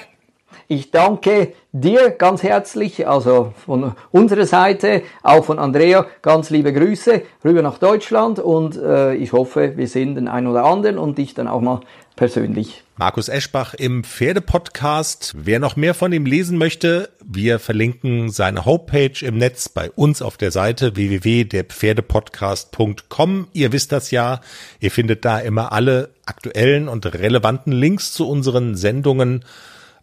Ich 0.67 0.91
danke 0.91 1.53
dir 1.73 2.11
ganz 2.11 2.43
herzlich, 2.43 3.07
also 3.07 3.53
von 3.65 3.93
unserer 4.11 4.47
Seite, 4.47 5.03
auch 5.23 5.45
von 5.45 5.59
Andrea, 5.59 6.07
ganz 6.23 6.51
liebe 6.51 6.73
Grüße 6.73 7.23
rüber 7.45 7.63
nach 7.63 7.79
Deutschland 7.79 8.39
und 8.39 8.77
äh, 8.77 9.15
ich 9.15 9.33
hoffe, 9.33 9.77
wir 9.77 9.87
sehen 9.87 10.15
den 10.15 10.27
einen 10.27 10.47
oder 10.47 10.65
anderen 10.65 10.99
und 10.99 11.19
dich 11.19 11.35
dann 11.35 11.49
auch 11.49 11.61
mal 11.61 11.81
persönlich. 12.17 12.86
Markus 12.99 13.29
Eschbach 13.29 13.75
im 13.75 14.05
Pferdepodcast. 14.05 15.35
Wer 15.37 15.61
noch 15.61 15.77
mehr 15.77 15.93
von 15.93 16.15
ihm 16.15 16.25
lesen 16.25 16.57
möchte, 16.57 17.11
wir 17.23 17.59
verlinken 17.59 18.31
seine 18.31 18.65
Homepage 18.65 19.13
im 19.21 19.37
Netz 19.37 19.69
bei 19.69 19.91
uns 19.91 20.23
auf 20.23 20.39
der 20.39 20.51
Seite 20.51 20.97
www.derpferdepodcast.com. 20.97 23.49
Ihr 23.53 23.73
wisst 23.73 23.93
das 23.93 24.11
ja. 24.13 24.41
Ihr 24.81 24.91
findet 24.91 25.27
da 25.27 25.41
immer 25.41 25.73
alle 25.73 26.15
aktuellen 26.25 26.89
und 26.89 27.05
relevanten 27.05 27.75
Links 27.75 28.15
zu 28.15 28.27
unseren 28.27 28.77
Sendungen 28.77 29.45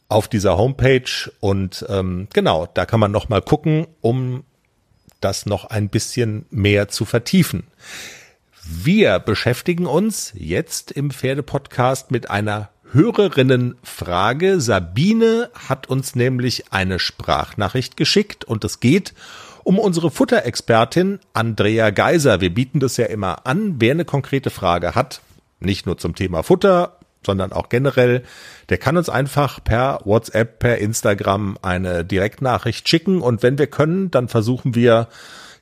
auf 0.08 0.28
dieser 0.28 0.58
Homepage. 0.58 1.32
Und 1.39 1.84
ähm, 1.89 2.28
genau, 2.32 2.68
da 2.72 2.86
kann 2.86 3.00
man 3.00 3.12
noch 3.12 3.28
mal 3.28 3.41
gucken, 3.41 3.88
um 4.02 4.44
das 5.20 5.48
noch 5.48 5.66
ein 5.66 5.89
bisschen 5.89 6.46
mehr 6.52 6.89
zu 6.89 7.06
vertiefen. 7.06 7.64
Wir 8.64 9.18
beschäftigen 9.18 9.88
uns 9.88 10.32
jetzt 10.36 10.91
im 10.91 11.10
Pferdepodcast 11.10 12.12
mit 12.12 12.30
einer 12.30 12.70
Hörerinnenfrage. 12.94 14.62
Sabine 14.62 15.50
hat 15.68 15.88
uns 15.88 16.16
nämlich 16.16 16.72
eine 16.72 17.00
Sprachnachricht 17.00 17.98
geschickt 17.98 18.46
und 18.46 18.64
es 18.64 18.80
geht 18.80 19.14
um 19.64 19.80
unsere 19.80 20.12
Futterexpertin 20.12 21.20
Andrea 21.34 21.89
Geiser. 21.89 22.39
Wir 22.39 22.54
bieten 22.54 22.80
das 22.80 22.98
ja 22.98 23.06
immer 23.06 23.48
an. 23.48 23.76
Wer 23.80 23.91
eine 23.91 24.06
konkrete 24.06 24.52
Frage 24.52 24.94
hat, 24.94 25.22
nicht 25.60 25.86
nur 25.86 25.98
zum 25.98 26.14
Thema 26.14 26.44
Futter, 26.44 27.00
sondern 27.26 27.52
auch 27.52 27.70
generell, 27.70 28.24
der 28.70 28.78
kann 28.78 28.98
uns 28.98 29.10
einfach 29.10 29.64
per 29.64 30.02
WhatsApp, 30.04 30.60
per 30.60 30.78
Instagram 30.78 31.58
eine 31.62 32.06
Direktnachricht 32.06 32.88
schicken 32.88 33.22
und 33.22 33.41
wenn 33.41 33.58
wir 33.58 33.68
können, 33.68 34.12
dann 34.12 34.28
versuchen 34.28 34.76
wir 34.76 35.08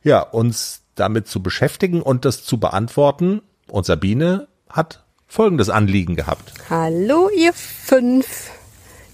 ja 0.04 0.22
uns 0.22 0.82
damit 0.96 1.28
zu 1.28 1.42
beschäftigen 1.42 2.02
und 2.02 2.26
das 2.26 2.44
zu 2.44 2.60
beantworten. 2.60 3.42
Und 3.68 3.86
Sabine 3.86 4.48
hat 4.70 5.04
folgendes 5.32 5.70
Anliegen 5.70 6.18
gehabt. 6.18 6.52
Hallo 6.70 7.30
ihr 7.30 7.54
fünf. 7.54 8.52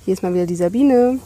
Hier 0.03 0.15
ist 0.15 0.23
mal 0.23 0.33
wieder 0.33 0.47
die 0.47 0.55
Sabine. 0.55 1.19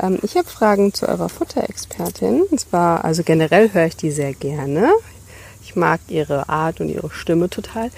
Ähm, 0.00 0.18
ich 0.22 0.38
habe 0.38 0.48
Fragen 0.48 0.94
zu 0.94 1.06
eurer 1.06 1.28
Futterexpertin. 1.28 2.44
Und 2.50 2.58
zwar, 2.58 3.04
also 3.04 3.22
generell 3.22 3.74
höre 3.74 3.84
ich 3.84 3.96
die 3.96 4.10
sehr 4.10 4.32
gerne. 4.32 4.88
Ich 5.62 5.76
mag 5.76 6.00
ihre 6.08 6.48
Art 6.48 6.80
und 6.80 6.88
ihre 6.88 7.10
Stimme 7.10 7.50
total. 7.50 7.90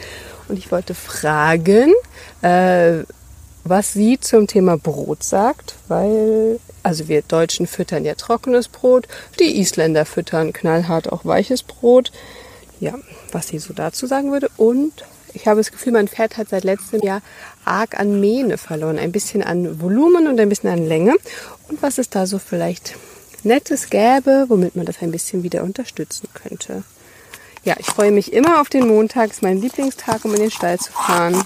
Und 0.48 0.58
ich 0.58 0.72
wollte 0.72 0.94
fragen, 0.94 1.92
äh, 2.42 3.04
was 3.62 3.92
sie 3.92 4.18
zum 4.18 4.48
Thema 4.48 4.76
Brot 4.76 5.22
sagt, 5.22 5.76
weil, 5.86 6.58
also 6.82 7.06
wir 7.06 7.22
Deutschen 7.22 7.68
füttern 7.68 8.04
ja 8.04 8.16
trockenes 8.16 8.66
Brot, 8.66 9.06
die 9.38 9.60
Isländer 9.60 10.04
füttern 10.04 10.52
knallhart 10.52 11.12
auch 11.12 11.24
weiches 11.24 11.62
Brot. 11.62 12.10
ja, 12.80 12.94
was 13.30 13.48
sie 13.48 13.60
so 13.60 13.72
dazu 13.72 14.08
sagen 14.08 14.32
würde. 14.32 14.50
Und 14.56 15.04
ich 15.34 15.46
habe 15.46 15.60
das 15.60 15.72
Gefühl, 15.72 15.92
mein 15.92 16.08
Pferd 16.08 16.36
hat 16.36 16.48
seit 16.48 16.64
letztem 16.64 17.00
Jahr 17.02 17.22
arg 17.64 17.98
an 17.98 18.20
Mähne 18.20 18.58
verloren. 18.58 18.98
Ein 18.98 19.12
bisschen 19.12 19.42
an 19.42 19.80
Volumen 19.80 20.26
und 20.26 20.38
ein 20.40 20.48
bisschen 20.48 20.70
an 20.70 20.86
Länge. 20.86 21.16
Und 21.68 21.82
was 21.82 21.98
es 21.98 22.10
da 22.10 22.26
so 22.26 22.38
vielleicht 22.38 22.96
Nettes 23.42 23.90
gäbe, 23.90 24.46
womit 24.48 24.76
man 24.76 24.86
das 24.86 25.00
ein 25.00 25.10
bisschen 25.10 25.42
wieder 25.42 25.62
unterstützen 25.62 26.28
könnte. 26.34 26.82
Ja, 27.64 27.74
ich 27.78 27.86
freue 27.86 28.10
mich 28.10 28.32
immer 28.32 28.60
auf 28.60 28.68
den 28.68 28.86
Montag. 28.86 29.30
Ist 29.30 29.42
mein 29.42 29.60
Lieblingstag, 29.60 30.24
um 30.24 30.34
in 30.34 30.40
den 30.40 30.50
Stall 30.50 30.78
zu 30.78 30.92
fahren. 30.92 31.44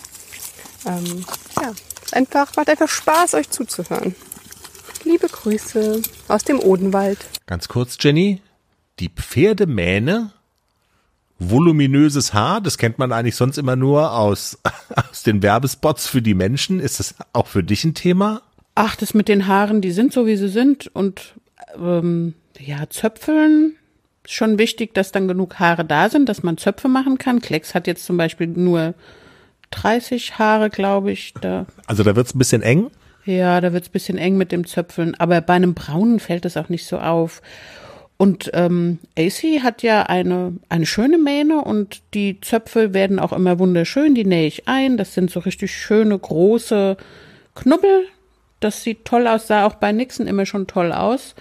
Ähm, 0.87 1.24
ja, 1.61 1.72
einfach, 2.12 2.55
macht 2.57 2.68
einfach 2.68 2.89
Spaß, 2.89 3.35
euch 3.35 3.51
zuzuhören. 3.51 4.14
Liebe 5.05 5.28
Grüße 5.28 6.03
aus 6.28 6.45
dem 6.45 6.61
Odenwald. 6.61 7.18
Ganz 7.47 7.68
kurz, 7.68 7.97
Jenny. 8.01 8.41
Die 9.01 9.09
Pferdemähne, 9.09 10.32
voluminöses 11.39 12.32
Haar, 12.32 12.61
das 12.61 12.78
kennt 12.78 12.99
man 12.99 13.12
eigentlich 13.12 13.37
sonst 13.37 13.59
immer 13.59 13.76
nur 13.76 14.12
aus, 14.12 14.59
aus 15.11 15.22
den 15.22 15.43
Werbespots 15.43 16.07
für 16.07 16.22
die 16.22 16.35
Menschen. 16.35 16.80
Ist 16.80 17.01
das 17.01 17.14
auch 17.32 17.47
für 17.47 17.62
dich 17.62 17.85
ein 17.85 17.95
Thema? 17.95 18.43
Ach, 18.74 18.97
das 18.97 19.14
mit 19.14 19.28
den 19.28 19.47
Haaren, 19.47 19.80
die 19.80 19.93
sind 19.93 20.12
so, 20.12 20.26
wie 20.26 20.37
sie 20.37 20.49
sind. 20.49 20.89
Und 20.95 21.35
ähm, 21.78 22.35
ja, 22.59 22.89
Zöpfeln 22.89 23.76
schon 24.26 24.59
wichtig, 24.59 24.95
dass 24.95 25.12
dann 25.12 25.28
genug 25.28 25.59
Haare 25.59 25.85
da 25.85 26.09
sind, 26.09 26.28
dass 26.28 26.43
man 26.43 26.57
Zöpfe 26.57 26.89
machen 26.89 27.18
kann. 27.18 27.41
Klecks 27.41 27.74
hat 27.74 27.87
jetzt 27.87 28.07
zum 28.07 28.16
Beispiel 28.16 28.47
nur 28.47 28.95
30 29.70 30.39
Haare, 30.39 30.70
glaube 30.70 31.12
ich. 31.12 31.35
Da. 31.41 31.66
Also 31.87 32.03
da 32.03 32.16
wird's 32.16 32.35
ein 32.35 32.39
bisschen 32.39 32.62
eng. 32.62 32.91
Ja, 33.24 33.61
da 33.61 33.72
wird's 33.72 33.89
bisschen 33.89 34.18
eng 34.18 34.37
mit 34.37 34.53
dem 34.53 34.66
Zöpfeln. 34.66 35.14
Aber 35.14 35.41
bei 35.41 35.55
einem 35.55 35.74
braunen 35.74 36.20
fällt 36.20 36.45
es 36.45 36.57
auch 36.57 36.68
nicht 36.68 36.87
so 36.87 36.99
auf. 36.99 37.43
Und 38.17 38.51
ähm, 38.55 39.01
AC 39.19 39.62
hat 39.62 39.83
ja 39.83 40.05
eine, 40.05 40.55
eine 40.69 40.87
schöne 40.87 41.19
Mähne 41.19 41.62
und 41.62 42.01
die 42.15 42.41
Zöpfe 42.41 42.95
werden 42.95 43.19
auch 43.19 43.33
immer 43.33 43.59
wunderschön. 43.59 44.15
Die 44.15 44.25
nähe 44.25 44.47
ich 44.47 44.69
ein. 44.69 44.97
Das 44.97 45.15
sind 45.15 45.31
so 45.31 45.41
richtig 45.41 45.77
schöne, 45.77 46.17
große 46.19 46.97
Knubbel. 47.55 48.07
Das 48.61 48.83
sieht 48.83 49.05
toll 49.05 49.27
aus, 49.27 49.49
sah 49.49 49.67
auch 49.67 49.75
bei 49.75 49.93
Nixon 49.93 50.27
immer 50.27 50.47
schon 50.47 50.67
toll 50.67 50.93
aus. 50.93 51.35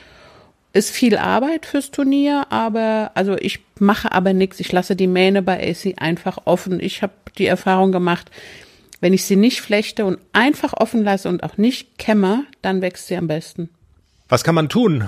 Ist 0.74 0.90
viel 0.90 1.18
Arbeit 1.18 1.68
fürs 1.68 1.92
Turnier, 1.92 2.48
aber 2.50 3.12
also 3.14 3.38
ich 3.38 3.60
mache 3.78 4.12
aber 4.12 4.34
nichts. 4.34 4.60
Ich 4.60 4.72
lasse 4.72 4.96
die 4.96 5.08
Mähne 5.08 5.44
bei 5.44 5.70
AC 5.70 5.94
einfach 6.02 6.40
offen. 6.46 6.80
Ich 6.80 7.04
habe 7.04 7.14
die 7.38 7.46
Erfahrung 7.46 7.92
gemacht, 7.92 8.32
wenn 9.00 9.14
ich 9.14 9.26
sie 9.26 9.36
nicht 9.36 9.62
flechte 9.62 10.06
und 10.06 10.18
einfach 10.34 10.74
offen 10.74 11.04
lasse 11.04 11.30
und 11.30 11.44
auch 11.44 11.58
nicht 11.58 12.00
kämmer, 12.00 12.46
dann 12.64 12.82
wächst 12.82 13.08
sie 13.08 13.16
am 13.16 13.28
besten. 13.28 13.70
Was 14.28 14.44
kann 14.44 14.56
man 14.56 14.70
tun, 14.70 15.08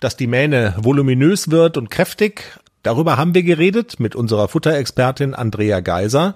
dass 0.00 0.16
die 0.16 0.26
Mähne 0.26 0.74
voluminös 0.78 1.50
wird 1.50 1.76
und 1.76 1.90
kräftig? 1.90 2.58
Darüber 2.82 3.16
haben 3.16 3.34
wir 3.34 3.42
geredet 3.42 3.98
mit 3.98 4.14
unserer 4.14 4.48
Futterexpertin 4.48 5.34
Andrea 5.34 5.80
Geiser. 5.80 6.34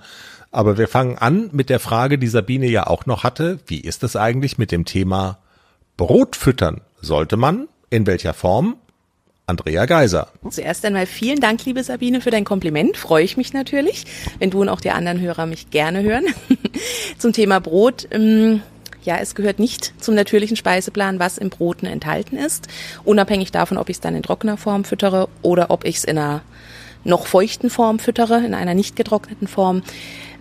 Aber 0.51 0.79
wir 0.79 0.89
fangen 0.89 1.17
an 1.17 1.51
mit 1.53 1.71
der 1.71 1.79
Frage, 1.79 2.19
die 2.19 2.27
Sabine 2.27 2.67
ja 2.67 2.87
auch 2.87 3.07
noch 3.07 3.23
hatte. 3.23 3.61
Wie 3.67 3.81
ist 3.81 4.03
es 4.03 4.17
eigentlich 4.17 4.59
mit 4.59 4.73
dem 4.73 4.85
Thema 4.85 5.39
Brot 5.97 6.35
füttern? 6.35 6.81
Sollte 7.01 7.37
man? 7.37 7.69
In 7.89 8.07
welcher 8.07 8.35
Form? 8.35 8.77
Andrea 9.47 9.87
Geiser. 9.87 10.29
Zuerst 10.49 10.85
einmal 10.85 11.07
vielen 11.07 11.41
Dank, 11.41 11.65
liebe 11.65 11.83
Sabine, 11.83 12.21
für 12.21 12.31
dein 12.31 12.45
Kompliment. 12.45 12.97
Freue 12.97 13.25
ich 13.25 13.37
mich 13.37 13.53
natürlich, 13.53 14.05
wenn 14.39 14.51
du 14.51 14.61
und 14.61 14.69
auch 14.69 14.81
die 14.81 14.91
anderen 14.91 15.21
Hörer 15.21 15.47
mich 15.47 15.71
gerne 15.71 16.03
hören. 16.03 16.25
Zum 17.19 17.33
Thema 17.33 17.59
Brot. 17.59 18.09
Ja, 19.03 19.17
es 19.19 19.35
gehört 19.35 19.59
nicht 19.59 19.95
zum 19.99 20.15
natürlichen 20.15 20.57
Speiseplan, 20.57 21.19
was 21.19 21.39
im 21.39 21.51
Broten 21.51 21.87
enthalten 21.87 22.37
ist. 22.37 22.69
Unabhängig 23.05 23.51
davon, 23.51 23.79
ob 23.79 23.89
ich 23.89 23.97
es 23.97 24.01
dann 24.01 24.15
in 24.15 24.23
trockener 24.23 24.57
Form 24.57 24.85
füttere 24.85 25.29
oder 25.43 25.71
ob 25.71 25.85
ich 25.85 25.97
es 25.97 26.05
in 26.05 26.19
einer 26.19 26.43
noch 27.03 27.27
feuchten 27.27 27.71
Form 27.71 27.99
füttere, 27.99 28.45
in 28.45 28.53
einer 28.53 28.75
nicht 28.75 28.97
getrockneten 28.97 29.49
Form. 29.49 29.83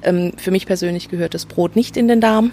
Ähm, 0.04 0.34
für 0.38 0.52
mich 0.52 0.66
persönlich 0.66 1.10
gehört 1.10 1.34
das 1.34 1.46
Brot 1.46 1.76
nicht 1.76 1.96
in 1.96 2.08
den 2.08 2.20
Darm. 2.20 2.52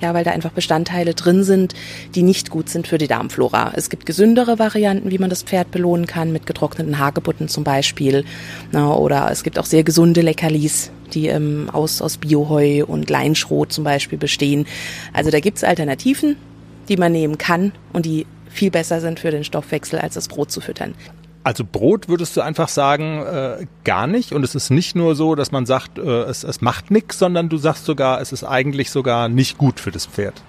Ja, 0.00 0.14
weil 0.14 0.24
da 0.24 0.30
einfach 0.30 0.52
Bestandteile 0.52 1.14
drin 1.14 1.42
sind, 1.42 1.74
die 2.14 2.22
nicht 2.22 2.50
gut 2.50 2.68
sind 2.68 2.86
für 2.86 2.98
die 2.98 3.08
Darmflora. 3.08 3.72
Es 3.74 3.90
gibt 3.90 4.06
gesündere 4.06 4.58
Varianten, 4.58 5.10
wie 5.10 5.18
man 5.18 5.28
das 5.28 5.42
Pferd 5.42 5.72
belohnen 5.72 6.06
kann, 6.06 6.32
mit 6.32 6.46
getrockneten 6.46 6.98
Hagebutten 6.98 7.48
zum 7.48 7.64
Beispiel. 7.64 8.24
Na, 8.70 8.94
oder 8.94 9.28
es 9.32 9.42
gibt 9.42 9.58
auch 9.58 9.64
sehr 9.64 9.82
gesunde 9.82 10.20
Leckerlis, 10.20 10.92
die 11.14 11.26
ähm, 11.26 11.68
aus, 11.72 12.00
aus 12.00 12.18
Bioheu 12.18 12.84
und 12.84 13.10
Leinschrot 13.10 13.72
zum 13.72 13.82
Beispiel 13.82 14.18
bestehen. 14.18 14.66
Also 15.12 15.30
da 15.30 15.40
gibt's 15.40 15.64
Alternativen, 15.64 16.36
die 16.88 16.96
man 16.96 17.10
nehmen 17.10 17.36
kann 17.36 17.72
und 17.92 18.06
die 18.06 18.26
viel 18.48 18.70
besser 18.70 19.00
sind 19.00 19.20
für 19.20 19.30
den 19.30 19.44
Stoffwechsel, 19.44 19.98
als 19.98 20.14
das 20.14 20.28
Brot 20.28 20.50
zu 20.50 20.60
füttern. 20.60 20.94
Also 21.48 21.64
Brot 21.64 22.10
würdest 22.10 22.36
du 22.36 22.42
einfach 22.42 22.68
sagen, 22.68 23.22
äh, 23.24 23.64
gar 23.82 24.06
nicht. 24.06 24.34
Und 24.34 24.44
es 24.44 24.54
ist 24.54 24.68
nicht 24.68 24.94
nur 24.94 25.14
so, 25.14 25.34
dass 25.34 25.50
man 25.50 25.64
sagt, 25.64 25.96
äh, 25.96 26.02
es, 26.02 26.44
es 26.44 26.60
macht 26.60 26.90
nichts, 26.90 27.18
sondern 27.18 27.48
du 27.48 27.56
sagst 27.56 27.86
sogar, 27.86 28.20
es 28.20 28.32
ist 28.32 28.44
eigentlich 28.44 28.90
sogar 28.90 29.30
nicht 29.30 29.56
gut 29.56 29.80
für 29.80 29.90
das 29.90 30.04
Pferd. 30.04 30.42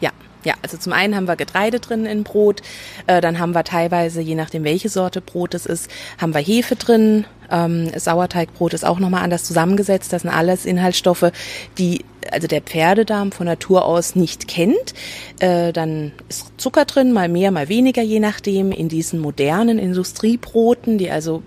Ja, 0.00 0.10
ja, 0.44 0.54
also 0.62 0.76
zum 0.76 0.92
einen 0.92 1.14
haben 1.14 1.28
wir 1.28 1.36
Getreide 1.36 1.80
drin 1.80 2.06
in 2.06 2.24
Brot, 2.24 2.62
äh, 3.06 3.20
dann 3.20 3.38
haben 3.38 3.54
wir 3.54 3.64
teilweise, 3.64 4.20
je 4.20 4.34
nachdem 4.34 4.64
welche 4.64 4.88
Sorte 4.88 5.20
Brot 5.20 5.54
es 5.54 5.66
ist, 5.66 5.90
haben 6.18 6.34
wir 6.34 6.40
Hefe 6.40 6.76
drin. 6.76 7.24
Ähm, 7.50 7.90
Sauerteigbrot 7.94 8.72
ist 8.72 8.84
auch 8.84 8.98
nochmal 8.98 9.22
anders 9.22 9.44
zusammengesetzt. 9.44 10.12
Das 10.12 10.22
sind 10.22 10.30
alles 10.30 10.64
Inhaltsstoffe, 10.64 11.32
die 11.76 12.04
also 12.30 12.46
der 12.46 12.62
Pferdedarm 12.62 13.32
von 13.32 13.46
Natur 13.46 13.84
aus 13.84 14.14
nicht 14.14 14.48
kennt. 14.48 14.94
Äh, 15.40 15.72
dann 15.72 16.12
ist 16.28 16.52
Zucker 16.56 16.84
drin, 16.84 17.12
mal 17.12 17.28
mehr, 17.28 17.50
mal 17.50 17.68
weniger, 17.68 18.02
je 18.02 18.20
nachdem. 18.20 18.72
In 18.72 18.88
diesen 18.88 19.20
modernen 19.20 19.78
Industriebroten, 19.78 20.98
die 20.98 21.10
also 21.10 21.42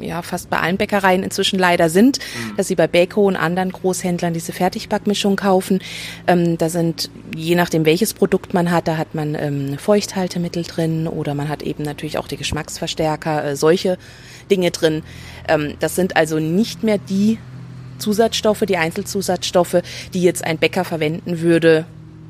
ja 0.00 0.22
fast 0.22 0.50
bei 0.50 0.58
allen 0.58 0.76
Bäckereien 0.76 1.22
inzwischen 1.22 1.58
leider 1.58 1.88
sind, 1.88 2.18
mhm. 2.18 2.56
dass 2.56 2.68
sie 2.68 2.74
bei 2.74 2.86
Beko 2.86 3.26
und 3.26 3.36
anderen 3.36 3.72
Großhändlern 3.72 4.32
diese 4.32 4.52
Fertigbackmischung 4.52 5.36
kaufen. 5.36 5.80
Ähm, 6.26 6.58
da 6.58 6.68
sind, 6.68 7.10
je 7.34 7.54
nachdem 7.54 7.84
welches 7.84 8.14
Produkt 8.14 8.54
man 8.54 8.70
hat, 8.70 8.88
da 8.88 8.96
hat 8.96 9.14
man 9.14 9.34
ähm, 9.34 9.78
Feuchthaltemittel 9.78 10.64
drin 10.64 11.06
oder 11.06 11.34
man 11.34 11.48
hat 11.48 11.62
eben 11.62 11.82
natürlich 11.82 12.18
auch 12.18 12.28
die 12.28 12.36
Geschmacksverstärker, 12.36 13.44
äh, 13.44 13.56
solche 13.56 13.98
Dinge 14.50 14.70
drin. 14.70 15.02
Ähm, 15.48 15.74
das 15.80 15.94
sind 15.94 16.16
also 16.16 16.38
nicht 16.38 16.82
mehr 16.82 16.98
die 16.98 17.38
Zusatzstoffe, 17.98 18.60
die 18.60 18.76
Einzelzusatzstoffe, 18.76 19.82
die 20.14 20.22
jetzt 20.22 20.44
ein 20.44 20.58
Bäcker 20.58 20.84
verwenden 20.84 21.40
würde, 21.40 21.84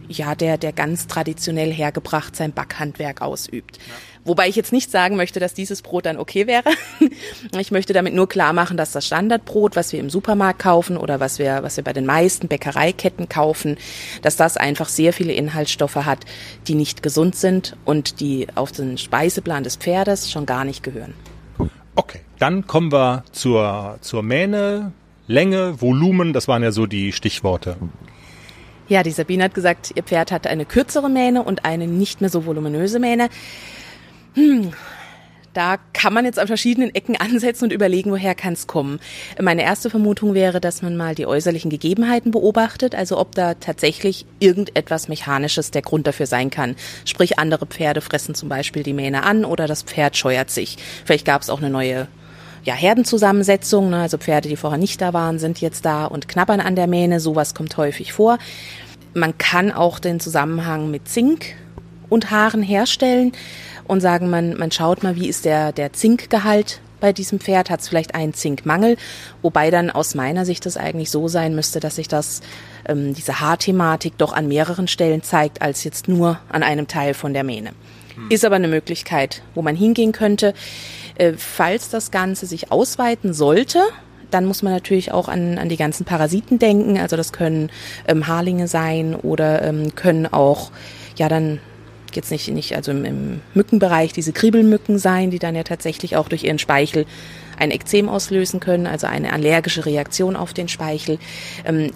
ja, 0.08 0.34
der, 0.34 0.56
der 0.56 0.72
ganz 0.72 1.06
traditionell 1.06 1.72
hergebracht 1.72 2.34
sein 2.34 2.52
Backhandwerk 2.52 3.20
ausübt. 3.20 3.76
Ja. 3.76 3.94
Wobei 4.24 4.48
ich 4.48 4.56
jetzt 4.56 4.72
nicht 4.72 4.90
sagen 4.90 5.16
möchte, 5.16 5.40
dass 5.40 5.54
dieses 5.54 5.82
Brot 5.82 6.06
dann 6.06 6.18
okay 6.18 6.46
wäre. 6.46 6.64
Ich 7.58 7.70
möchte 7.70 7.92
damit 7.92 8.14
nur 8.14 8.28
klar 8.28 8.52
machen, 8.52 8.76
dass 8.76 8.92
das 8.92 9.06
Standardbrot, 9.06 9.74
was 9.74 9.92
wir 9.92 10.00
im 10.00 10.10
Supermarkt 10.10 10.60
kaufen 10.60 10.96
oder 10.96 11.18
was 11.18 11.38
wir, 11.38 11.62
was 11.62 11.76
wir 11.76 11.84
bei 11.84 11.92
den 11.92 12.06
meisten 12.06 12.46
Bäckereiketten 12.46 13.28
kaufen, 13.28 13.76
dass 14.22 14.36
das 14.36 14.56
einfach 14.56 14.88
sehr 14.88 15.12
viele 15.12 15.32
Inhaltsstoffe 15.32 15.96
hat, 15.96 16.20
die 16.66 16.74
nicht 16.74 17.02
gesund 17.02 17.34
sind 17.36 17.76
und 17.84 18.20
die 18.20 18.46
auf 18.54 18.72
den 18.72 18.98
Speiseplan 18.98 19.64
des 19.64 19.76
Pferdes 19.76 20.30
schon 20.30 20.46
gar 20.46 20.64
nicht 20.64 20.82
gehören. 20.82 21.14
Okay, 21.94 22.20
dann 22.38 22.66
kommen 22.66 22.92
wir 22.92 23.24
zur, 23.32 23.98
zur 24.00 24.22
Mähne. 24.22 24.92
Länge, 25.26 25.80
Volumen, 25.80 26.32
das 26.32 26.48
waren 26.48 26.62
ja 26.62 26.70
so 26.70 26.86
die 26.86 27.12
Stichworte. 27.12 27.76
Ja, 28.88 29.02
die 29.02 29.10
Sabine 29.10 29.44
hat 29.44 29.54
gesagt, 29.54 29.92
ihr 29.94 30.02
Pferd 30.02 30.32
hat 30.32 30.46
eine 30.46 30.64
kürzere 30.64 31.10
Mähne 31.10 31.42
und 31.42 31.66
eine 31.66 31.86
nicht 31.86 32.22
mehr 32.22 32.30
so 32.30 32.46
voluminöse 32.46 32.98
Mähne. 32.98 33.28
Hm, 34.38 34.70
da 35.52 35.78
kann 35.92 36.12
man 36.12 36.24
jetzt 36.24 36.38
an 36.38 36.46
verschiedenen 36.46 36.94
Ecken 36.94 37.16
ansetzen 37.16 37.64
und 37.64 37.72
überlegen, 37.72 38.12
woher 38.12 38.36
kann 38.36 38.52
es 38.52 38.68
kommen. 38.68 39.00
Meine 39.40 39.62
erste 39.62 39.90
Vermutung 39.90 40.32
wäre, 40.32 40.60
dass 40.60 40.80
man 40.80 40.96
mal 40.96 41.16
die 41.16 41.26
äußerlichen 41.26 41.70
Gegebenheiten 41.70 42.30
beobachtet, 42.30 42.94
also 42.94 43.18
ob 43.18 43.34
da 43.34 43.54
tatsächlich 43.54 44.26
irgendetwas 44.38 45.08
Mechanisches 45.08 45.72
der 45.72 45.82
Grund 45.82 46.06
dafür 46.06 46.26
sein 46.26 46.50
kann. 46.50 46.76
Sprich, 47.04 47.40
andere 47.40 47.66
Pferde 47.66 48.00
fressen 48.00 48.36
zum 48.36 48.48
Beispiel 48.48 48.84
die 48.84 48.92
Mähne 48.92 49.24
an 49.24 49.44
oder 49.44 49.66
das 49.66 49.82
Pferd 49.82 50.16
scheuert 50.16 50.50
sich. 50.50 50.76
Vielleicht 51.04 51.24
gab 51.24 51.42
es 51.42 51.50
auch 51.50 51.58
eine 51.58 51.70
neue 51.70 52.06
ja, 52.62 52.74
Herdenzusammensetzung, 52.74 53.90
ne? 53.90 54.02
also 54.02 54.18
Pferde, 54.18 54.48
die 54.48 54.56
vorher 54.56 54.78
nicht 54.78 55.00
da 55.00 55.12
waren, 55.12 55.40
sind 55.40 55.60
jetzt 55.60 55.84
da 55.84 56.04
und 56.04 56.28
knabbern 56.28 56.60
an 56.60 56.76
der 56.76 56.86
Mähne. 56.86 57.18
Sowas 57.18 57.56
kommt 57.56 57.76
häufig 57.76 58.12
vor. 58.12 58.38
Man 59.14 59.36
kann 59.36 59.72
auch 59.72 59.98
den 59.98 60.20
Zusammenhang 60.20 60.92
mit 60.92 61.08
Zink 61.08 61.56
und 62.08 62.30
Haaren 62.30 62.62
herstellen 62.62 63.32
und 63.88 64.00
sagen, 64.00 64.30
man, 64.30 64.56
man 64.56 64.70
schaut 64.70 65.02
mal, 65.02 65.16
wie 65.16 65.28
ist 65.28 65.44
der, 65.44 65.72
der 65.72 65.92
Zinkgehalt 65.92 66.80
bei 67.00 67.12
diesem 67.12 67.40
Pferd, 67.40 67.70
hat 67.70 67.80
es 67.80 67.88
vielleicht 67.88 68.14
einen 68.14 68.34
Zinkmangel, 68.34 68.96
wobei 69.42 69.70
dann 69.70 69.90
aus 69.90 70.14
meiner 70.14 70.44
Sicht 70.44 70.66
das 70.66 70.76
eigentlich 70.76 71.10
so 71.10 71.28
sein 71.28 71.54
müsste, 71.54 71.80
dass 71.80 71.96
sich 71.96 72.08
das, 72.08 72.40
ähm, 72.86 73.14
diese 73.14 73.40
Haarthematik 73.40 74.18
doch 74.18 74.32
an 74.32 74.48
mehreren 74.48 74.88
Stellen 74.88 75.22
zeigt, 75.22 75.62
als 75.62 75.84
jetzt 75.84 76.08
nur 76.08 76.38
an 76.48 76.62
einem 76.62 76.86
Teil 76.88 77.14
von 77.14 77.32
der 77.32 77.44
Mähne. 77.44 77.70
Hm. 78.14 78.30
Ist 78.30 78.44
aber 78.44 78.56
eine 78.56 78.68
Möglichkeit, 78.68 79.42
wo 79.54 79.62
man 79.62 79.76
hingehen 79.76 80.12
könnte. 80.12 80.54
Äh, 81.16 81.34
falls 81.36 81.88
das 81.88 82.10
Ganze 82.10 82.46
sich 82.46 82.72
ausweiten 82.72 83.32
sollte, 83.32 83.80
dann 84.30 84.44
muss 84.44 84.62
man 84.62 84.72
natürlich 84.72 85.12
auch 85.12 85.28
an, 85.28 85.56
an 85.56 85.68
die 85.68 85.76
ganzen 85.76 86.04
Parasiten 86.04 86.58
denken. 86.58 86.98
Also 86.98 87.16
das 87.16 87.32
können 87.32 87.70
ähm, 88.06 88.26
Haarlinge 88.26 88.68
sein 88.68 89.14
oder 89.14 89.62
ähm, 89.62 89.94
können 89.94 90.26
auch 90.26 90.70
ja 91.16 91.28
dann 91.28 91.60
jetzt 92.16 92.30
nicht, 92.30 92.48
nicht 92.48 92.74
also 92.74 92.90
im, 92.90 93.04
im 93.04 93.40
Mückenbereich 93.54 94.12
diese 94.12 94.32
Kriebelmücken 94.32 94.98
sein, 94.98 95.30
die 95.30 95.38
dann 95.38 95.54
ja 95.54 95.62
tatsächlich 95.62 96.16
auch 96.16 96.28
durch 96.28 96.44
ihren 96.44 96.58
Speichel 96.58 97.06
ein 97.58 97.70
Ekzem 97.70 98.08
auslösen 98.08 98.60
können, 98.60 98.86
also 98.86 99.06
eine 99.06 99.32
allergische 99.32 99.84
Reaktion 99.84 100.36
auf 100.36 100.52
den 100.54 100.68
Speichel. 100.68 101.18
Ähm, 101.64 101.90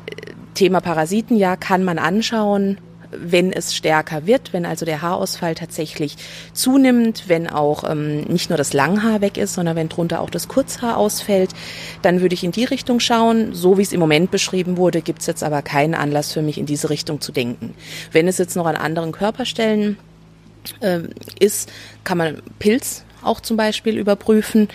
Thema 0.55 0.81
Parasiten, 0.81 1.37
ja, 1.37 1.57
kann 1.57 1.85
man 1.85 1.99
anschauen, 1.99 2.79
wenn 3.17 3.53
es 3.53 3.75
stärker 3.75 4.27
wird, 4.27 4.53
wenn 4.53 4.67
also 4.67 4.85
der 4.85 5.03
Haarausfall 5.03 5.55
tatsächlich 5.55 6.17
zunimmt, 6.53 7.25
wenn 7.29 7.49
auch 7.49 7.89
ähm, 7.89 8.23
nicht 8.23 8.51
nur 8.51 8.57
das 8.57 8.73
Langhaar 8.73 9.21
weg 9.21 9.37
ist, 9.37 9.55
sondern 9.55 9.77
wenn 9.77 9.89
drunter 9.89 10.21
auch 10.21 10.31
das 10.31 10.49
Kurzhaar 10.49 10.97
ausfällt, 10.97 11.51
dann 12.03 12.21
würde 12.21 12.35
ich 12.35 12.45
in 12.45 12.53
die 12.53 12.65
Richtung 12.65 13.01
schauen. 13.01 13.55
So 13.55 13.79
wie 13.79 13.83
es 13.83 13.93
im 13.93 14.01
Moment 14.01 14.31
beschrieben 14.31 14.77
wurde, 14.77 15.03
gibt 15.03 15.21
es 15.21 15.27
jetzt 15.27 15.43
aber 15.43 15.63
keinen 15.63 15.95
Anlass 15.95 16.33
für 16.33 16.43
mich, 16.43 16.59
in 16.59 16.67
diese 16.67 16.91
Richtung 16.91 17.21
zu 17.21 17.33
denken. 17.33 17.75
Wenn 18.11 18.29
es 18.29 18.39
jetzt 18.39 18.57
noch 18.57 18.67
an 18.67 18.77
anderen 18.77 19.13
Körperstellen 19.13 19.99
äh, 20.81 21.01
ist, 21.39 21.71
kann 22.05 22.19
man 22.19 22.43
Pilz 22.59 23.05
auch 23.23 23.41
zum 23.41 23.57
Beispiel 23.57 23.99
überprüfen. 23.99 24.69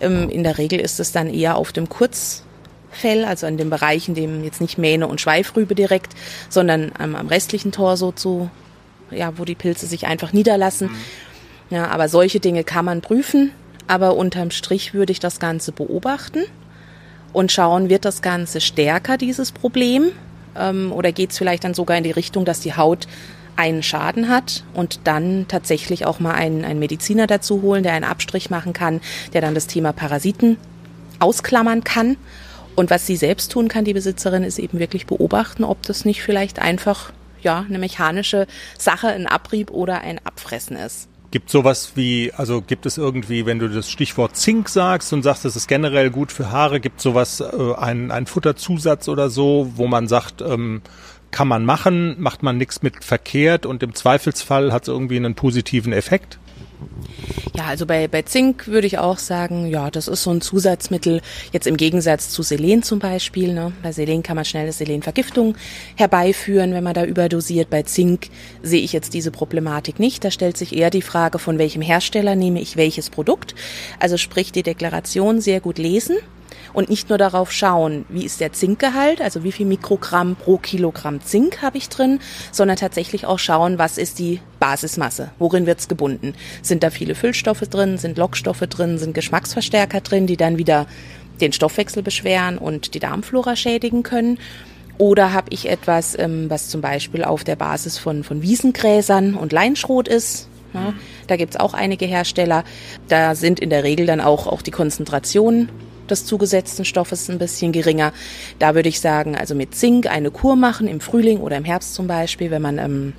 Ähm, 0.00 0.28
in 0.28 0.42
der 0.42 0.58
Regel 0.58 0.80
ist 0.80 1.00
es 1.00 1.12
dann 1.12 1.32
eher 1.32 1.56
auf 1.56 1.72
dem 1.72 1.88
Kurz 1.88 2.44
Fell, 2.92 3.24
also 3.24 3.46
in 3.46 3.56
dem 3.56 3.70
Bereich, 3.70 4.08
in 4.08 4.14
dem 4.14 4.44
jetzt 4.44 4.60
nicht 4.60 4.78
Mähne 4.78 5.06
und 5.06 5.20
Schweifrübe 5.20 5.74
direkt, 5.74 6.14
sondern 6.48 6.92
am, 6.98 7.14
am 7.14 7.26
restlichen 7.26 7.72
Torso 7.72 8.12
zu, 8.12 8.50
ja, 9.10 9.38
wo 9.38 9.44
die 9.44 9.54
Pilze 9.54 9.86
sich 9.86 10.06
einfach 10.06 10.32
niederlassen. 10.32 10.88
Mhm. 10.88 11.76
Ja, 11.76 11.88
aber 11.88 12.08
solche 12.08 12.38
Dinge 12.38 12.64
kann 12.64 12.84
man 12.84 13.00
prüfen, 13.00 13.50
aber 13.86 14.14
unterm 14.16 14.50
Strich 14.50 14.92
würde 14.92 15.12
ich 15.12 15.20
das 15.20 15.40
Ganze 15.40 15.72
beobachten 15.72 16.40
und 17.32 17.50
schauen, 17.50 17.88
wird 17.88 18.04
das 18.04 18.20
Ganze 18.20 18.60
stärker, 18.60 19.16
dieses 19.16 19.52
Problem, 19.52 20.12
ähm, 20.54 20.92
oder 20.92 21.12
geht 21.12 21.30
es 21.30 21.38
vielleicht 21.38 21.64
dann 21.64 21.74
sogar 21.74 21.96
in 21.96 22.04
die 22.04 22.10
Richtung, 22.10 22.44
dass 22.44 22.60
die 22.60 22.76
Haut 22.76 23.06
einen 23.56 23.82
Schaden 23.82 24.28
hat 24.28 24.64
und 24.74 25.00
dann 25.04 25.46
tatsächlich 25.48 26.06
auch 26.06 26.20
mal 26.20 26.34
einen, 26.34 26.64
einen 26.64 26.78
Mediziner 26.78 27.26
dazu 27.26 27.62
holen, 27.62 27.82
der 27.82 27.92
einen 27.92 28.04
Abstrich 28.04 28.50
machen 28.50 28.72
kann, 28.72 29.00
der 29.32 29.40
dann 29.40 29.54
das 29.54 29.66
Thema 29.66 29.92
Parasiten 29.92 30.56
ausklammern 31.18 31.84
kann 31.84 32.16
und 32.74 32.90
was 32.90 33.06
sie 33.06 33.16
selbst 33.16 33.52
tun 33.52 33.68
kann, 33.68 33.84
die 33.84 33.92
Besitzerin, 33.92 34.44
ist 34.44 34.58
eben 34.58 34.78
wirklich 34.78 35.06
beobachten, 35.06 35.64
ob 35.64 35.82
das 35.82 36.04
nicht 36.04 36.22
vielleicht 36.22 36.58
einfach 36.58 37.12
ja 37.42 37.64
eine 37.68 37.78
mechanische 37.78 38.46
Sache, 38.78 39.08
ein 39.08 39.26
Abrieb 39.26 39.70
oder 39.70 40.00
ein 40.00 40.20
Abfressen 40.24 40.76
ist. 40.76 41.08
Gibt 41.30 41.48
sowas 41.48 41.92
wie, 41.94 42.30
also 42.36 42.60
gibt 42.60 42.84
es 42.84 42.98
irgendwie, 42.98 43.46
wenn 43.46 43.58
du 43.58 43.68
das 43.68 43.90
Stichwort 43.90 44.36
Zink 44.36 44.68
sagst 44.68 45.12
und 45.12 45.22
sagst, 45.22 45.46
das 45.46 45.56
ist 45.56 45.66
generell 45.66 46.10
gut 46.10 46.30
für 46.30 46.50
Haare, 46.50 46.78
gibt 46.78 47.00
sowas, 47.00 47.40
äh, 47.40 47.74
ein, 47.74 48.10
ein 48.10 48.26
Futterzusatz 48.26 49.08
oder 49.08 49.30
so, 49.30 49.72
wo 49.76 49.86
man 49.86 50.08
sagt, 50.08 50.42
ähm, 50.42 50.82
kann 51.30 51.48
man 51.48 51.64
machen, 51.64 52.16
macht 52.20 52.42
man 52.42 52.58
nichts 52.58 52.82
mit 52.82 53.02
verkehrt 53.02 53.64
und 53.64 53.82
im 53.82 53.94
Zweifelsfall 53.94 54.72
hat 54.72 54.82
es 54.82 54.88
irgendwie 54.88 55.16
einen 55.16 55.34
positiven 55.34 55.94
Effekt? 55.94 56.38
Ja, 57.54 57.66
also 57.66 57.86
bei, 57.86 58.08
bei 58.08 58.22
Zink 58.22 58.66
würde 58.68 58.86
ich 58.86 58.98
auch 58.98 59.18
sagen, 59.18 59.66
ja, 59.66 59.90
das 59.90 60.08
ist 60.08 60.22
so 60.22 60.30
ein 60.30 60.40
Zusatzmittel, 60.40 61.20
jetzt 61.52 61.66
im 61.66 61.76
Gegensatz 61.76 62.30
zu 62.30 62.42
Selen 62.42 62.82
zum 62.82 62.98
Beispiel. 62.98 63.52
Ne? 63.52 63.72
Bei 63.82 63.92
Selen 63.92 64.22
kann 64.22 64.36
man 64.36 64.44
schnell 64.44 64.62
eine 64.64 64.72
Selenvergiftung 64.72 65.56
herbeiführen, 65.96 66.72
wenn 66.72 66.84
man 66.84 66.94
da 66.94 67.04
überdosiert. 67.04 67.70
Bei 67.70 67.82
Zink 67.82 68.28
sehe 68.62 68.82
ich 68.82 68.92
jetzt 68.92 69.14
diese 69.14 69.30
Problematik 69.30 69.98
nicht. 69.98 70.24
Da 70.24 70.30
stellt 70.30 70.56
sich 70.56 70.74
eher 70.74 70.90
die 70.90 71.02
Frage, 71.02 71.38
von 71.38 71.58
welchem 71.58 71.82
Hersteller 71.82 72.36
nehme 72.36 72.60
ich 72.60 72.76
welches 72.76 73.10
Produkt. 73.10 73.54
Also 73.98 74.16
sprich 74.16 74.52
die 74.52 74.62
Deklaration 74.62 75.40
sehr 75.40 75.60
gut 75.60 75.78
lesen 75.78 76.16
und 76.72 76.88
nicht 76.88 77.08
nur 77.08 77.18
darauf 77.18 77.52
schauen, 77.52 78.04
wie 78.08 78.24
ist 78.24 78.40
der 78.40 78.52
Zinkgehalt, 78.52 79.20
also 79.20 79.44
wie 79.44 79.52
viel 79.52 79.66
Mikrogramm 79.66 80.36
pro 80.36 80.58
Kilogramm 80.58 81.20
Zink 81.20 81.62
habe 81.62 81.78
ich 81.78 81.88
drin, 81.88 82.20
sondern 82.50 82.76
tatsächlich 82.76 83.26
auch 83.26 83.38
schauen, 83.38 83.78
was 83.78 83.98
ist 83.98 84.18
die 84.18 84.40
Basismasse, 84.58 85.30
worin 85.38 85.66
wird 85.66 85.80
es 85.80 85.88
gebunden. 85.88 86.34
Sind 86.62 86.82
da 86.82 86.90
viele 86.90 87.14
Füllstoffe 87.14 87.60
drin, 87.60 87.98
sind 87.98 88.18
Lockstoffe 88.18 88.60
drin, 88.60 88.98
sind 88.98 89.14
Geschmacksverstärker 89.14 90.00
drin, 90.00 90.26
die 90.26 90.36
dann 90.36 90.58
wieder 90.58 90.86
den 91.40 91.52
Stoffwechsel 91.52 92.02
beschweren 92.02 92.58
und 92.58 92.94
die 92.94 93.00
Darmflora 93.00 93.56
schädigen 93.56 94.02
können. 94.02 94.38
Oder 94.98 95.32
habe 95.32 95.48
ich 95.50 95.68
etwas, 95.68 96.16
ähm, 96.18 96.48
was 96.48 96.68
zum 96.68 96.80
Beispiel 96.80 97.24
auf 97.24 97.44
der 97.44 97.56
Basis 97.56 97.98
von, 97.98 98.24
von 98.24 98.42
Wiesengräsern 98.42 99.34
und 99.34 99.52
Leinschrot 99.52 100.06
ist, 100.06 100.48
ja, 100.74 100.94
da 101.26 101.36
gibt's 101.36 101.56
auch 101.56 101.74
einige 101.74 102.06
Hersteller. 102.06 102.64
Da 103.08 103.34
sind 103.34 103.60
in 103.60 103.68
der 103.68 103.84
Regel 103.84 104.06
dann 104.06 104.20
auch, 104.20 104.46
auch 104.46 104.62
die 104.62 104.70
Konzentrationen 104.70 105.68
des 106.10 106.26
zugesetzten 106.26 106.84
Stoffes 106.84 107.28
ein 107.30 107.38
bisschen 107.38 107.72
geringer. 107.72 108.12
Da 108.58 108.74
würde 108.74 108.88
ich 108.88 109.00
sagen, 109.00 109.36
also 109.36 109.54
mit 109.54 109.74
Zink 109.74 110.06
eine 110.06 110.30
Kur 110.30 110.56
machen 110.56 110.88
im 110.88 111.00
Frühling 111.00 111.38
oder 111.40 111.56
im 111.56 111.64
Herbst 111.64 111.94
zum 111.94 112.06
Beispiel, 112.06 112.50
wenn 112.50 112.62
man 112.62 112.78
ähm, 112.78 113.12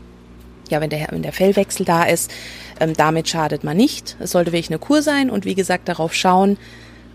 ja, 0.69 0.81
wenn 0.81 0.89
der, 0.89 1.07
wenn 1.11 1.23
der 1.23 1.33
Fellwechsel 1.33 1.85
da 1.85 2.03
ist, 2.03 2.31
ähm, 2.79 2.93
damit 2.93 3.29
schadet 3.29 3.63
man 3.63 3.77
nicht. 3.77 4.17
Es 4.19 4.31
sollte 4.31 4.51
wirklich 4.51 4.69
eine 4.69 4.79
Kur 4.79 5.01
sein 5.01 5.29
und 5.29 5.45
wie 5.45 5.55
gesagt 5.55 5.87
darauf 5.87 6.13
schauen, 6.13 6.57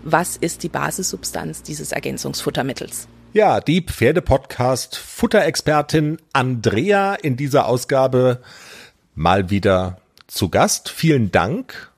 was 0.03 0.37
ist 0.37 0.63
die 0.63 0.69
Basissubstanz 0.69 1.61
dieses 1.63 1.91
Ergänzungsfuttermittels. 1.91 3.07
Ja, 3.33 3.59
die 3.59 3.81
Pferdepodcast 3.81 4.95
Futterexpertin 4.97 6.17
Andrea 6.33 7.15
in 7.15 7.37
dieser 7.37 7.67
Ausgabe 7.67 8.41
mal 9.13 9.49
wieder 9.49 9.99
zu 10.27 10.49
Gast. 10.49 10.89
Vielen 10.89 11.31
Dank. 11.31 11.91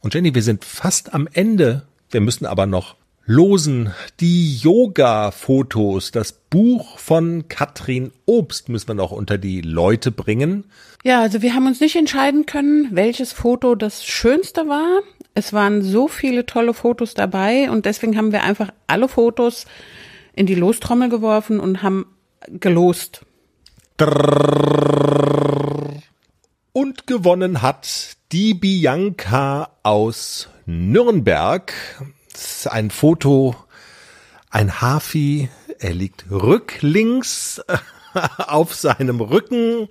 Und 0.00 0.14
Jenny, 0.14 0.34
wir 0.34 0.42
sind 0.42 0.64
fast 0.64 1.12
am 1.12 1.28
Ende. 1.32 1.86
Wir 2.10 2.20
müssen 2.20 2.46
aber 2.46 2.66
noch 2.66 2.96
losen. 3.28 3.92
Die 4.20 4.56
Yoga-Fotos, 4.56 6.10
das 6.12 6.32
Buch 6.32 6.98
von 6.98 7.46
Katrin 7.48 8.10
Obst 8.24 8.70
müssen 8.70 8.88
wir 8.88 8.94
noch 8.94 9.12
unter 9.12 9.36
die 9.36 9.60
Leute 9.60 10.10
bringen. 10.10 10.64
Ja, 11.04 11.20
also 11.20 11.42
wir 11.42 11.54
haben 11.54 11.66
uns 11.66 11.78
nicht 11.80 11.94
entscheiden 11.94 12.46
können, 12.46 12.88
welches 12.90 13.34
Foto 13.34 13.74
das 13.74 14.04
schönste 14.04 14.66
war. 14.66 15.02
Es 15.34 15.52
waren 15.52 15.82
so 15.82 16.08
viele 16.08 16.46
tolle 16.46 16.72
Fotos 16.72 17.12
dabei 17.12 17.70
und 17.70 17.84
deswegen 17.84 18.16
haben 18.16 18.32
wir 18.32 18.42
einfach 18.42 18.72
alle 18.86 19.08
Fotos 19.08 19.66
in 20.34 20.46
die 20.46 20.54
Lostrommel 20.54 21.10
geworfen 21.10 21.60
und 21.60 21.82
haben 21.82 22.06
gelost. 22.48 23.26
Und 26.72 27.06
gewonnen 27.06 27.60
hat 27.60 28.16
die 28.32 28.54
Bianca 28.54 29.68
aus 29.82 30.48
Nürnberg 30.64 31.74
ein 32.66 32.90
Foto, 32.90 33.56
ein 34.50 34.80
Hafi, 34.80 35.48
er 35.78 35.94
liegt 35.94 36.30
rücklings 36.30 37.62
auf 38.38 38.74
seinem 38.74 39.20
Rücken 39.20 39.88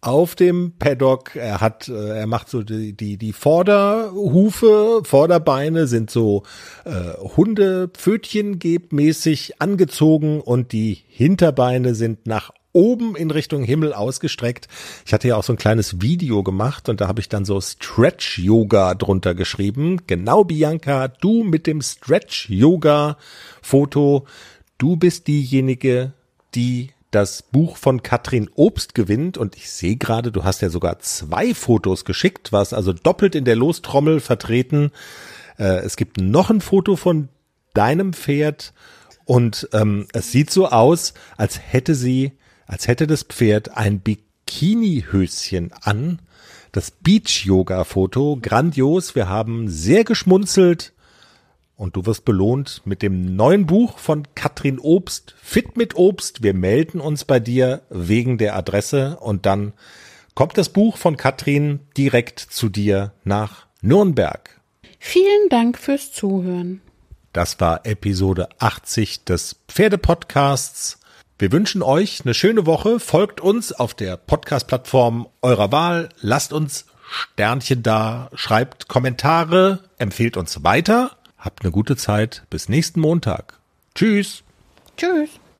auf 0.00 0.34
dem 0.34 0.74
Paddock. 0.78 1.34
Er 1.34 1.60
hat, 1.60 1.88
äh, 1.88 2.18
er 2.18 2.26
macht 2.26 2.48
so 2.48 2.62
die, 2.62 2.92
die, 2.96 3.16
die 3.16 3.32
Vorderhufe, 3.32 5.02
Vorderbeine 5.04 5.86
sind 5.86 6.10
so 6.10 6.44
äh, 6.84 7.12
Hundepfötchen 7.18 8.58
mäßig 8.92 9.60
angezogen 9.60 10.40
und 10.40 10.72
die 10.72 10.98
Hinterbeine 11.08 11.94
sind 11.94 12.26
nach 12.26 12.52
oben 12.76 13.16
in 13.16 13.30
Richtung 13.30 13.64
Himmel 13.64 13.94
ausgestreckt. 13.94 14.68
Ich 15.06 15.14
hatte 15.14 15.28
ja 15.28 15.36
auch 15.36 15.42
so 15.42 15.54
ein 15.54 15.58
kleines 15.58 16.02
Video 16.02 16.42
gemacht 16.42 16.90
und 16.90 17.00
da 17.00 17.08
habe 17.08 17.20
ich 17.20 17.30
dann 17.30 17.46
so 17.46 17.58
Stretch 17.58 18.38
Yoga 18.38 18.94
drunter 18.94 19.34
geschrieben. 19.34 20.02
Genau, 20.06 20.44
Bianca, 20.44 21.08
du 21.08 21.42
mit 21.42 21.66
dem 21.66 21.80
Stretch 21.80 22.50
Yoga 22.50 23.16
Foto. 23.62 24.26
Du 24.76 24.96
bist 24.96 25.26
diejenige, 25.26 26.12
die 26.54 26.90
das 27.10 27.42
Buch 27.42 27.78
von 27.78 28.02
Katrin 28.02 28.50
Obst 28.56 28.94
gewinnt 28.94 29.38
und 29.38 29.56
ich 29.56 29.70
sehe 29.70 29.96
gerade, 29.96 30.30
du 30.30 30.44
hast 30.44 30.60
ja 30.60 30.68
sogar 30.68 30.98
zwei 30.98 31.54
Fotos 31.54 32.04
geschickt, 32.04 32.52
was 32.52 32.74
also 32.74 32.92
doppelt 32.92 33.34
in 33.34 33.46
der 33.46 33.56
Lostrommel 33.56 34.20
vertreten. 34.20 34.90
Äh, 35.58 35.78
es 35.78 35.96
gibt 35.96 36.20
noch 36.20 36.50
ein 36.50 36.60
Foto 36.60 36.96
von 36.96 37.30
deinem 37.72 38.12
Pferd 38.12 38.74
und 39.24 39.66
ähm, 39.72 40.06
es 40.12 40.30
sieht 40.30 40.50
so 40.50 40.68
aus, 40.68 41.14
als 41.38 41.58
hätte 41.58 41.94
sie 41.94 42.32
als 42.66 42.88
hätte 42.88 43.06
das 43.06 43.22
Pferd 43.22 43.76
ein 43.76 44.00
Bikini-Höschen 44.00 45.72
an. 45.80 46.20
Das 46.72 46.90
Beach-Yoga-Foto, 46.90 48.38
grandios. 48.40 49.14
Wir 49.14 49.28
haben 49.28 49.68
sehr 49.68 50.04
geschmunzelt. 50.04 50.92
Und 51.76 51.94
du 51.94 52.06
wirst 52.06 52.24
belohnt 52.24 52.82
mit 52.84 53.02
dem 53.02 53.36
neuen 53.36 53.66
Buch 53.66 53.98
von 53.98 54.26
Katrin 54.34 54.78
Obst, 54.78 55.34
Fit 55.42 55.76
mit 55.76 55.94
Obst. 55.94 56.42
Wir 56.42 56.54
melden 56.54 57.00
uns 57.00 57.24
bei 57.24 57.38
dir 57.38 57.82
wegen 57.90 58.38
der 58.38 58.56
Adresse 58.56 59.18
und 59.20 59.44
dann 59.44 59.74
kommt 60.34 60.56
das 60.56 60.70
Buch 60.70 60.96
von 60.96 61.18
Katrin 61.18 61.80
direkt 61.96 62.40
zu 62.40 62.70
dir 62.70 63.12
nach 63.24 63.66
Nürnberg. 63.82 64.58
Vielen 64.98 65.48
Dank 65.50 65.78
fürs 65.78 66.12
Zuhören. 66.12 66.80
Das 67.34 67.60
war 67.60 67.84
Episode 67.84 68.48
80 68.58 69.24
des 69.24 69.56
Pferdepodcasts. 69.68 70.98
Wir 71.38 71.52
wünschen 71.52 71.82
euch 71.82 72.22
eine 72.24 72.32
schöne 72.32 72.64
Woche. 72.64 72.98
Folgt 72.98 73.42
uns 73.42 73.70
auf 73.70 73.92
der 73.92 74.16
Podcast-Plattform 74.16 75.28
eurer 75.42 75.70
Wahl. 75.70 76.08
Lasst 76.22 76.54
uns 76.54 76.86
Sternchen 77.10 77.82
da, 77.82 78.30
schreibt 78.34 78.88
Kommentare, 78.88 79.80
empfehlt 79.98 80.38
uns 80.38 80.64
weiter. 80.64 81.10
Habt 81.36 81.62
eine 81.62 81.72
gute 81.72 81.96
Zeit. 81.96 82.44
Bis 82.48 82.70
nächsten 82.70 83.00
Montag. 83.00 83.60
Tschüss. 83.94 84.44
Tschüss. 84.96 85.28